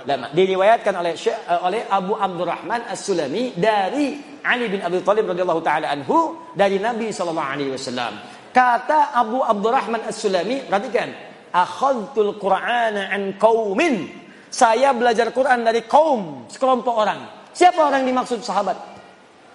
[0.07, 0.27] lama.
[0.31, 5.91] Diriwayatkan oleh Syekh, eh, oleh Abu Abdurrahman As-Sulami dari Ali bin Abi Thalib radhiyallahu taala
[5.91, 8.15] anhu dari Nabi sallallahu alaihi wasallam.
[8.55, 11.11] Kata Abu Abdurrahman As-Sulami, perhatikan,
[11.57, 14.13] akhadtul Qur'ana an qaumin.
[14.53, 17.21] Saya belajar Quran dari kaum, sekelompok orang.
[17.57, 18.77] Siapa orang yang dimaksud sahabat?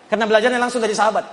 [0.10, 1.26] Karena belajarnya langsung dari sahabat.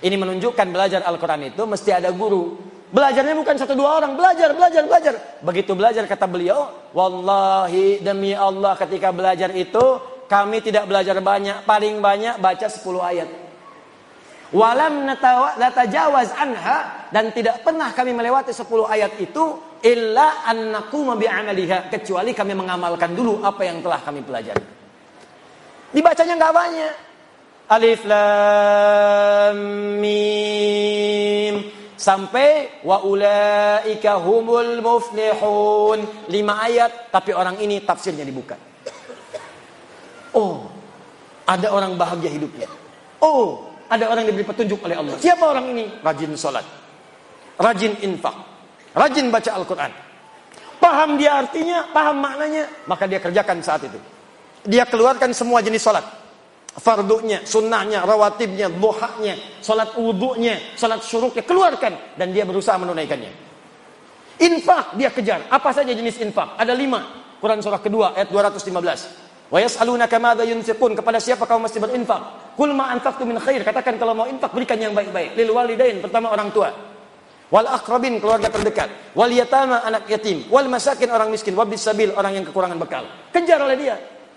[0.00, 2.56] Ini menunjukkan belajar Al-Quran itu mesti ada guru.
[2.86, 5.14] Belajarnya bukan satu dua orang, belajar, belajar, belajar.
[5.42, 9.98] Begitu belajar kata beliau, wallahi demi Allah ketika belajar itu
[10.30, 13.28] kami tidak belajar banyak, paling banyak baca 10 ayat.
[14.54, 15.10] Walam
[15.58, 22.58] natajawaz anha dan tidak pernah kami melewati 10 ayat itu illa annakum bi'amaliha kecuali kami
[22.58, 24.66] mengamalkan dulu apa yang telah kami pelajari.
[25.94, 26.94] Dibacanya nggak banyak.
[27.66, 29.58] Alif lam
[29.98, 31.54] mim
[31.98, 36.30] sampai wa ulaika humul muflihun.
[36.30, 38.58] Lima ayat tapi orang ini tafsirnya dibuka.
[40.34, 40.68] Oh,
[41.46, 42.68] ada orang bahagia hidupnya.
[43.22, 45.16] Oh, ada orang diberi petunjuk oleh Allah.
[45.16, 45.84] Siapa orang ini?
[46.02, 46.66] Rajin sholat.
[47.56, 48.55] Rajin infak.
[48.96, 49.92] Rajin baca Al-Quran.
[50.80, 54.00] Paham dia artinya, paham maknanya, maka dia kerjakan saat itu.
[54.64, 56.04] Dia keluarkan semua jenis sholat.
[56.76, 62.16] Fardunya, sunnahnya, rawatibnya, duhanya, sholat wudhunya, sholat syuruknya, keluarkan.
[62.16, 63.32] Dan dia berusaha menunaikannya.
[64.36, 65.48] Infak dia kejar.
[65.48, 66.56] Apa saja jenis infak?
[66.60, 67.24] Ada lima.
[67.40, 69.48] Quran surah kedua ayat 215.
[69.48, 70.92] Wa yas'alunaka madza yunfiqun?
[70.92, 72.52] Kepada siapa kau mesti berinfak?
[72.56, 73.64] Kul ma anfaqtu min khair.
[73.64, 75.32] Katakan kalau mau infak berikan yang baik-baik.
[75.36, 76.68] Lil walidain pertama orang tua.
[77.46, 79.14] Wal akrabin keluarga terdekat.
[79.14, 80.50] Wal yatama anak yatim.
[80.50, 81.54] Wal masakin orang miskin.
[81.54, 83.06] Wabis sabil orang yang kekurangan bekal.
[83.30, 83.96] Kejar oleh dia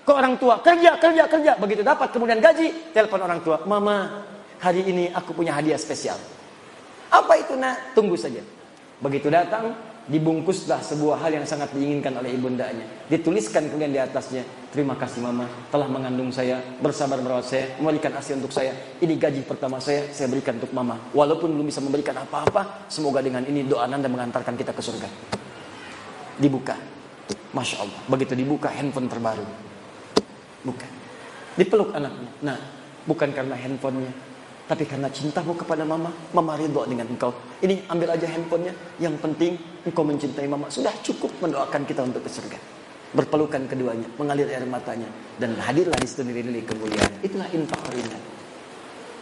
[0.10, 1.52] ke orang tua, kerja, kerja, kerja.
[1.62, 4.26] Begitu dapat kemudian gaji, telepon orang tua, "Mama,
[4.58, 6.18] hari ini aku punya hadiah spesial."
[7.14, 7.94] Apa itu, Nak?
[7.94, 8.42] Tunggu saja.
[8.98, 9.70] Begitu datang,
[10.10, 12.82] dibungkuslah sebuah hal yang sangat diinginkan oleh ibundanya.
[13.06, 14.42] Dituliskan kemudian di atasnya,
[14.74, 18.74] "Terima kasih Mama telah mengandung saya, bersabar merawat saya, memberikan ASI untuk saya.
[18.98, 20.98] Ini gaji pertama saya, saya berikan untuk Mama.
[21.14, 25.10] Walaupun belum bisa memberikan apa-apa, semoga dengan ini doa Anda mengantarkan kita ke surga."
[26.42, 26.74] Dibuka.
[27.54, 28.00] Masya Allah.
[28.06, 29.46] Begitu dibuka handphone terbaru
[30.66, 30.92] Bukan.
[31.58, 32.30] Dipeluk anaknya.
[32.46, 32.58] Nah,
[33.06, 34.14] bukan karena handphonenya,
[34.70, 37.34] tapi karena cintamu kepada mama, mama ridho dengan engkau.
[37.58, 38.74] Ini ambil aja handphonenya.
[39.02, 39.54] Yang penting
[39.86, 40.68] engkau mencintai mama.
[40.68, 42.60] Sudah cukup mendoakan kita untuk ke surga.
[43.10, 45.10] Berpelukan keduanya, mengalir air matanya.
[45.40, 47.12] Dan hadirlah di situ nilai kemuliaan.
[47.26, 48.22] Itulah infak ringan.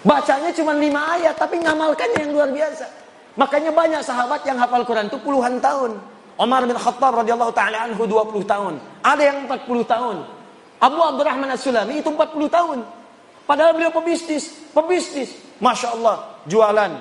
[0.03, 2.85] Bacanya cuma lima ayat, tapi ngamalkannya yang luar biasa.
[3.37, 5.97] Makanya banyak sahabat yang hafal Quran itu puluhan tahun.
[6.37, 8.73] Umar bin Khattab radhiyallahu taala anhu 20 tahun.
[9.01, 10.17] Ada yang 40 tahun.
[10.77, 12.79] Abu Abdurrahman As-Sulami itu 40 tahun.
[13.49, 15.33] Padahal beliau pebisnis, pebisnis.
[15.57, 16.91] Masya Allah, jualan,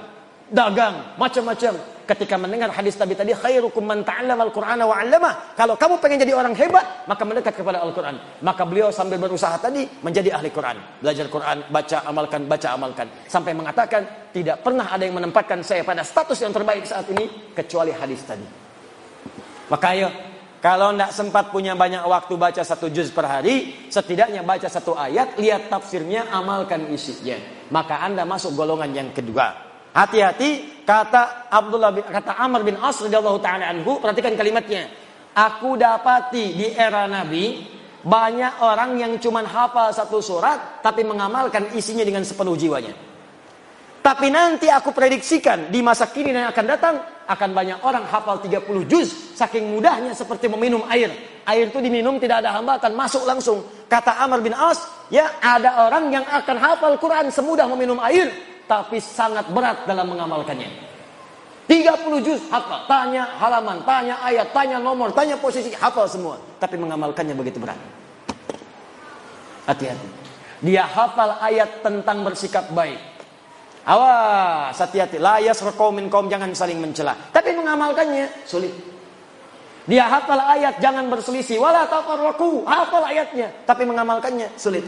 [0.48, 1.95] dagang, macam-macam.
[2.06, 5.58] Ketika mendengar hadis Nabi tadi, khairukum man ta'allama al-Qur'ana wa 'allamah.
[5.58, 8.14] Kalau kamu pengen jadi orang hebat, maka mendekat kepada Al-Qur'an.
[8.46, 11.02] Maka beliau sambil berusaha tadi menjadi ahli Qur'an.
[11.02, 13.10] Belajar Qur'an, baca, amalkan, baca, amalkan.
[13.26, 17.90] Sampai mengatakan, tidak pernah ada yang menempatkan saya pada status yang terbaik saat ini, kecuali
[17.90, 18.46] hadis tadi.
[19.66, 20.08] Maka ayo,
[20.62, 25.34] kalau tidak sempat punya banyak waktu baca satu juz per hari, setidaknya baca satu ayat,
[25.42, 27.34] lihat tafsirnya, amalkan isinya.
[27.74, 29.65] Maka anda masuk golongan yang kedua.
[29.96, 34.92] Hati-hati, kata Abdullah bin, kata Amr bin As radhiyallahu taala anhu, perhatikan kalimatnya.
[35.32, 37.64] Aku dapati di era Nabi
[38.04, 42.92] banyak orang yang cuma hafal satu surat tapi mengamalkan isinya dengan sepenuh jiwanya.
[44.04, 46.94] Tapi nanti aku prediksikan di masa kini yang akan datang
[47.26, 51.08] akan banyak orang hafal 30 juz saking mudahnya seperti meminum air.
[51.48, 53.64] Air itu diminum tidak ada hambatan, masuk langsung.
[53.88, 59.00] Kata Amr bin As, ya ada orang yang akan hafal Quran semudah meminum air tapi
[59.00, 60.94] sangat berat dalam mengamalkannya.
[61.66, 67.34] 30 juz hafal, tanya halaman, tanya ayat, tanya nomor, tanya posisi, hafal semua, tapi mengamalkannya
[67.34, 67.78] begitu berat.
[69.66, 70.08] Hati-hati.
[70.62, 73.16] Dia hafal ayat tentang bersikap baik,
[73.86, 75.22] Awas, hati-hati.
[75.22, 77.14] Layas rekomin kaum jangan saling mencela.
[77.30, 78.74] Tapi mengamalkannya sulit.
[79.86, 81.62] Dia hafal ayat jangan berselisih.
[81.62, 82.66] Wala tafarraku.
[82.66, 83.54] Hafal ayatnya.
[83.62, 84.82] Tapi mengamalkannya sulit.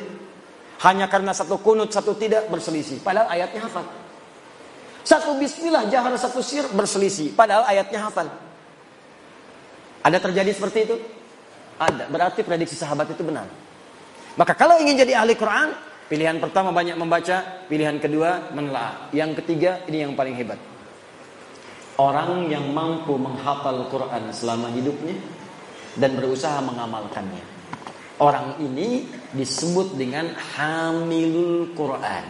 [0.79, 3.03] Hanya karena satu kunut, satu tidak berselisih.
[3.03, 3.87] Padahal ayatnya hafal.
[5.03, 7.35] Satu bismillah, jahar satu sir berselisih.
[7.35, 8.31] Padahal ayatnya hafal.
[10.07, 10.97] Ada terjadi seperti itu?
[11.83, 12.07] Ada.
[12.07, 13.51] Berarti prediksi sahabat itu benar.
[14.39, 15.75] Maka kalau ingin jadi ahli Quran,
[16.09, 19.13] Pilihan pertama banyak membaca, pilihan kedua menelaah.
[19.13, 20.57] Yang ketiga ini yang paling hebat.
[22.01, 25.13] Orang yang mampu menghafal Quran selama hidupnya
[26.01, 27.45] dan berusaha mengamalkannya.
[28.25, 32.25] Orang ini disebut dengan hamilul Quran.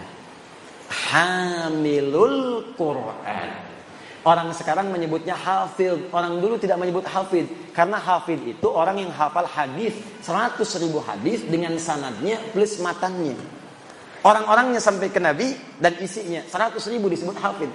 [0.88, 3.48] Hamilul Quran.
[4.26, 6.10] Orang sekarang menyebutnya hafid.
[6.10, 7.46] Orang dulu tidak menyebut hafid.
[7.72, 9.94] Karena hafid itu orang yang hafal hadis
[10.26, 13.38] 100 ribu hadis dengan sanadnya plus matanya.
[14.26, 17.70] Orang-orangnya sampai ke Nabi dan isinya 100 ribu disebut hafid.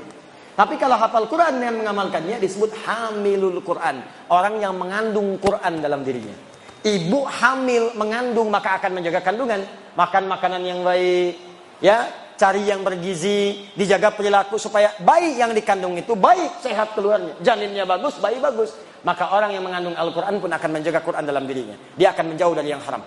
[0.54, 4.06] Tapi kalau hafal Quran dengan mengamalkannya disebut hamilul Quran.
[4.30, 6.53] Orang yang mengandung Quran dalam dirinya.
[6.84, 9.64] Ibu hamil mengandung maka akan menjaga kandungan.
[9.96, 11.40] Makan makanan yang baik.
[11.80, 13.72] Ya, cari yang bergizi.
[13.72, 17.40] Dijaga perilaku supaya bayi yang dikandung itu baik, sehat keluarnya.
[17.40, 18.76] Janinnya bagus, bayi bagus.
[19.08, 21.76] Maka orang yang mengandung Al-Quran pun akan menjaga Quran dalam dirinya.
[21.96, 23.04] Dia akan menjauh dari yang haram.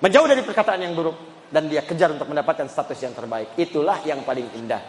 [0.00, 1.16] Menjauh dari perkataan yang buruk
[1.48, 3.56] dan dia kejar untuk mendapatkan status yang terbaik.
[3.56, 4.80] Itulah yang paling indah.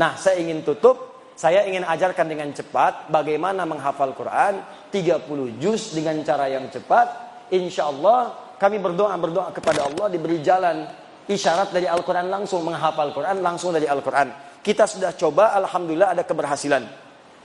[0.00, 4.60] Nah, saya ingin tutup, saya ingin ajarkan dengan cepat bagaimana menghafal Quran
[4.90, 7.27] 30 juz dengan cara yang cepat.
[7.54, 10.84] Insya Allah kami berdoa berdoa kepada Allah diberi jalan
[11.28, 14.32] isyarat dari Al-Quran langsung menghafal Quran langsung dari Al-Quran.
[14.64, 16.82] Kita sudah coba, alhamdulillah ada keberhasilan.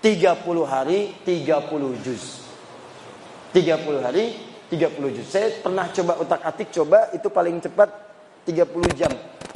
[0.03, 2.43] 30 hari, 30 juz.
[3.55, 4.35] 30 hari,
[4.67, 5.27] 30 juz.
[5.29, 7.89] Saya pernah coba utak-atik coba itu paling cepat
[8.43, 9.11] 30 jam.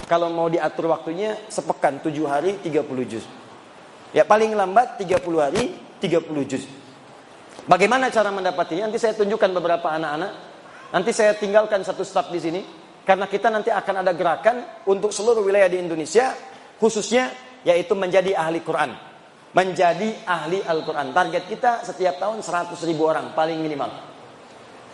[0.08, 3.26] Kalau mau diatur waktunya sepekan 7 hari 30 juz.
[4.16, 6.64] Ya paling lambat 30 hari 30 juz.
[7.68, 8.88] Bagaimana cara mendapatinya?
[8.88, 10.32] Nanti saya tunjukkan beberapa anak-anak.
[10.96, 12.62] Nanti saya tinggalkan satu staf di sini
[13.04, 16.32] karena kita nanti akan ada gerakan untuk seluruh wilayah di Indonesia
[16.80, 17.28] khususnya
[17.68, 18.96] yaitu menjadi ahli Quran.
[19.52, 21.12] Menjadi ahli Al-Quran.
[21.12, 23.90] Target kita setiap tahun 100 ribu orang paling minimal.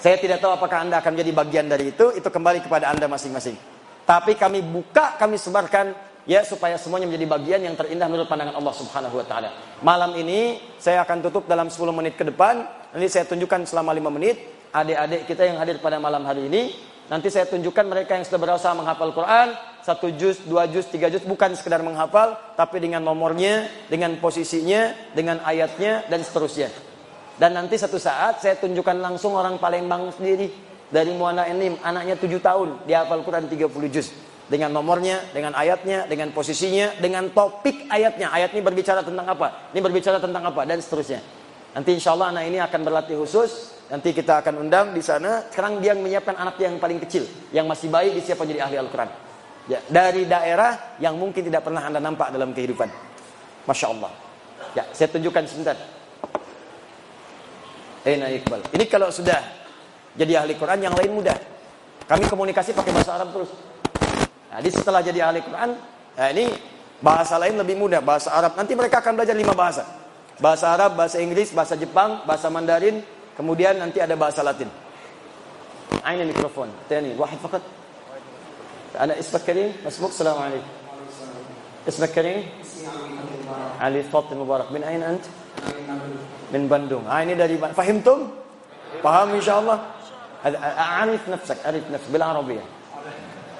[0.02, 3.56] Saya tidak tahu apakah Anda akan menjadi bagian dari itu, itu kembali kepada Anda masing-masing.
[4.04, 5.94] Tapi kami buka, kami sebarkan
[6.24, 9.50] ya supaya semuanya menjadi bagian yang terindah menurut pandangan Allah Subhanahu wa taala.
[9.84, 12.64] Malam ini saya akan tutup dalam 10 menit ke depan.
[12.94, 14.38] Nanti saya tunjukkan selama 5 menit
[14.74, 16.74] adik-adik kita yang hadir pada malam hari ini.
[17.12, 19.54] Nanti saya tunjukkan mereka yang sudah berusaha menghafal Quran,
[19.86, 25.44] satu juz, dua juz, tiga juz, bukan sekedar menghafal, tapi dengan nomornya, dengan posisinya, dengan
[25.44, 26.72] ayatnya, dan seterusnya.
[27.38, 30.48] Dan nanti satu saat saya tunjukkan langsung orang Palembang sendiri
[30.88, 34.10] dari Muana Enim, anaknya 7 tahun, dia hafal Quran 30 juz.
[34.54, 38.30] Dengan nomornya, dengan ayatnya, dengan posisinya, dengan topik ayatnya.
[38.30, 39.74] Ayat ini berbicara tentang apa?
[39.74, 40.62] Ini berbicara tentang apa?
[40.62, 41.26] Dan seterusnya.
[41.74, 43.74] Nanti insya Allah anak ini akan berlatih khusus.
[43.90, 45.50] Nanti kita akan undang di sana.
[45.50, 47.26] Sekarang dia menyiapkan anak yang paling kecil.
[47.50, 49.10] Yang masih bayi disiapkan jadi ahli Al-Quran.
[49.74, 52.94] Ya, dari daerah yang mungkin tidak pernah anda nampak dalam kehidupan.
[53.66, 54.14] Masya Allah.
[54.78, 55.74] Ya, saya tunjukkan sebentar.
[58.06, 58.70] Eh, Iqbal.
[58.70, 59.42] Ini kalau sudah
[60.14, 61.38] jadi ahli Quran yang lain mudah.
[62.06, 63.73] Kami komunikasi pakai bahasa Arab terus.
[64.54, 65.74] Jadi setelah jadi ahli Quran,
[66.14, 66.46] nah ini
[67.02, 68.54] bahasa lain lebih mudah, bahasa Arab.
[68.54, 69.82] Nanti mereka akan belajar lima bahasa.
[70.38, 73.02] Bahasa Arab, bahasa Inggris, bahasa Jepang, bahasa Mandarin,
[73.34, 74.70] kemudian nanti ada bahasa Latin.
[76.06, 76.70] Aina mikrofon.
[76.86, 77.64] Tani, wahid fakat.
[78.94, 80.70] Ana ismak Karim, masmuk, Assalamualaikum.
[81.90, 82.46] Ismak Karim?
[83.82, 84.70] Ali Fatin Mubarak.
[84.70, 85.24] Min aina ant?
[86.54, 87.04] Min Bandung.
[87.10, 88.30] Ah ini dari Fahimtum?
[89.02, 89.82] Paham insyaallah?
[91.02, 92.68] Arif nafsak, arif nafsak bil Arabiyah.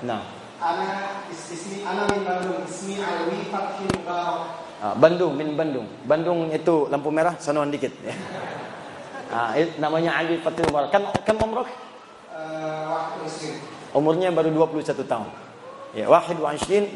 [0.06, 0.43] Nah.
[0.64, 4.64] Ana ismi ana min Bandung, ismi Alwi Fathi Mubarak.
[4.80, 5.84] Ah, Bandung, min Bandung.
[6.08, 7.92] Bandung itu lampu merah, sanuan dikit.
[9.36, 10.96] ah, namanya Ali Fathi Mubarak.
[10.96, 11.68] Kan kan umrah?
[12.32, 15.28] Uh, Umurnya baru 21 tahun.
[15.94, 16.96] Ya, wahid wa 21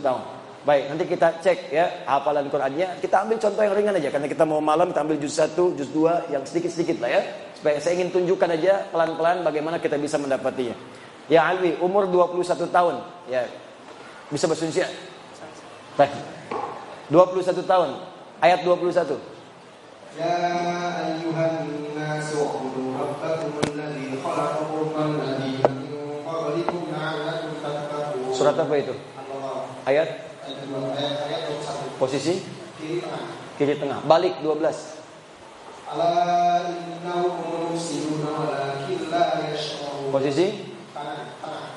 [0.00, 0.22] tahun.
[0.60, 3.00] Baik, nanti kita cek ya hafalan Qur'annya.
[3.02, 5.90] Kita ambil contoh yang ringan aja karena kita mau malam kita ambil juz 1, juz
[5.90, 7.22] 2 yang sedikit-sedikit lah ya.
[7.58, 10.99] Supaya saya ingin tunjukkan aja pelan-pelan bagaimana kita bisa mendapatinya.
[11.30, 13.06] Ya Alwi, umur 21 tahun.
[13.30, 13.46] Ya.
[14.34, 14.90] Bisa bahasa Indonesia?
[15.94, 16.10] Baik.
[17.06, 18.02] 21 tahun.
[18.42, 19.14] Ayat 21.
[20.18, 20.34] Ya
[21.06, 28.34] ayyuhan nasu ubudu rabbakum alladhi khalaqakum alladhi min qablikum la'allakum tattaqun.
[28.34, 28.94] Surat apa itu?
[29.86, 30.26] Ayat
[31.94, 32.42] Posisi
[32.74, 33.22] kiri tengah.
[33.54, 34.02] Kiri tengah.
[34.02, 34.98] Balik 12.
[40.10, 40.46] Posisi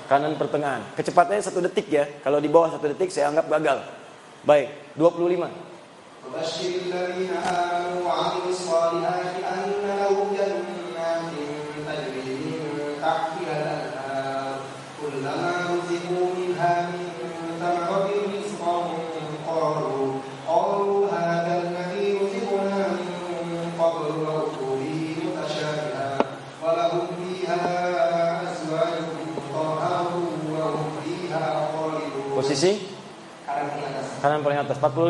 [0.08, 0.82] kanan pertengahan.
[0.94, 2.06] Kecepatannya satu detik ya.
[2.22, 3.82] Kalau di bawah satu detik saya anggap gagal.
[4.44, 4.70] Baik,
[5.00, 5.48] 25.
[32.54, 32.86] Posisi
[34.22, 35.10] kanan paling atas 45.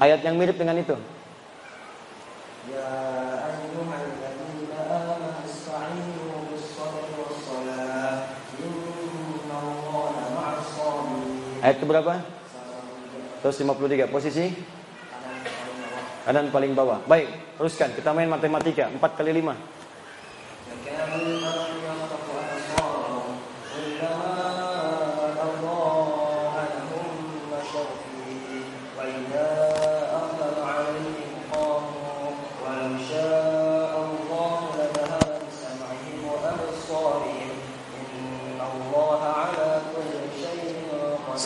[0.00, 0.96] Ayat yang mirip dengan itu.
[11.62, 12.14] Ayat berapa?
[13.42, 14.10] 153.
[14.10, 14.50] Posisi?
[16.26, 16.98] Kanan paling bawah.
[17.06, 17.94] Baik, teruskan.
[17.94, 18.90] Kita main matematika.
[18.90, 19.54] 4 kali 5.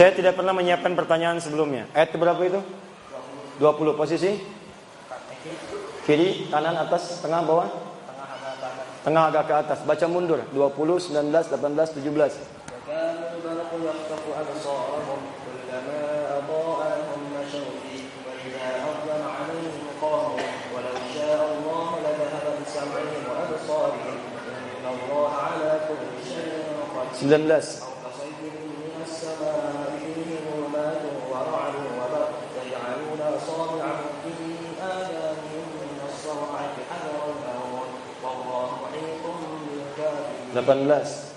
[0.00, 1.84] Saya tidak pernah menyiapkan pertanyaan sebelumnya.
[1.92, 2.56] Ayat berapa itu?
[3.60, 4.40] 20 posisi?
[6.08, 7.68] Kiri, kanan, atas, tengah, bawah?
[9.04, 9.84] Tengah agak ke atas.
[9.84, 10.40] Baca mundur.
[10.56, 12.32] 20, 19, 18, 17.
[27.20, 27.89] Sembilan belas.
[40.60, 41.32] Delapan belas.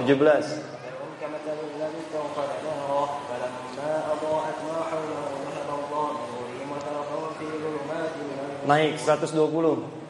[0.00, 0.46] Tujuh belas.
[8.64, 10.03] Naik 120.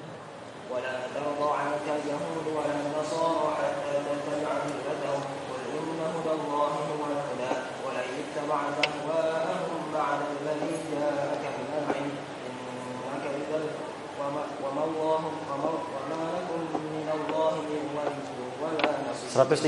[19.34, 19.66] 134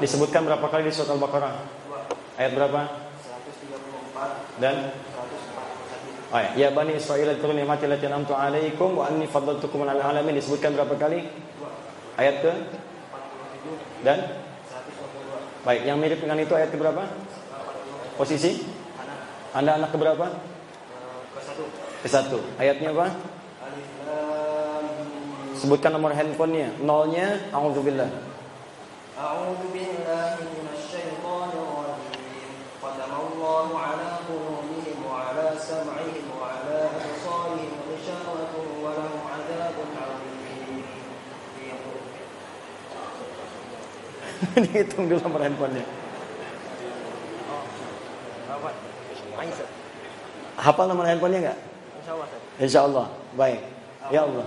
[0.00, 1.52] Disebutkan berapa kali di surat Al-Baqarah?
[2.40, 2.80] Ayat berapa?
[2.88, 4.76] 134 dan
[6.30, 9.98] Oh ya, ya Bani Israel adkuru nikmati ya, allati an'amtu 'alaikum wa anni faddaltukum 'alal
[9.98, 11.26] 'alamin disebutkan berapa kali?
[12.14, 12.52] Ayat ke
[14.06, 14.18] dan
[15.60, 17.04] Baik, yang mirip dengan itu ayat ke berapa?
[18.16, 18.64] Posisi?
[19.52, 20.49] Anda anak ke berapa?
[22.00, 22.32] Ke-1.
[22.56, 23.06] Ayatnya apa?
[25.60, 26.72] Sebutkan nomor handphonenya.
[26.80, 28.08] Nolnya, Alhamdulillah.
[44.56, 45.84] Dihitung dulu nomor handphonenya.
[50.56, 51.69] Hafal nomor handphonenya nggak?
[52.60, 53.06] Insya Allah.
[53.36, 53.60] Baik.
[54.10, 54.46] Ya Allah.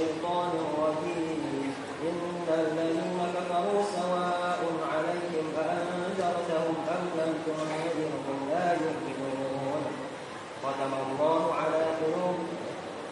[0.00, 1.74] الشيطان الرجيم.
[2.08, 4.60] إن الذين كفروا سواء
[4.92, 9.82] عليهم أأنذرتهم أم لم تنذرهم لا يؤمنون.
[10.62, 12.38] ختم الله على قلوب.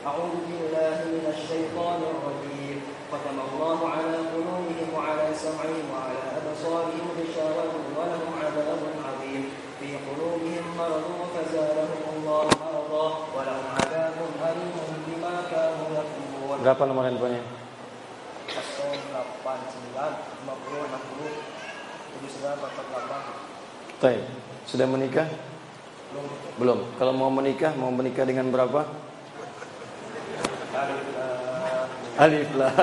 [0.07, 2.79] أعوذ بالله من الشيطان الرجيم.
[3.13, 9.43] ختم الله على قلوبهم وعلى سمعهم وعلى أبصارهم غشاوة ولهم عذاب عظيم.
[9.81, 13.07] في قلوبهم مرض فزادهم الله مرضا
[13.37, 14.17] ولهم عذاب
[14.49, 14.98] أليم.
[16.59, 17.69] Berapa nomor handphonenya?
[22.39, 24.23] 089 Baik.
[24.67, 25.27] Sudah menikah?
[26.59, 26.79] Belum.
[26.99, 28.85] Kalau mau menikah, mau menikah dengan berapa?
[32.19, 32.75] Alif lam.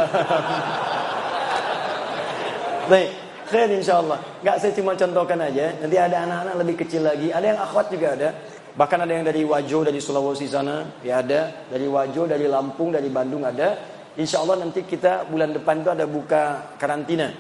[2.91, 3.11] Baik.
[3.45, 4.18] Khair insyaallah.
[4.41, 5.69] Enggak saya cuma contohkan aja.
[5.77, 7.30] Nanti ada anak-anak lebih kecil lagi.
[7.30, 8.34] Ada yang akhwat juga ada.
[8.76, 10.99] Bahkan ada yang dari Wajo, dari Sulawesi sana.
[10.99, 11.68] Ya ada.
[11.72, 13.80] Dari Wajo, dari Lampung, dari Bandung ada.
[14.19, 17.31] Insya Allah nanti kita bulan depan itu ada buka karantina.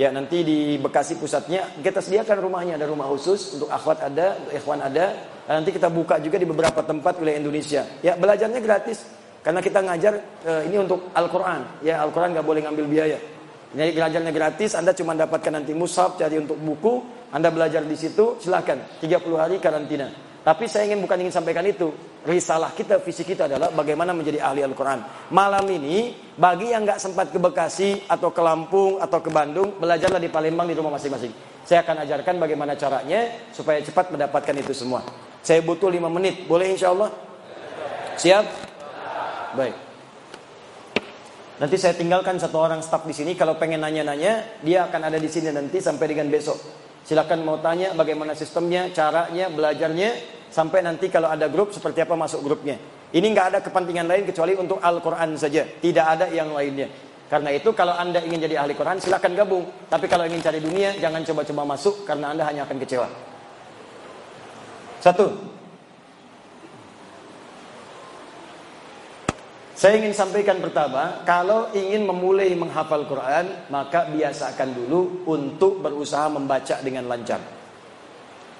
[0.00, 4.52] Ya nanti di Bekasi pusatnya kita sediakan rumahnya ada rumah khusus untuk akhwat ada, untuk
[4.56, 5.06] ikhwan ada.
[5.44, 7.82] Dan nanti kita buka juga di beberapa tempat wilayah Indonesia.
[8.00, 9.04] Ya belajarnya gratis
[9.44, 11.84] karena kita ngajar eh, ini untuk Al-Quran.
[11.84, 13.18] Ya Al-Quran nggak boleh ngambil biaya.
[13.68, 18.40] Jadi belajarnya gratis, Anda cuma dapatkan nanti mushaf, cari untuk buku, Anda belajar di situ,
[18.40, 20.27] silakan 30 hari karantina.
[20.44, 21.92] Tapi saya ingin bukan ingin sampaikan itu.
[22.24, 25.30] Risalah kita, visi kita adalah bagaimana menjadi ahli Al-Quran.
[25.34, 30.20] Malam ini, bagi yang nggak sempat ke Bekasi, atau ke Lampung, atau ke Bandung, belajarlah
[30.20, 31.32] di Palembang di rumah masing-masing.
[31.64, 35.04] Saya akan ajarkan bagaimana caranya, supaya cepat mendapatkan itu semua.
[35.44, 37.12] Saya butuh 5 menit, boleh insya Allah?
[38.18, 38.44] Siap?
[39.54, 39.76] Baik.
[41.58, 43.34] Nanti saya tinggalkan satu orang staf di sini.
[43.34, 46.87] Kalau pengen nanya-nanya, dia akan ada di sini nanti sampai dengan besok.
[47.08, 50.10] Silakan mau tanya bagaimana sistemnya, caranya, belajarnya,
[50.52, 52.76] sampai nanti kalau ada grup seperti apa masuk grupnya.
[53.08, 55.64] Ini nggak ada kepentingan lain kecuali untuk Al-Quran saja.
[55.64, 56.92] Tidak ada yang lainnya.
[57.32, 59.64] Karena itu kalau anda ingin jadi ahli Quran silakan gabung.
[59.88, 63.08] Tapi kalau ingin cari dunia jangan coba-coba masuk karena anda hanya akan kecewa.
[65.00, 65.56] Satu.
[69.78, 76.82] Saya ingin sampaikan pertama, kalau ingin memulai menghafal Quran, maka biasakan dulu untuk berusaha membaca
[76.82, 77.38] dengan lancar.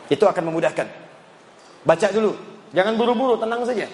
[0.06, 0.86] Itu akan memudahkan.
[1.82, 2.38] Baca dulu,
[2.70, 3.90] jangan buru-buru, tenang saja.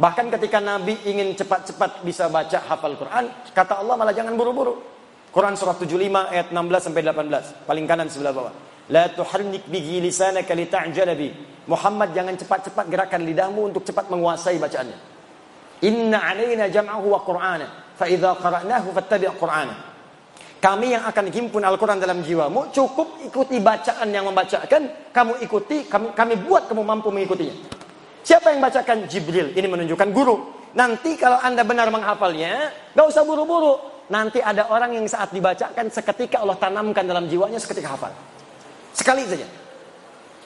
[0.00, 4.80] Bahkan ketika Nabi ingin cepat-cepat bisa baca hafal Quran, kata Allah malah jangan buru-buru.
[5.36, 8.56] Quran surah 75 ayat 16 sampai 18, paling kanan sebelah bawah.
[8.88, 10.56] La tuharnik bihi lisanaka.
[11.68, 15.12] Muhammad jangan cepat-cepat gerakan lidahmu untuk cepat menguasai bacaannya.
[15.82, 17.66] Inna alaina jam'ahu wa qur'ana.
[17.98, 19.74] Fa idza qara'nahu fattabi' qur'ana.
[20.62, 26.14] Kami yang akan himpun Al-Quran dalam jiwamu, cukup ikuti bacaan yang membacakan, kamu ikuti, kami,
[26.14, 27.82] kami buat kamu mampu mengikutinya.
[28.22, 29.10] Siapa yang bacakan?
[29.10, 29.50] Jibril.
[29.58, 30.54] Ini menunjukkan guru.
[30.78, 34.06] Nanti kalau anda benar menghafalnya, gak usah buru-buru.
[34.06, 38.14] Nanti ada orang yang saat dibacakan, seketika Allah tanamkan dalam jiwanya, seketika hafal.
[38.94, 39.50] Sekali saja.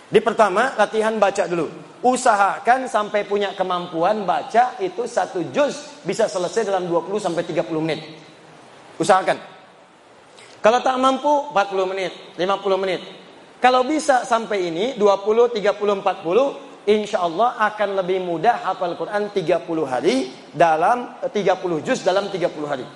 [0.09, 1.69] Di pertama, latihan baca dulu.
[2.07, 7.99] Usahakan sampai punya kemampuan baca itu satu juz bisa selesai dalam 20 sampai 30 menit.
[8.95, 9.35] Usahakan.
[10.63, 13.03] Kalau tak mampu 40 menit, 50 menit.
[13.59, 19.67] Kalau bisa sampai ini 20, 30, 40, insya Allah akan lebih mudah hafal Quran 30
[19.83, 22.87] hari dalam 30 juz dalam 30 hari.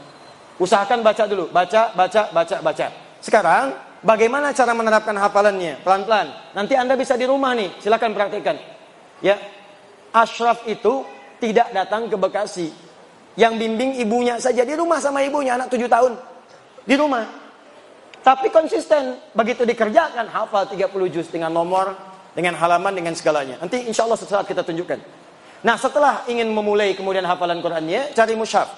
[0.62, 2.86] Usahakan baca dulu, baca, baca, baca, baca.
[3.18, 3.74] Sekarang
[4.06, 5.82] bagaimana cara menerapkan hafalannya?
[5.82, 6.54] Pelan-pelan.
[6.54, 8.78] Nanti Anda bisa di rumah nih, silakan praktikkan.
[9.20, 9.36] Ya,
[10.10, 11.04] Ashraf itu
[11.40, 12.68] tidak datang ke Bekasi.
[13.38, 16.18] Yang bimbing ibunya saja di rumah sama ibunya anak tujuh tahun.
[16.84, 17.24] Di rumah.
[18.20, 19.16] Tapi konsisten.
[19.32, 21.94] Begitu dikerjakan hafal 30 juz dengan nomor,
[22.36, 23.56] dengan halaman, dengan segalanya.
[23.62, 25.00] Nanti insya Allah setelah kita tunjukkan.
[25.60, 28.68] Nah setelah ingin memulai kemudian hafalan Qurannya, cari mushaf.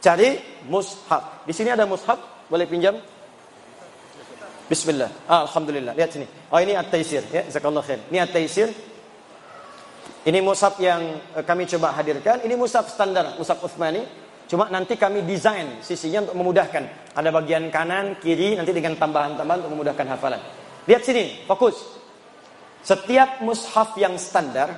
[0.00, 0.36] Cari
[0.68, 1.44] mushaf.
[1.44, 2.96] Di sini ada mushaf, boleh pinjam?
[4.68, 5.08] Bismillah.
[5.24, 5.96] Ah, Alhamdulillah.
[5.96, 6.26] Lihat sini.
[6.52, 7.24] Oh ini at-taisir.
[7.32, 8.04] Ya, Zakallah khair.
[8.12, 8.68] Ini at-taisir.
[10.28, 11.00] Ini musab yang
[11.32, 12.44] eh, kami coba hadirkan.
[12.44, 14.04] Ini musab standar, musab Uthmani.
[14.44, 17.16] Cuma nanti kami desain sisinya untuk memudahkan.
[17.16, 20.40] Ada bagian kanan, kiri, nanti dengan tambahan-tambahan untuk memudahkan hafalan.
[20.84, 21.80] Lihat sini, fokus.
[22.84, 24.72] Setiap mushaf yang standar,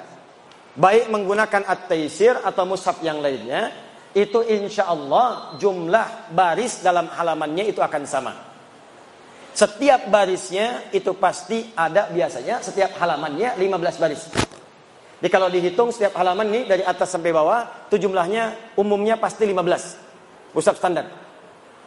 [0.74, 3.70] baik menggunakan at-taisir atau mushaf yang lainnya,
[4.14, 8.34] itu insya Allah jumlah baris dalam halamannya itu akan sama.
[9.54, 14.49] Setiap barisnya itu pasti ada biasanya setiap halamannya 15 baris.
[15.20, 20.56] Jadi kalau dihitung setiap halaman nih dari atas sampai bawah, itu jumlahnya umumnya pasti 15.
[20.56, 21.06] Pusat standar.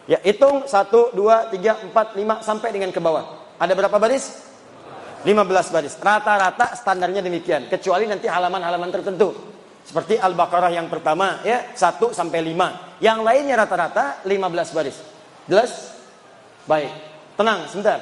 [0.05, 0.69] Ya, hitung 1,
[1.17, 3.57] 2, 3, 4, 5 sampai dengan ke bawah.
[3.57, 4.53] Ada berapa baris?
[5.25, 5.97] 15 baris.
[5.97, 7.65] Rata-rata standarnya demikian.
[7.71, 9.33] Kecuali nanti halaman-halaman tertentu.
[9.83, 13.01] Seperti Al-Baqarah yang pertama, ya 1 sampai 5.
[13.01, 14.97] Yang lainnya rata-rata 15 baris.
[15.49, 15.97] Jelas?
[16.69, 16.91] Baik.
[17.33, 17.99] Tenang, sebentar.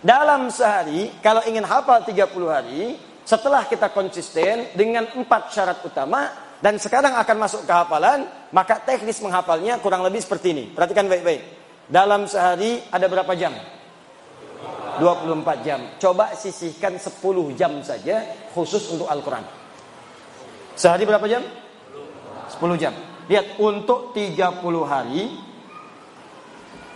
[0.00, 6.28] Dalam sehari, kalau ingin hafal 30 hari, setelah kita konsisten dengan empat syarat utama
[6.60, 10.64] dan sekarang akan masuk ke hafalan, maka teknis menghafalnya kurang lebih seperti ini.
[10.72, 11.40] Perhatikan baik-baik.
[11.88, 13.52] Dalam sehari ada berapa jam?
[15.00, 15.80] 24 jam.
[15.98, 17.20] Coba sisihkan 10
[17.58, 18.24] jam saja
[18.54, 19.44] khusus untuk Al-Quran.
[20.78, 21.42] Sehari berapa jam?
[21.42, 22.94] 10 jam.
[23.24, 25.32] Lihat, untuk 30 hari,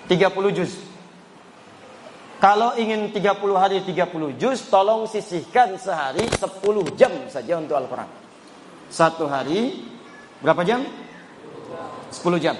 [0.06, 0.87] 30 juz.
[2.38, 6.62] Kalau ingin 30 hari 30 juz, tolong sisihkan sehari 10
[6.94, 8.06] jam saja untuk Al-Quran.
[8.86, 9.82] Satu hari,
[10.38, 10.86] berapa jam?
[12.14, 12.54] 10 jam.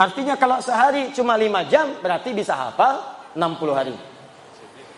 [0.00, 2.96] Artinya kalau sehari cuma 5 jam, berarti bisa hafal
[3.36, 3.92] 60 hari.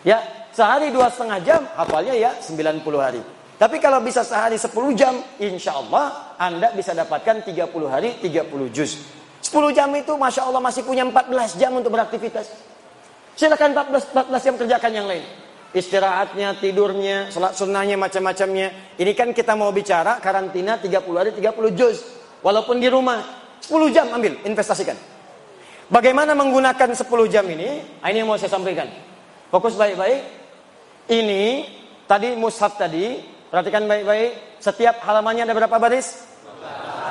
[0.07, 0.23] Ya,
[0.55, 3.19] sehari dua setengah jam, hafalnya ya 90 hari.
[3.59, 9.03] Tapi kalau bisa sehari 10 jam, insya Allah Anda bisa dapatkan 30 hari 30 juz.
[9.43, 12.74] 10 jam itu Masya Allah masih punya 14 jam untuk beraktivitas.
[13.35, 15.23] Silakan 14 14 jam kerjakan yang lain.
[15.75, 18.95] Istirahatnya, tidurnya, salat sunnahnya, macam-macamnya.
[18.95, 21.99] Ini kan kita mau bicara karantina 30 hari 30 juz.
[22.39, 23.19] Walaupun di rumah
[23.59, 24.95] 10 jam ambil, investasikan.
[25.91, 27.99] Bagaimana menggunakan 10 jam ini?
[27.99, 28.87] Nah, ini yang mau saya sampaikan.
[29.51, 30.21] Fokus baik-baik.
[31.11, 31.43] Ini
[32.07, 33.19] tadi mushaf tadi,
[33.51, 34.63] perhatikan baik-baik.
[34.63, 36.23] Setiap halamannya ada berapa baris?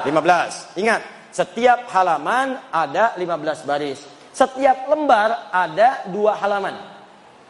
[0.09, 0.81] 15.
[0.81, 1.01] Ingat,
[1.37, 4.14] setiap halaman ada 15 baris.
[4.35, 6.75] Setiap lembar ada dua halaman.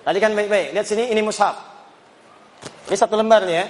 [0.04, 0.76] Tadi kan baik-baik.
[0.76, 1.56] Lihat sini, ini mushaf.
[2.92, 3.66] Ini satu lembar nih ya.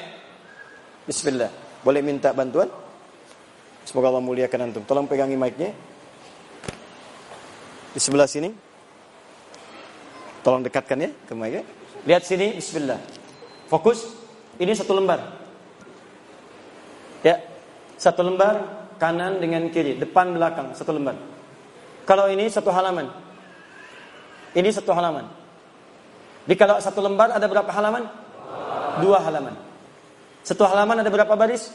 [1.06, 1.50] Bismillah.
[1.86, 2.66] Boleh minta bantuan?
[3.86, 4.82] Semoga Allah muliakan antum.
[4.82, 5.70] Tolong pegangi mic-nya.
[7.94, 8.50] Di sebelah sini.
[10.42, 11.62] Tolong dekatkan ya ke mic-nya.
[12.02, 12.98] Lihat sini, bismillah.
[13.70, 14.10] Fokus.
[14.58, 15.22] Ini satu lembar.
[17.22, 17.38] Ya.
[17.94, 21.14] Satu lembar kanan dengan kiri, depan belakang, satu lembar.
[22.04, 23.08] Kalau ini satu halaman.
[24.54, 25.24] Ini satu halaman.
[26.44, 28.04] Di kalau satu lembar ada berapa halaman?
[29.00, 29.56] Dua halaman.
[30.44, 31.72] Satu halaman ada berapa baris?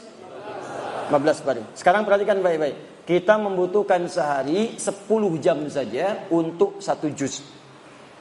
[1.10, 1.66] 15 baris.
[1.74, 3.02] Sekarang perhatikan baik-baik.
[3.02, 7.42] Kita membutuhkan sehari 10 jam saja untuk satu juz.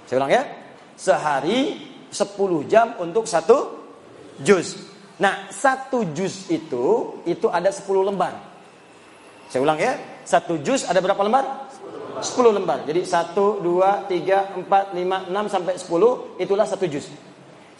[0.09, 0.43] Saya ulang ya.
[0.97, 1.77] Sehari
[2.09, 3.85] 10 jam untuk satu
[4.41, 4.73] juz.
[5.21, 8.33] Nah, satu juz itu itu ada 10 lembar.
[9.53, 9.93] Saya ulang ya.
[10.25, 11.68] Satu juz ada berapa lembar?
[12.21, 12.83] 10 lembar.
[12.83, 17.07] Jadi 1, 2, 3, 4, 5, 6 sampai 10 itulah satu juz.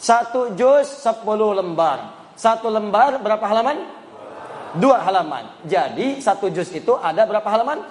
[0.00, 1.24] Satu juz 10
[1.56, 2.32] lembar.
[2.34, 4.00] Satu lembar berapa halaman?
[4.78, 5.50] dua halaman.
[5.66, 7.82] Jadi satu juz itu ada berapa halaman?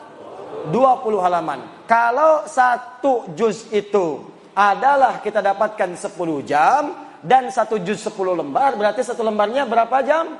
[0.72, 1.60] 20 halaman.
[1.90, 4.24] Kalau satu juz itu
[4.56, 6.16] adalah kita dapatkan 10
[6.48, 6.84] jam
[7.20, 10.40] dan satu juz 10 lembar berarti satu lembarnya berapa jam?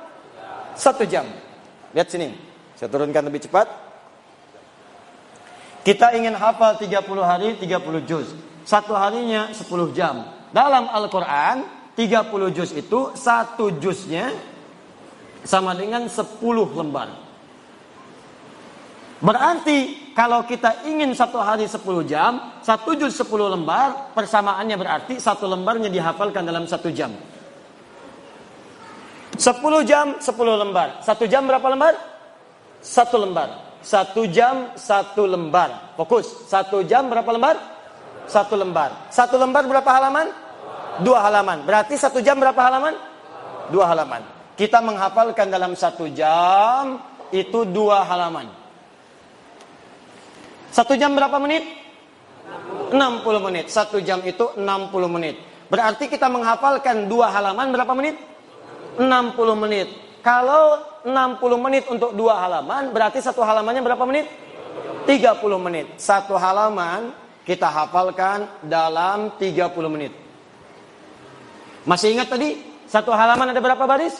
[0.76, 1.28] Satu jam.
[1.92, 2.30] Lihat sini.
[2.80, 3.89] Saya turunkan lebih cepat.
[5.90, 8.30] Kita ingin hafal 30 hari 30 juz.
[8.62, 10.22] Satu harinya 10 jam.
[10.54, 11.66] Dalam Al-Quran
[11.98, 14.30] 30 juz itu satu juznya
[15.42, 16.30] sama dengan 10
[16.78, 17.10] lembar.
[19.18, 25.50] Berarti kalau kita ingin satu hari 10 jam, satu juz 10 lembar, persamaannya berarti satu
[25.50, 27.10] lembarnya dihafalkan dalam satu jam.
[29.34, 29.58] 10
[29.90, 31.02] jam 10 lembar.
[31.02, 31.98] Satu jam berapa lembar?
[32.78, 33.69] Satu lembar.
[33.80, 35.96] Satu jam satu lembar.
[35.96, 36.48] Fokus.
[36.48, 37.56] Satu jam berapa lembar?
[38.28, 39.10] Satu lembar.
[39.10, 40.28] Satu lembar berapa halaman?
[41.00, 41.64] Dua halaman.
[41.64, 42.94] Berarti satu jam berapa halaman?
[43.72, 44.22] Dua halaman.
[44.60, 47.00] Kita menghafalkan dalam satu jam
[47.32, 48.52] itu dua halaman.
[50.70, 51.64] Satu jam berapa menit?
[52.92, 53.66] 60 menit.
[53.72, 54.66] Satu jam itu 60
[55.08, 55.40] menit.
[55.70, 58.18] Berarti kita menghafalkan dua halaman berapa menit?
[58.98, 59.08] 60
[59.56, 59.88] menit.
[60.20, 64.28] Kalau 60 menit untuk dua halaman, berarti satu halamannya berapa menit?
[65.08, 65.88] 30 menit.
[65.96, 67.16] Satu halaman
[67.48, 70.14] kita hafalkan dalam 30 menit.
[71.88, 72.62] Masih ingat tadi?
[72.86, 74.20] Satu halaman ada berapa baris?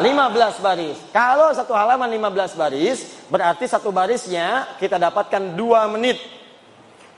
[0.00, 0.98] 15 baris.
[1.14, 2.98] Kalau satu halaman 15 baris,
[3.28, 6.18] berarti satu barisnya kita dapatkan 2 menit.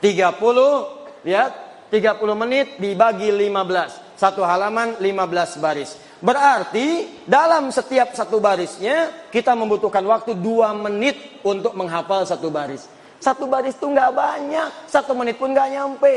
[0.05, 1.53] 30, lihat,
[1.89, 4.19] 30 menit dibagi 15.
[4.19, 5.97] Satu halaman 15 baris.
[6.25, 12.89] Berarti dalam setiap satu barisnya kita membutuhkan waktu 2 menit untuk menghafal satu baris.
[13.21, 16.15] Satu baris itu nggak banyak, satu menit pun nggak nyampe.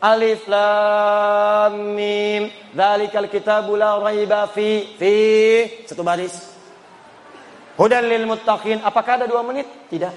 [0.00, 2.48] Alif lam mim.
[2.72, 5.14] Dzalikal kitabu la raiba fi fi
[5.84, 6.32] satu baris.
[7.76, 8.80] Hudan lil muttaqin.
[8.80, 9.68] Apakah ada dua menit?
[9.92, 10.14] Tidak.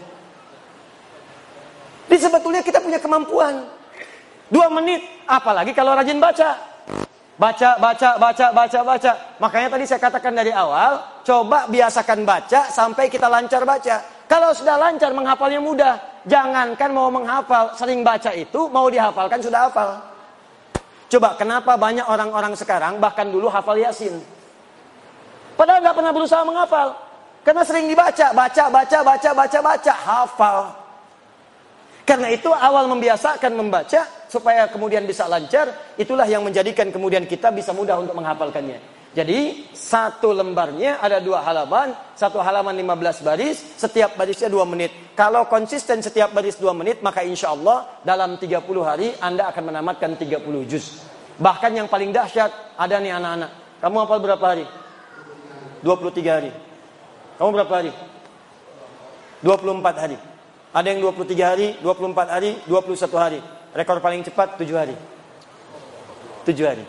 [2.07, 3.67] Jadi sebetulnya kita punya kemampuan.
[4.47, 5.03] Dua menit.
[5.27, 6.71] Apalagi kalau rajin baca.
[7.41, 9.11] Baca, baca, baca, baca, baca.
[9.41, 13.97] Makanya tadi saya katakan dari awal, coba biasakan baca sampai kita lancar baca.
[14.29, 15.97] Kalau sudah lancar menghafalnya mudah.
[16.21, 19.89] Jangankan mau menghafal, sering baca itu, mau dihafalkan sudah hafal.
[21.09, 24.21] Coba kenapa banyak orang-orang sekarang bahkan dulu hafal Yasin.
[25.57, 26.93] Padahal nggak pernah berusaha menghafal.
[27.41, 30.57] Karena sering dibaca, baca, baca, baca, baca, baca, hafal.
[32.01, 37.71] Karena itu awal membiasakan membaca supaya kemudian bisa lancar, itulah yang menjadikan kemudian kita bisa
[37.71, 39.01] mudah untuk menghafalkannya.
[39.11, 45.11] Jadi satu lembarnya ada dua halaman, satu halaman 15 baris, setiap barisnya dua menit.
[45.19, 50.15] Kalau konsisten setiap baris dua menit, maka insya Allah dalam 30 hari Anda akan menamatkan
[50.15, 51.03] 30 juz.
[51.35, 53.51] Bahkan yang paling dahsyat, ada nih anak-anak.
[53.83, 54.65] Kamu hafal berapa hari?
[55.83, 56.51] 23 hari.
[57.35, 57.91] Kamu berapa hari?
[59.43, 60.17] 24 hari.
[60.71, 63.39] Ada yang 23 hari, 24 hari, 21 hari.
[63.75, 64.95] Rekor paling cepat 7 hari.
[66.47, 66.85] 7 hari.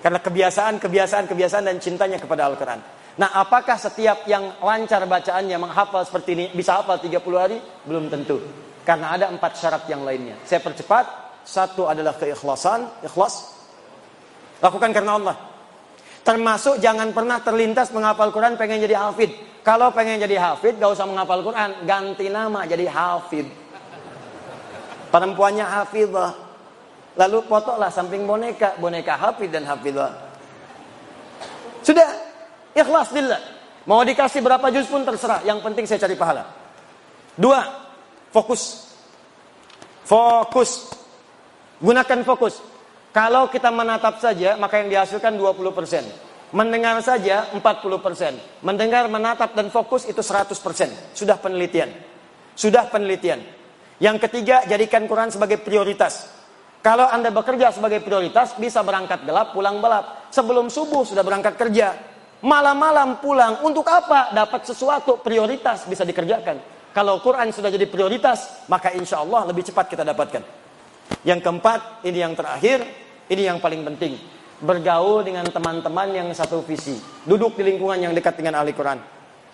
[0.00, 2.80] Karena kebiasaan, kebiasaan, kebiasaan dan cintanya kepada Al-Quran.
[3.20, 7.60] Nah, apakah setiap yang lancar bacaannya menghafal seperti ini bisa hafal 30 hari?
[7.84, 8.40] Belum tentu.
[8.88, 10.40] Karena ada empat syarat yang lainnya.
[10.48, 11.20] Saya percepat.
[11.42, 13.50] Satu adalah keikhlasan, ikhlas.
[14.62, 15.36] Lakukan karena Allah.
[16.22, 19.51] Termasuk jangan pernah terlintas menghafal Quran pengen jadi hafid.
[19.62, 21.86] Kalau pengen jadi hafid, gak usah menghafal Quran.
[21.86, 23.46] Ganti nama jadi hafid.
[25.14, 26.34] Perempuannya hafidah.
[27.14, 30.10] Lalu potoklah samping boneka, boneka hafid dan hafidah.
[31.86, 32.10] Sudah,
[32.74, 33.42] ikhlas dillah.
[33.86, 36.46] Mau dikasih berapa juz pun terserah, yang penting saya cari pahala.
[37.34, 37.60] Dua,
[38.34, 38.94] fokus.
[40.06, 40.90] Fokus.
[41.82, 42.62] Gunakan fokus.
[43.12, 46.31] Kalau kita menatap saja, maka yang dihasilkan 20%.
[46.52, 48.60] Mendengar saja 40%.
[48.60, 51.16] Mendengar, menatap, dan fokus itu 100%.
[51.16, 51.88] Sudah penelitian.
[52.52, 53.40] Sudah penelitian.
[53.96, 56.28] Yang ketiga, jadikan Quran sebagai prioritas.
[56.84, 60.28] Kalau Anda bekerja sebagai prioritas, bisa berangkat gelap, pulang gelap.
[60.28, 61.96] Sebelum subuh sudah berangkat kerja.
[62.44, 64.34] Malam-malam pulang, untuk apa?
[64.36, 66.58] Dapat sesuatu, prioritas bisa dikerjakan.
[66.92, 70.44] Kalau Quran sudah jadi prioritas, maka insya Allah lebih cepat kita dapatkan.
[71.24, 72.84] Yang keempat, ini yang terakhir,
[73.32, 74.41] ini yang paling penting.
[74.62, 76.94] Bergaul dengan teman-teman yang satu visi.
[77.26, 79.02] Duduk di lingkungan yang dekat dengan ahli Quran.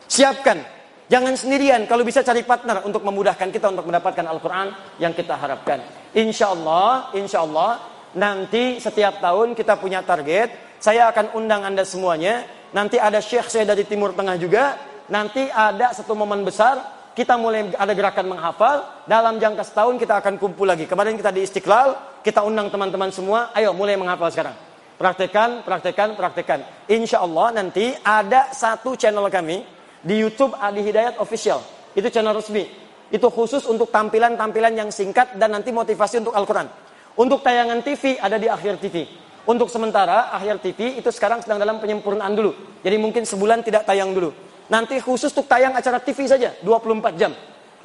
[0.04, 0.60] Siapkan.
[1.08, 1.88] Jangan sendirian.
[1.88, 4.68] Kalau bisa cari partner untuk memudahkan kita untuk mendapatkan Al-Quran
[5.00, 5.80] yang kita harapkan.
[6.12, 7.80] Insya Allah, insya Allah,
[8.12, 10.76] nanti setiap tahun kita punya target.
[10.76, 12.44] Saya akan undang Anda semuanya.
[12.76, 14.76] Nanti ada syekh saya dari Timur Tengah juga.
[15.08, 16.76] Nanti ada satu momen besar.
[17.16, 19.08] Kita mulai ada gerakan menghafal.
[19.08, 20.84] Dalam jangka setahun kita akan kumpul lagi.
[20.84, 22.20] Kemarin kita di Istiqlal.
[22.20, 23.48] Kita undang teman-teman semua.
[23.56, 24.67] Ayo mulai menghafal sekarang.
[24.98, 26.66] Praktekan, praktekan, praktekan.
[26.90, 29.62] Insya Allah nanti ada satu channel kami
[30.02, 31.62] di YouTube Adi Hidayat Official.
[31.94, 32.66] Itu channel resmi.
[33.06, 36.66] Itu khusus untuk tampilan-tampilan yang singkat dan nanti motivasi untuk Al-Quran.
[37.14, 39.06] Untuk tayangan TV ada di akhir TV.
[39.46, 42.82] Untuk sementara akhir TV itu sekarang sedang dalam penyempurnaan dulu.
[42.82, 44.34] Jadi mungkin sebulan tidak tayang dulu.
[44.66, 47.30] Nanti khusus untuk tayang acara TV saja 24 jam.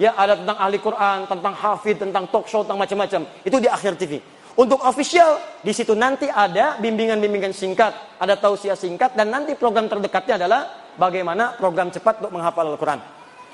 [0.01, 3.21] Ya ada tentang ahli Quran, tentang hafid, tentang talk show, tentang macam-macam.
[3.45, 4.17] Itu di akhir TV.
[4.53, 10.37] Untuk official, di situ nanti ada bimbingan-bimbingan singkat, ada tausiah singkat, dan nanti program terdekatnya
[10.45, 13.01] adalah bagaimana program cepat untuk menghafal Al-Quran.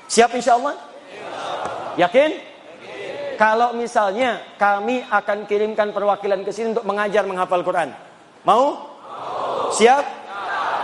[0.04, 0.76] Siap insya Allah?
[1.96, 2.30] Yakin?
[3.40, 7.96] Kalau misalnya kami akan kirimkan perwakilan ke sini untuk mengajar menghafal Quran.
[8.44, 8.92] Mau?
[9.72, 10.04] Siap?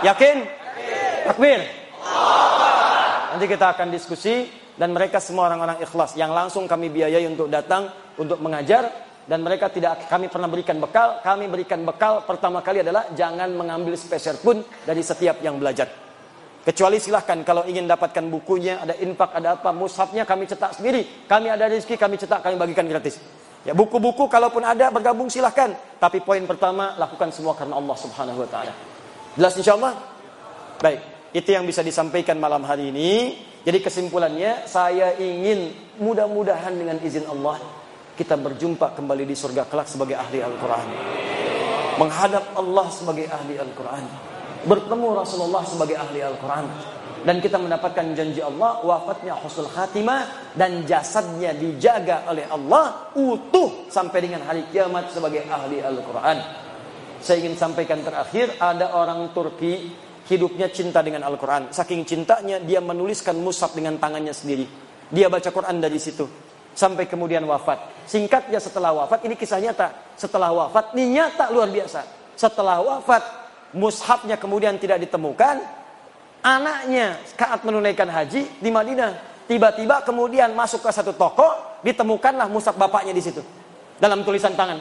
[0.01, 0.37] Yakin?
[1.29, 1.61] Takbir?
[3.37, 7.93] Nanti kita akan diskusi dan mereka semua orang-orang ikhlas yang langsung kami biayai untuk datang
[8.17, 11.19] untuk mengajar dan mereka tidak kami pernah berikan bekal.
[11.19, 15.91] Kami berikan bekal pertama kali adalah jangan mengambil spesial pun dari setiap yang belajar.
[16.63, 21.27] Kecuali silahkan kalau ingin dapatkan bukunya, ada infak, ada apa, mushafnya kami cetak sendiri.
[21.27, 23.19] Kami ada rezeki, kami cetak, kami bagikan gratis.
[23.67, 25.75] Ya buku-buku kalaupun ada bergabung silahkan.
[25.99, 28.73] Tapi poin pertama lakukan semua karena Allah Subhanahu Wa Taala.
[29.35, 29.95] Jelas insya Allah.
[30.79, 30.99] Baik,
[31.35, 33.43] itu yang bisa disampaikan malam hari ini.
[33.67, 37.59] Jadi kesimpulannya saya ingin mudah-mudahan dengan izin Allah
[38.17, 40.87] kita berjumpa kembali di surga kelak sebagai ahli Al-Quran.
[42.01, 44.03] Menghadap Allah sebagai ahli Al-Quran.
[44.65, 46.65] Bertemu Rasulullah sebagai ahli Al-Quran.
[47.21, 54.19] Dan kita mendapatkan janji Allah wafatnya husnul khatimah dan jasadnya dijaga oleh Allah utuh sampai
[54.25, 56.37] dengan hari kiamat sebagai ahli Al-Quran.
[57.21, 59.93] Saya ingin sampaikan terakhir ada orang Turki
[60.25, 61.69] hidupnya cinta dengan Al-Quran.
[61.69, 64.65] Saking cintanya dia menuliskan musab dengan tangannya sendiri.
[65.09, 66.46] Dia baca Quran dari situ
[66.77, 72.05] sampai kemudian wafat singkatnya setelah wafat ini kisah nyata setelah wafat ini nyata luar biasa
[72.37, 75.59] setelah wafat mushafnya kemudian tidak ditemukan,
[76.45, 83.11] anaknya saat menunaikan haji di Madinah, tiba-tiba kemudian masuk ke satu toko, ditemukanlah mushaf bapaknya
[83.11, 83.41] di situ
[83.99, 84.79] dalam tulisan tangan.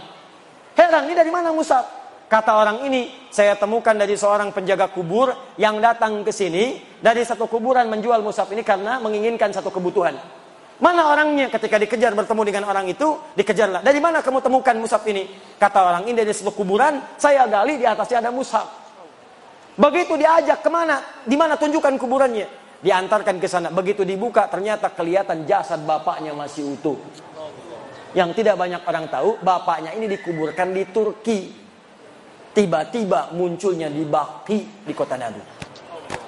[0.76, 2.04] Heran, ini dari mana mushaf?
[2.26, 5.30] Kata orang ini, saya temukan dari seorang penjaga kubur
[5.62, 10.18] yang datang ke sini dari satu kuburan menjual mushaf ini karena menginginkan satu kebutuhan.
[10.76, 13.80] Mana orangnya ketika dikejar bertemu dengan orang itu, dikejarlah.
[13.80, 15.24] Dari mana kamu temukan mushaf ini?
[15.56, 18.68] Kata orang ini dari sebuah kuburan, saya gali di atasnya ada mushaf.
[19.76, 21.00] Begitu diajak ke mana?
[21.24, 22.48] Di mana tunjukkan kuburannya?
[22.84, 23.72] Diantarkan ke sana.
[23.72, 27.00] Begitu dibuka ternyata kelihatan jasad bapaknya masih utuh.
[28.12, 31.40] Yang tidak banyak orang tahu, bapaknya ini dikuburkan di Turki.
[32.52, 35.55] Tiba-tiba munculnya di Baki di kota Nabi.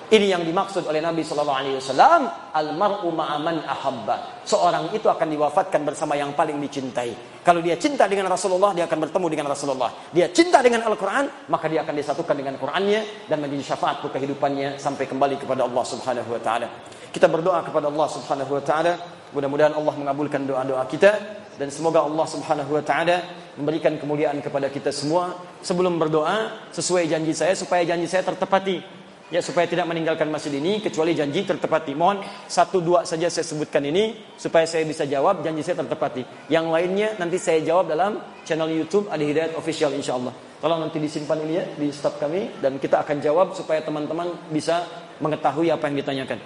[0.08, 4.40] Ini yang dimaksud oleh Nabi Shallallahu Alaihi Wasallam, almaru ma'aman ahabba.
[4.40, 7.12] Seorang itu akan diwafatkan bersama yang paling dicintai.
[7.44, 9.92] Kalau dia cinta dengan Rasulullah, dia akan bertemu dengan Rasulullah.
[10.08, 14.80] Dia cinta dengan Al-Quran, maka dia akan disatukan dengan Qurannya dan menjadi syafaat untuk kehidupannya
[14.80, 16.68] sampai kembali kepada Allah Subhanahu Wa Taala.
[17.12, 18.92] Kita berdoa kepada Allah Subhanahu Wa Taala.
[19.36, 21.12] Mudah-mudahan Allah mengabulkan doa-doa kita
[21.60, 23.16] dan semoga Allah Subhanahu Wa Taala
[23.60, 25.36] memberikan kemuliaan kepada kita semua.
[25.60, 28.97] Sebelum berdoa, sesuai janji saya supaya janji saya tertepati
[29.28, 31.92] Ya supaya tidak meninggalkan masjid ini kecuali janji tertepati.
[31.92, 36.48] Mohon satu dua saja saya sebutkan ini supaya saya bisa jawab janji saya tertepati.
[36.48, 38.16] Yang lainnya nanti saya jawab dalam
[38.48, 40.32] channel YouTube Adi Hidayat Official insya Allah.
[40.58, 44.88] Tolong nanti disimpan ini ya di staf kami dan kita akan jawab supaya teman-teman bisa
[45.20, 46.40] mengetahui apa yang ditanyakan.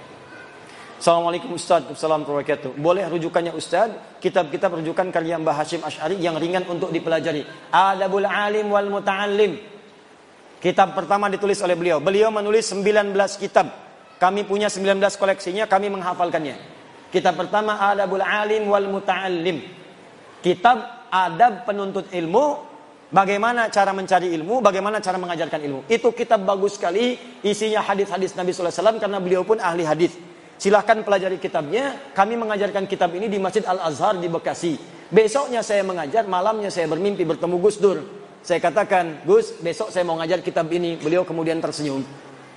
[1.03, 3.91] Assalamualaikum Ustaz, Assalamualaikum warahmatullahi Boleh rujukannya Ustaz?
[4.23, 7.43] Kitab-kitab rujukan karya Mbah Hashim Ash'ari yang ringan untuk dipelajari.
[7.75, 9.72] Adabul alim wal muta'allim.
[10.63, 11.99] Kitab pertama ditulis oleh beliau.
[11.99, 13.11] Beliau menulis 19
[13.43, 13.67] kitab.
[14.23, 16.55] Kami punya 19 koleksinya, kami menghafalkannya.
[17.11, 19.59] Kitab pertama Adabul Alim wal Muta'allim.
[20.39, 22.63] Kitab adab penuntut ilmu,
[23.11, 25.81] bagaimana cara mencari ilmu, bagaimana cara mengajarkan ilmu.
[25.91, 30.15] Itu kitab bagus sekali, isinya hadis-hadis Nabi sallallahu alaihi wasallam karena beliau pun ahli hadis.
[30.63, 32.15] Silahkan pelajari kitabnya.
[32.15, 34.79] Kami mengajarkan kitab ini di Masjid Al Azhar di Bekasi.
[35.11, 38.22] Besoknya saya mengajar, malamnya saya bermimpi bertemu Gus Dur.
[38.43, 40.99] Saya katakan, Gus, besok saya mau ngajar kitab ini.
[40.99, 42.03] Beliau kemudian tersenyum.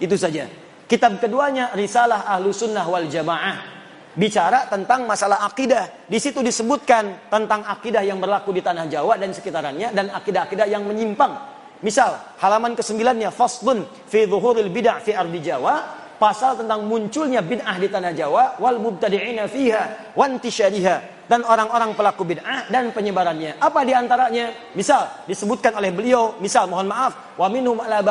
[0.02, 0.50] Itu saja.
[0.90, 3.78] Kitab keduanya, Risalah Ahlu Sunnah wal Jamaah.
[4.18, 6.10] Bicara tentang masalah akidah.
[6.10, 9.94] Di situ disebutkan tentang akidah yang berlaku di tanah Jawa dan sekitarnya.
[9.94, 11.38] Dan akidah-akidah yang menyimpang.
[11.86, 16.05] Misal, halaman kesembilannya, Faslun fi zuhuril bid'ah fi ardi Jawa.
[16.16, 22.24] Pasal tentang munculnya bid'ah di tanah Jawa wal mubtadi'ina fiha wa intisyariha dan orang-orang pelaku
[22.24, 23.58] bid'ah dan penyebarannya.
[23.58, 24.54] Apa di antaranya?
[24.78, 28.02] Misal disebutkan oleh beliau, misal mohon maaf, wa minhum ala.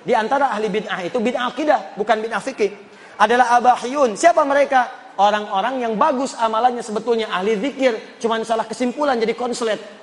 [0.00, 2.72] Di antara ahli bid'ah itu bid'ah akidah, bukan bid'ah fikih.
[3.20, 4.16] Adalah abahyun.
[4.16, 5.12] Siapa mereka?
[5.20, 9.99] Orang-orang yang bagus amalannya sebetulnya ahli zikir, cuman salah kesimpulan jadi konslet.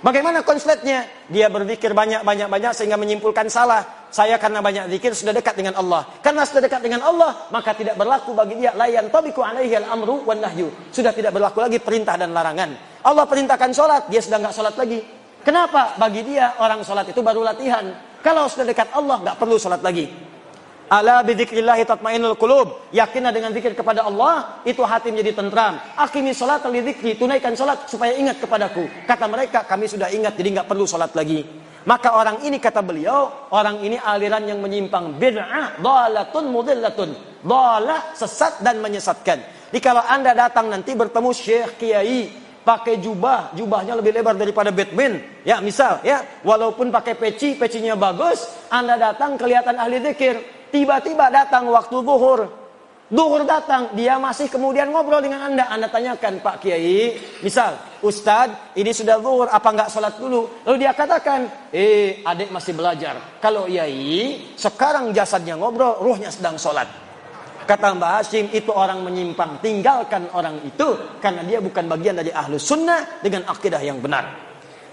[0.00, 1.04] Bagaimana konsletnya?
[1.28, 4.08] Dia berzikir banyak-banyak-banyak sehingga menyimpulkan salah.
[4.08, 6.08] Saya karena banyak zikir sudah dekat dengan Allah.
[6.24, 10.40] Karena sudah dekat dengan Allah, maka tidak berlaku bagi dia layan tabiku alaihi al-amru wan
[10.40, 10.72] nahyu.
[10.88, 12.72] Sudah tidak berlaku lagi perintah dan larangan.
[13.04, 15.04] Allah perintahkan sholat, dia sudah nggak sholat lagi.
[15.44, 16.00] Kenapa?
[16.00, 17.84] Bagi dia orang sholat itu baru latihan.
[18.24, 20.29] Kalau sudah dekat Allah, nggak perlu sholat lagi.
[20.90, 22.90] Ala bidzikrillahi tatmainnul qulub.
[22.90, 25.78] Yakinlah dengan zikir kepada Allah, itu hati menjadi tentram.
[25.94, 29.06] Akimi salat li dzikri, tunaikan salat supaya ingat kepadaku.
[29.06, 31.46] Kata mereka, kami sudah ingat jadi nggak perlu salat lagi.
[31.86, 37.10] Maka orang ini kata beliau, orang ini aliran yang menyimpang bid'ah, dhalatun mudillatun.
[37.46, 39.70] Dhalah sesat dan menyesatkan.
[39.70, 42.28] Jadi kalau Anda datang nanti bertemu Syekh Kiai
[42.66, 45.22] pakai jubah, jubahnya lebih lebar daripada Batman.
[45.46, 51.66] Ya, misal ya, walaupun pakai peci, pecinya bagus, Anda datang kelihatan ahli zikir Tiba-tiba datang
[51.68, 52.40] waktu zuhur.
[53.10, 55.66] Zuhur datang, dia masih kemudian ngobrol dengan Anda.
[55.66, 57.74] Anda tanyakan, Pak Kiai, misal,
[58.06, 60.62] Ustadz, ini sudah zuhur, apa nggak sholat dulu?
[60.62, 63.18] Lalu dia katakan, eh, adik masih belajar.
[63.42, 66.86] Kalau Yai, sekarang jasadnya ngobrol, ruhnya sedang sholat.
[67.66, 69.58] Kata Mbak Hashim, itu orang menyimpang.
[69.58, 74.49] Tinggalkan orang itu, karena dia bukan bagian dari ahlu sunnah dengan akidah yang benar.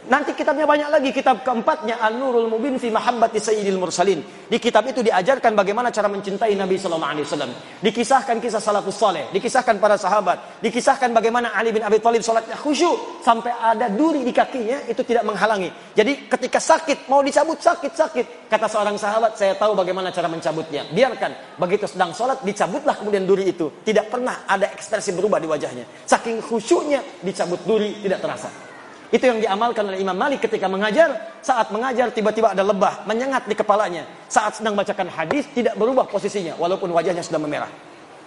[0.08, 1.10] Nanti kitabnya banyak lagi.
[1.12, 4.24] Kitab keempatnya An-Nurul Mubin fi Mahabbati Sayyidil Mursalin.
[4.48, 7.52] Di kitab itu diajarkan bagaimana cara mencintai Nabi sallallahu alaihi wasallam.
[7.84, 13.20] Dikisahkan kisah salafus saleh, dikisahkan para sahabat, dikisahkan bagaimana Ali bin Abi Thalib salatnya khusyuk
[13.20, 15.68] sampai ada duri di kakinya itu tidak menghalangi.
[15.92, 20.88] Jadi ketika sakit mau dicabut sakit-sakit, kata seorang sahabat, saya tahu bagaimana cara mencabutnya.
[20.88, 23.68] Biarkan begitu sedang salat dicabutlah kemudian duri itu.
[23.84, 26.08] Tidak pernah ada ekspresi berubah di wajahnya.
[26.08, 28.67] Saking khusyuknya dicabut duri tidak terasa.
[29.08, 31.40] Itu yang diamalkan oleh Imam Malik ketika mengajar.
[31.40, 34.04] Saat mengajar tiba-tiba ada lebah menyengat di kepalanya.
[34.28, 37.72] Saat sedang bacakan hadis tidak berubah posisinya walaupun wajahnya sudah memerah.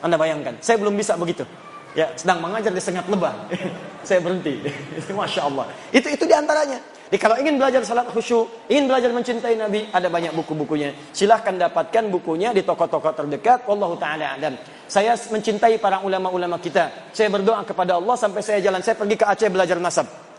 [0.00, 1.44] Anda bayangkan, saya belum bisa begitu.
[1.92, 3.34] Ya, sedang mengajar disengat lebah.
[4.08, 4.64] saya berhenti.
[5.12, 5.68] Masya Allah.
[5.92, 6.80] Itu itu di antaranya.
[7.10, 10.94] Jadi kalau ingin belajar salat khusyuk, ingin belajar mencintai Nabi, ada banyak buku-bukunya.
[11.10, 13.66] Silahkan dapatkan bukunya di toko-toko terdekat.
[13.66, 14.54] Wallahu taala dan
[14.90, 17.10] Saya mencintai para ulama-ulama kita.
[17.14, 18.82] Saya berdoa kepada Allah sampai saya jalan.
[18.82, 20.29] Saya pergi ke Aceh belajar nasab.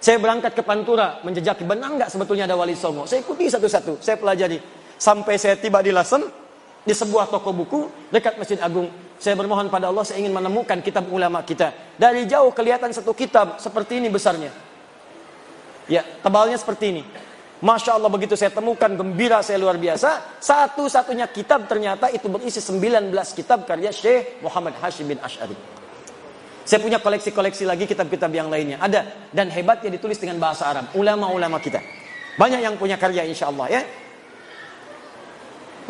[0.00, 3.04] Saya berangkat ke Pantura, menjejaki benang nggak sebetulnya ada wali songo.
[3.04, 4.56] Saya ikuti satu-satu, saya pelajari.
[4.96, 6.24] Sampai saya tiba di Lasem,
[6.80, 8.88] di sebuah toko buku dekat Masjid Agung.
[9.20, 11.96] Saya bermohon pada Allah, saya ingin menemukan kitab ulama kita.
[12.00, 14.48] Dari jauh kelihatan satu kitab seperti ini besarnya.
[15.84, 17.02] Ya, tebalnya seperti ini.
[17.60, 20.40] Masya Allah begitu saya temukan gembira saya luar biasa.
[20.40, 25.79] Satu-satunya kitab ternyata itu berisi 19 kitab karya Syekh Muhammad Hashim bin Ash'ari.
[26.64, 28.78] Saya punya koleksi-koleksi lagi kitab-kitab yang lainnya.
[28.78, 29.32] Ada.
[29.32, 30.92] Dan hebatnya ditulis dengan bahasa Arab.
[30.94, 31.80] Ulama-ulama kita.
[32.36, 33.82] Banyak yang punya karya insya Allah ya.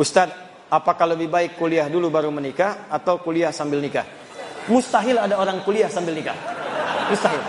[0.00, 4.06] Ustadz, apakah lebih baik kuliah dulu baru menikah atau kuliah sambil nikah?
[4.70, 6.36] Mustahil ada orang kuliah sambil nikah.
[7.10, 7.42] Mustahil.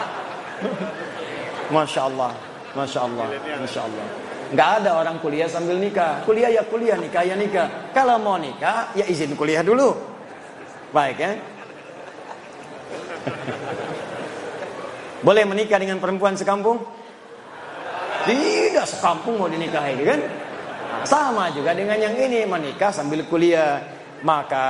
[1.75, 2.31] Masya Allah.
[2.75, 3.25] Masya Allah.
[3.61, 4.05] Masya Allah.
[4.51, 6.19] Nggak ada orang kuliah sambil nikah.
[6.27, 7.95] Kuliah ya kuliah, nikah ya nikah.
[7.95, 9.95] Kalau mau nikah, ya izin kuliah dulu.
[10.91, 11.31] Baik ya.
[15.25, 16.81] Boleh menikah dengan perempuan sekampung?
[18.25, 20.19] Tidak sekampung mau dinikahi kan?
[21.05, 23.81] Sama juga dengan yang ini menikah sambil kuliah.
[24.21, 24.67] Maka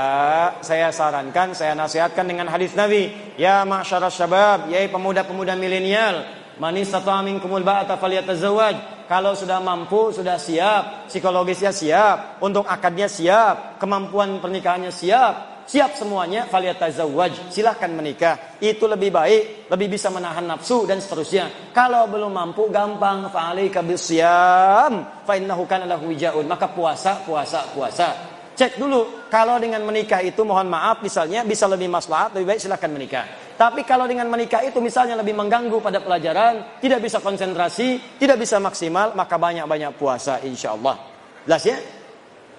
[0.64, 6.24] saya sarankan, saya nasihatkan dengan hadis Nabi, ya masyarakat syabab, yai pemuda-pemuda milenial,
[6.56, 9.04] manis satu amin kumul ba'ata faliyatazawaj.
[9.12, 16.52] Kalau sudah mampu, sudah siap, psikologisnya siap, untuk akadnya siap, kemampuan pernikahannya siap, siap semuanya
[16.52, 17.48] falyatazawwaj.
[17.48, 18.60] Silahkan menikah.
[18.60, 21.72] Itu lebih baik lebih bisa menahan nafsu dan seterusnya.
[21.72, 23.32] Kalau belum mampu gampang.
[23.32, 26.44] Fa'alaika bisyam fa innahu kana wijaun.
[26.44, 28.08] Maka puasa puasa puasa.
[28.52, 29.32] Cek dulu.
[29.32, 33.26] Kalau dengan menikah itu mohon maaf misalnya bisa lebih maslahat lebih baik silahkan menikah.
[33.56, 38.60] Tapi kalau dengan menikah itu misalnya lebih mengganggu pada pelajaran tidak bisa konsentrasi tidak bisa
[38.60, 40.98] maksimal maka banyak-banyak puasa insyaallah
[41.46, 41.78] jelas ya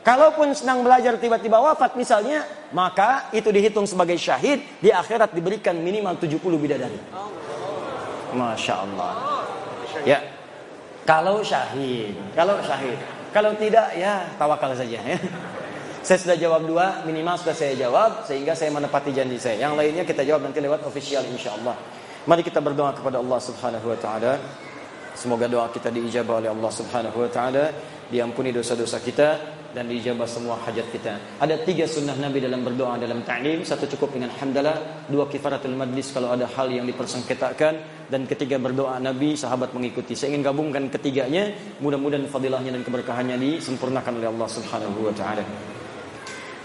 [0.03, 2.43] Kalaupun sedang belajar tiba-tiba wafat misalnya,
[2.75, 6.99] maka itu dihitung sebagai syahid, di akhirat diberikan minimal 70 bidadari.
[8.35, 9.13] Masya Allah.
[10.03, 10.19] Ya.
[11.07, 12.99] Kalau syahid, kalau syahid.
[13.33, 15.19] Kalau tidak ya tawakal saja ya.
[16.03, 19.71] Saya sudah jawab dua, minimal sudah saya jawab sehingga saya menepati janji saya.
[19.71, 21.79] Yang lainnya kita jawab nanti lewat official insya Allah.
[22.27, 24.35] Mari kita berdoa kepada Allah Subhanahu wa taala.
[25.15, 27.71] Semoga doa kita diijabah oleh Allah Subhanahu wa taala,
[28.11, 31.13] diampuni dosa-dosa kita, dan dijabah semua hajat kita.
[31.41, 33.65] Ada tiga sunnah Nabi dalam berdoa dalam ta'lim.
[33.65, 39.01] Satu cukup dengan hamdalah, dua kifaratul majlis kalau ada hal yang dipersengketakan dan ketiga berdoa
[39.01, 40.13] Nabi sahabat mengikuti.
[40.13, 41.51] Saya ingin gabungkan ketiganya,
[41.81, 45.45] mudah-mudahan fadilahnya dan keberkahannya disempurnakan oleh Allah Subhanahu wa taala.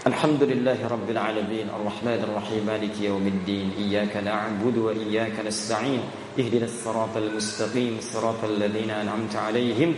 [0.08, 6.00] الحمد لله رب العالمين الرحمن الرحيم مالك يوم الدين إياك نعبد وإياك نستعين
[6.40, 9.90] اهدنا الصراط المستقيم صراط الذين أنعمت عليهم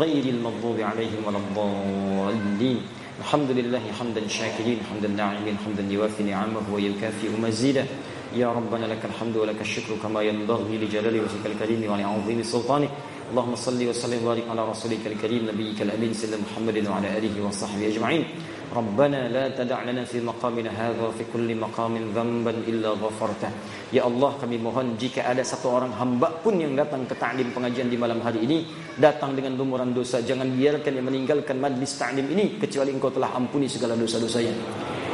[0.00, 2.78] غير المغضوب عليهم ولا الضالين.
[3.20, 7.84] الحمد لله حمدا شاكرين حمدا ناعمين حمدا يوافي نعمه ويكافئ مزيده.
[8.42, 12.90] يا ربنا لك الحمد ولك الشكر كما ينبغي لجلال وجهك الكريم ولعظيم سلطانك
[13.31, 18.23] اللهم صل وسلم وبارك على رسولك الكريم نبيك الامين سيدنا محمد وعلى اله وصحبه اجمعين
[18.75, 23.51] ربنا لا تدع لنا في مقامنا هذا في كل مقام ذنبا إلا غفرته
[23.91, 27.91] Ya Allah kami mohon jika ada satu orang hamba pun yang datang ke ta'lim pengajian
[27.91, 28.63] di malam hari ini
[28.95, 33.67] datang dengan lumuran dosa jangan biarkan yang meninggalkan majlis ta'lim ini kecuali engkau telah ampuni
[33.67, 34.55] segala dosa-dosanya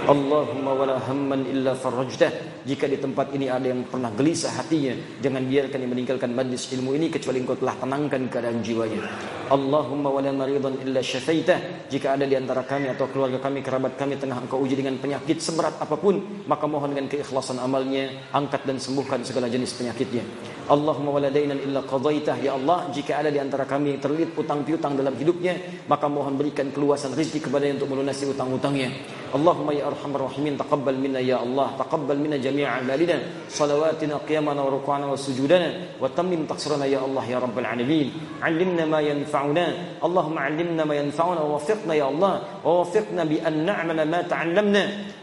[0.02, 5.46] Allahumma wala hamman illa farajtah jika di tempat ini ada yang pernah gelisah hatinya jangan
[5.46, 8.98] biarkan yang meninggalkan majlis ilmu ini kecuali engkau telah tenangkan keadaan jiwanya.
[9.46, 14.18] Allahumma wala maridan illa syafaitah jika ada di antara kami atau keluarga kami kerabat kami
[14.18, 16.18] tengah engkau uji dengan penyakit seberat apa pun
[16.50, 20.26] maka mohon dengan keikhlasan amalnya angkat dan sembuhkan segala jenis penyakitnya.
[20.66, 24.66] Allahumma wala dainan illa qadaitah ya Allah jika ada di antara kami yang terlilit utang
[24.66, 28.90] piutang dalam hidupnya maka mohon berikan keluasan rezeki kepadanya untuk melunasi utang-utangnya.
[29.32, 34.72] Allahumma ya arhamar rahimin taqabbal minna ya Allah taqabbal minna jami'a amalina salawatina qiyamana wa
[34.72, 38.08] ruku'ana wa sujudana wa tammim taqsirana ya Allah ya rabbal alamin
[38.40, 43.68] allimna ma yanfa'una Allahumma allimna ma yanfa'una wa wafiqna ya Allah wa wafiqna bi an
[43.68, 44.82] na'mala ma ta'allamna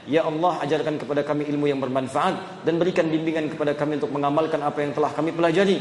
[0.10, 2.66] ya Allah ajarkan kepada kami ilmu yang bermanfaat.
[2.66, 5.78] Dan berikan bimbingan kepada kami untuk mengamalkan apa yang telah kami pelajari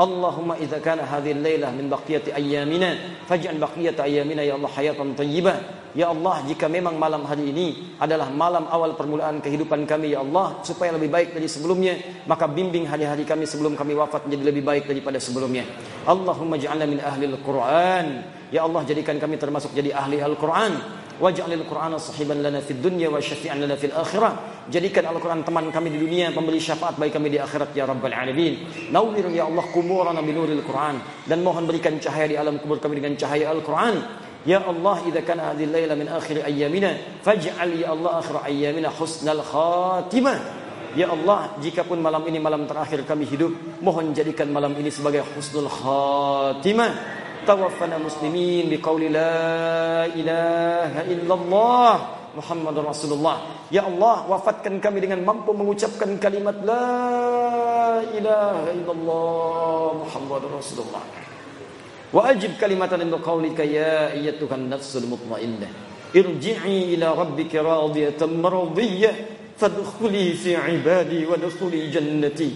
[0.00, 5.56] Allahumma idza kana hadhihi al-lailah min baqiyati ayyamina faj'al baqiyata ayyamina ya Allah hayatan thayyibah
[5.92, 10.64] ya Allah jika memang malam hari ini adalah malam awal permulaan kehidupan kami ya Allah
[10.64, 14.84] supaya lebih baik dari sebelumnya maka bimbing hari-hari kami sebelum kami wafat menjadi lebih baik
[14.88, 15.68] daripada sebelumnya.
[16.08, 18.06] Allahumma ja'alna min ahli al-Qur'an.
[18.48, 20.80] Ya Allah jadikan kami termasuk jadi ahli Al-Qur'an
[21.20, 25.92] waj'alil Qur'ana sahiban lana fid dunya wa syafi'an lana fil akhirah jadikan Al-Qur'an teman kami
[25.92, 30.24] di dunia pemberi syafaat bagi kami di akhirat ya rabbal alamin nawwir ya Allah kuburana
[30.24, 30.96] bi nuril Qur'an
[31.28, 35.52] dan mohon berikan cahaya di alam kubur kami dengan cahaya Al-Qur'an Ya Allah, idza kana
[35.52, 40.40] hadhihi al-laila min akhir ayyamina, faj'al ya Allah akhir ayyamina husnal khatimah.
[40.96, 43.52] Ya Allah, jikapun malam ini malam terakhir kami hidup,
[43.84, 46.90] mohon jadikan malam ini sebagai husnul khatimah.
[47.47, 51.93] توفنا مسلمين بقول لا إله إلا الله
[52.35, 61.03] Muhammad Rasulullah Ya Allah wafatkan kami dengan mampu mengucapkan kalimat La ilaha illallah Muhammad Rasulullah
[62.11, 65.71] Wa ajib kalimatan inda qawlika ya ayyatuhan nafsul mutmainnah
[66.11, 69.15] Irji'i ila rabbika radiyatan maradiyah
[69.55, 72.51] Fadkhuli fi ibadi wa dukhuli jannati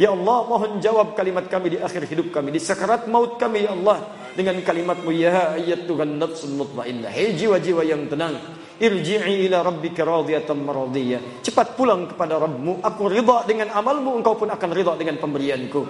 [0.00, 3.76] Ya Allah mohon jawab kalimat kami di akhir hidup kami Di sakarat maut kami ya
[3.76, 4.00] Allah
[4.32, 7.12] dengan kalimatmu ya ayyatuhan nafsul mutmainnah.
[7.12, 8.40] Hei jiwa-jiwa yang tenang
[8.80, 11.44] irji'i ila rabbika radiyatan maradiyah.
[11.44, 12.80] Cepat pulang kepada Rabbmu.
[12.80, 15.82] Aku ridha dengan amalmu engkau pun akan ridha dengan pemberianku.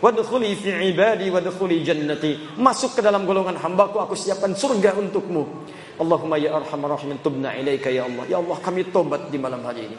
[0.00, 2.56] Wadkhuli fi ibadi wadkhuli jannati.
[2.56, 5.44] Masuk ke dalam golongan hambaku aku siapkan surga untukmu.
[6.00, 8.24] Allahumma ya arhamar rahimin tubna ilaika ya Allah.
[8.30, 9.96] Ya Allah kami tobat di malam hari ini.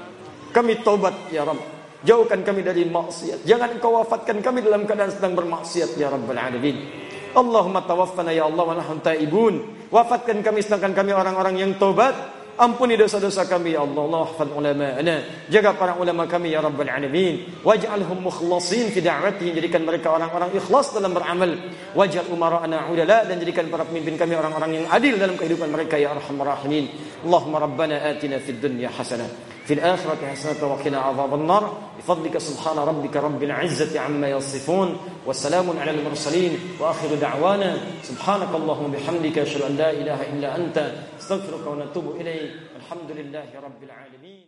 [0.50, 5.34] Kami tobat ya Rabb jauhkan kami dari maksiat jangan engkau wafatkan kami dalam keadaan sedang
[5.35, 9.61] bermaksiat ya rabbal alamin Allahumma tawaffana ya Allah wa nahnu taibun.
[9.93, 12.41] Wafatkan kami sedangkan kami orang-orang yang tobat.
[12.59, 14.01] Ampuni dosa-dosa kami ya Allah.
[14.03, 15.47] Allah hafal ulama'ana.
[15.47, 17.63] Jaga para ulama kami ya Rabbal Alamin.
[17.63, 19.55] Waj'alhum mukhlasin fi da'wati.
[19.55, 21.55] Jadikan mereka orang-orang ikhlas dalam beramal.
[21.95, 23.23] Waj'al umara'ana ulala.
[23.30, 26.89] Dan jadikan para pemimpin kami orang-orang yang adil dalam kehidupan mereka ya Arhamar Rahimin.
[27.23, 29.48] Allahumma Rabbana atina fid dunya hasanah.
[29.70, 31.78] في الآخرة حسنة وقنا عذاب النار.
[31.98, 37.78] بفضلك سبحان ربك رب العزة عما يصفون والسلام على المرسلين وآخر دعوانا.
[38.04, 42.52] سبحانك اللهم بحمدك أشهد أن لا إله إلا أنت أستغفرك ونتوب إليك.
[42.82, 44.39] الحمد لله رب العالمين.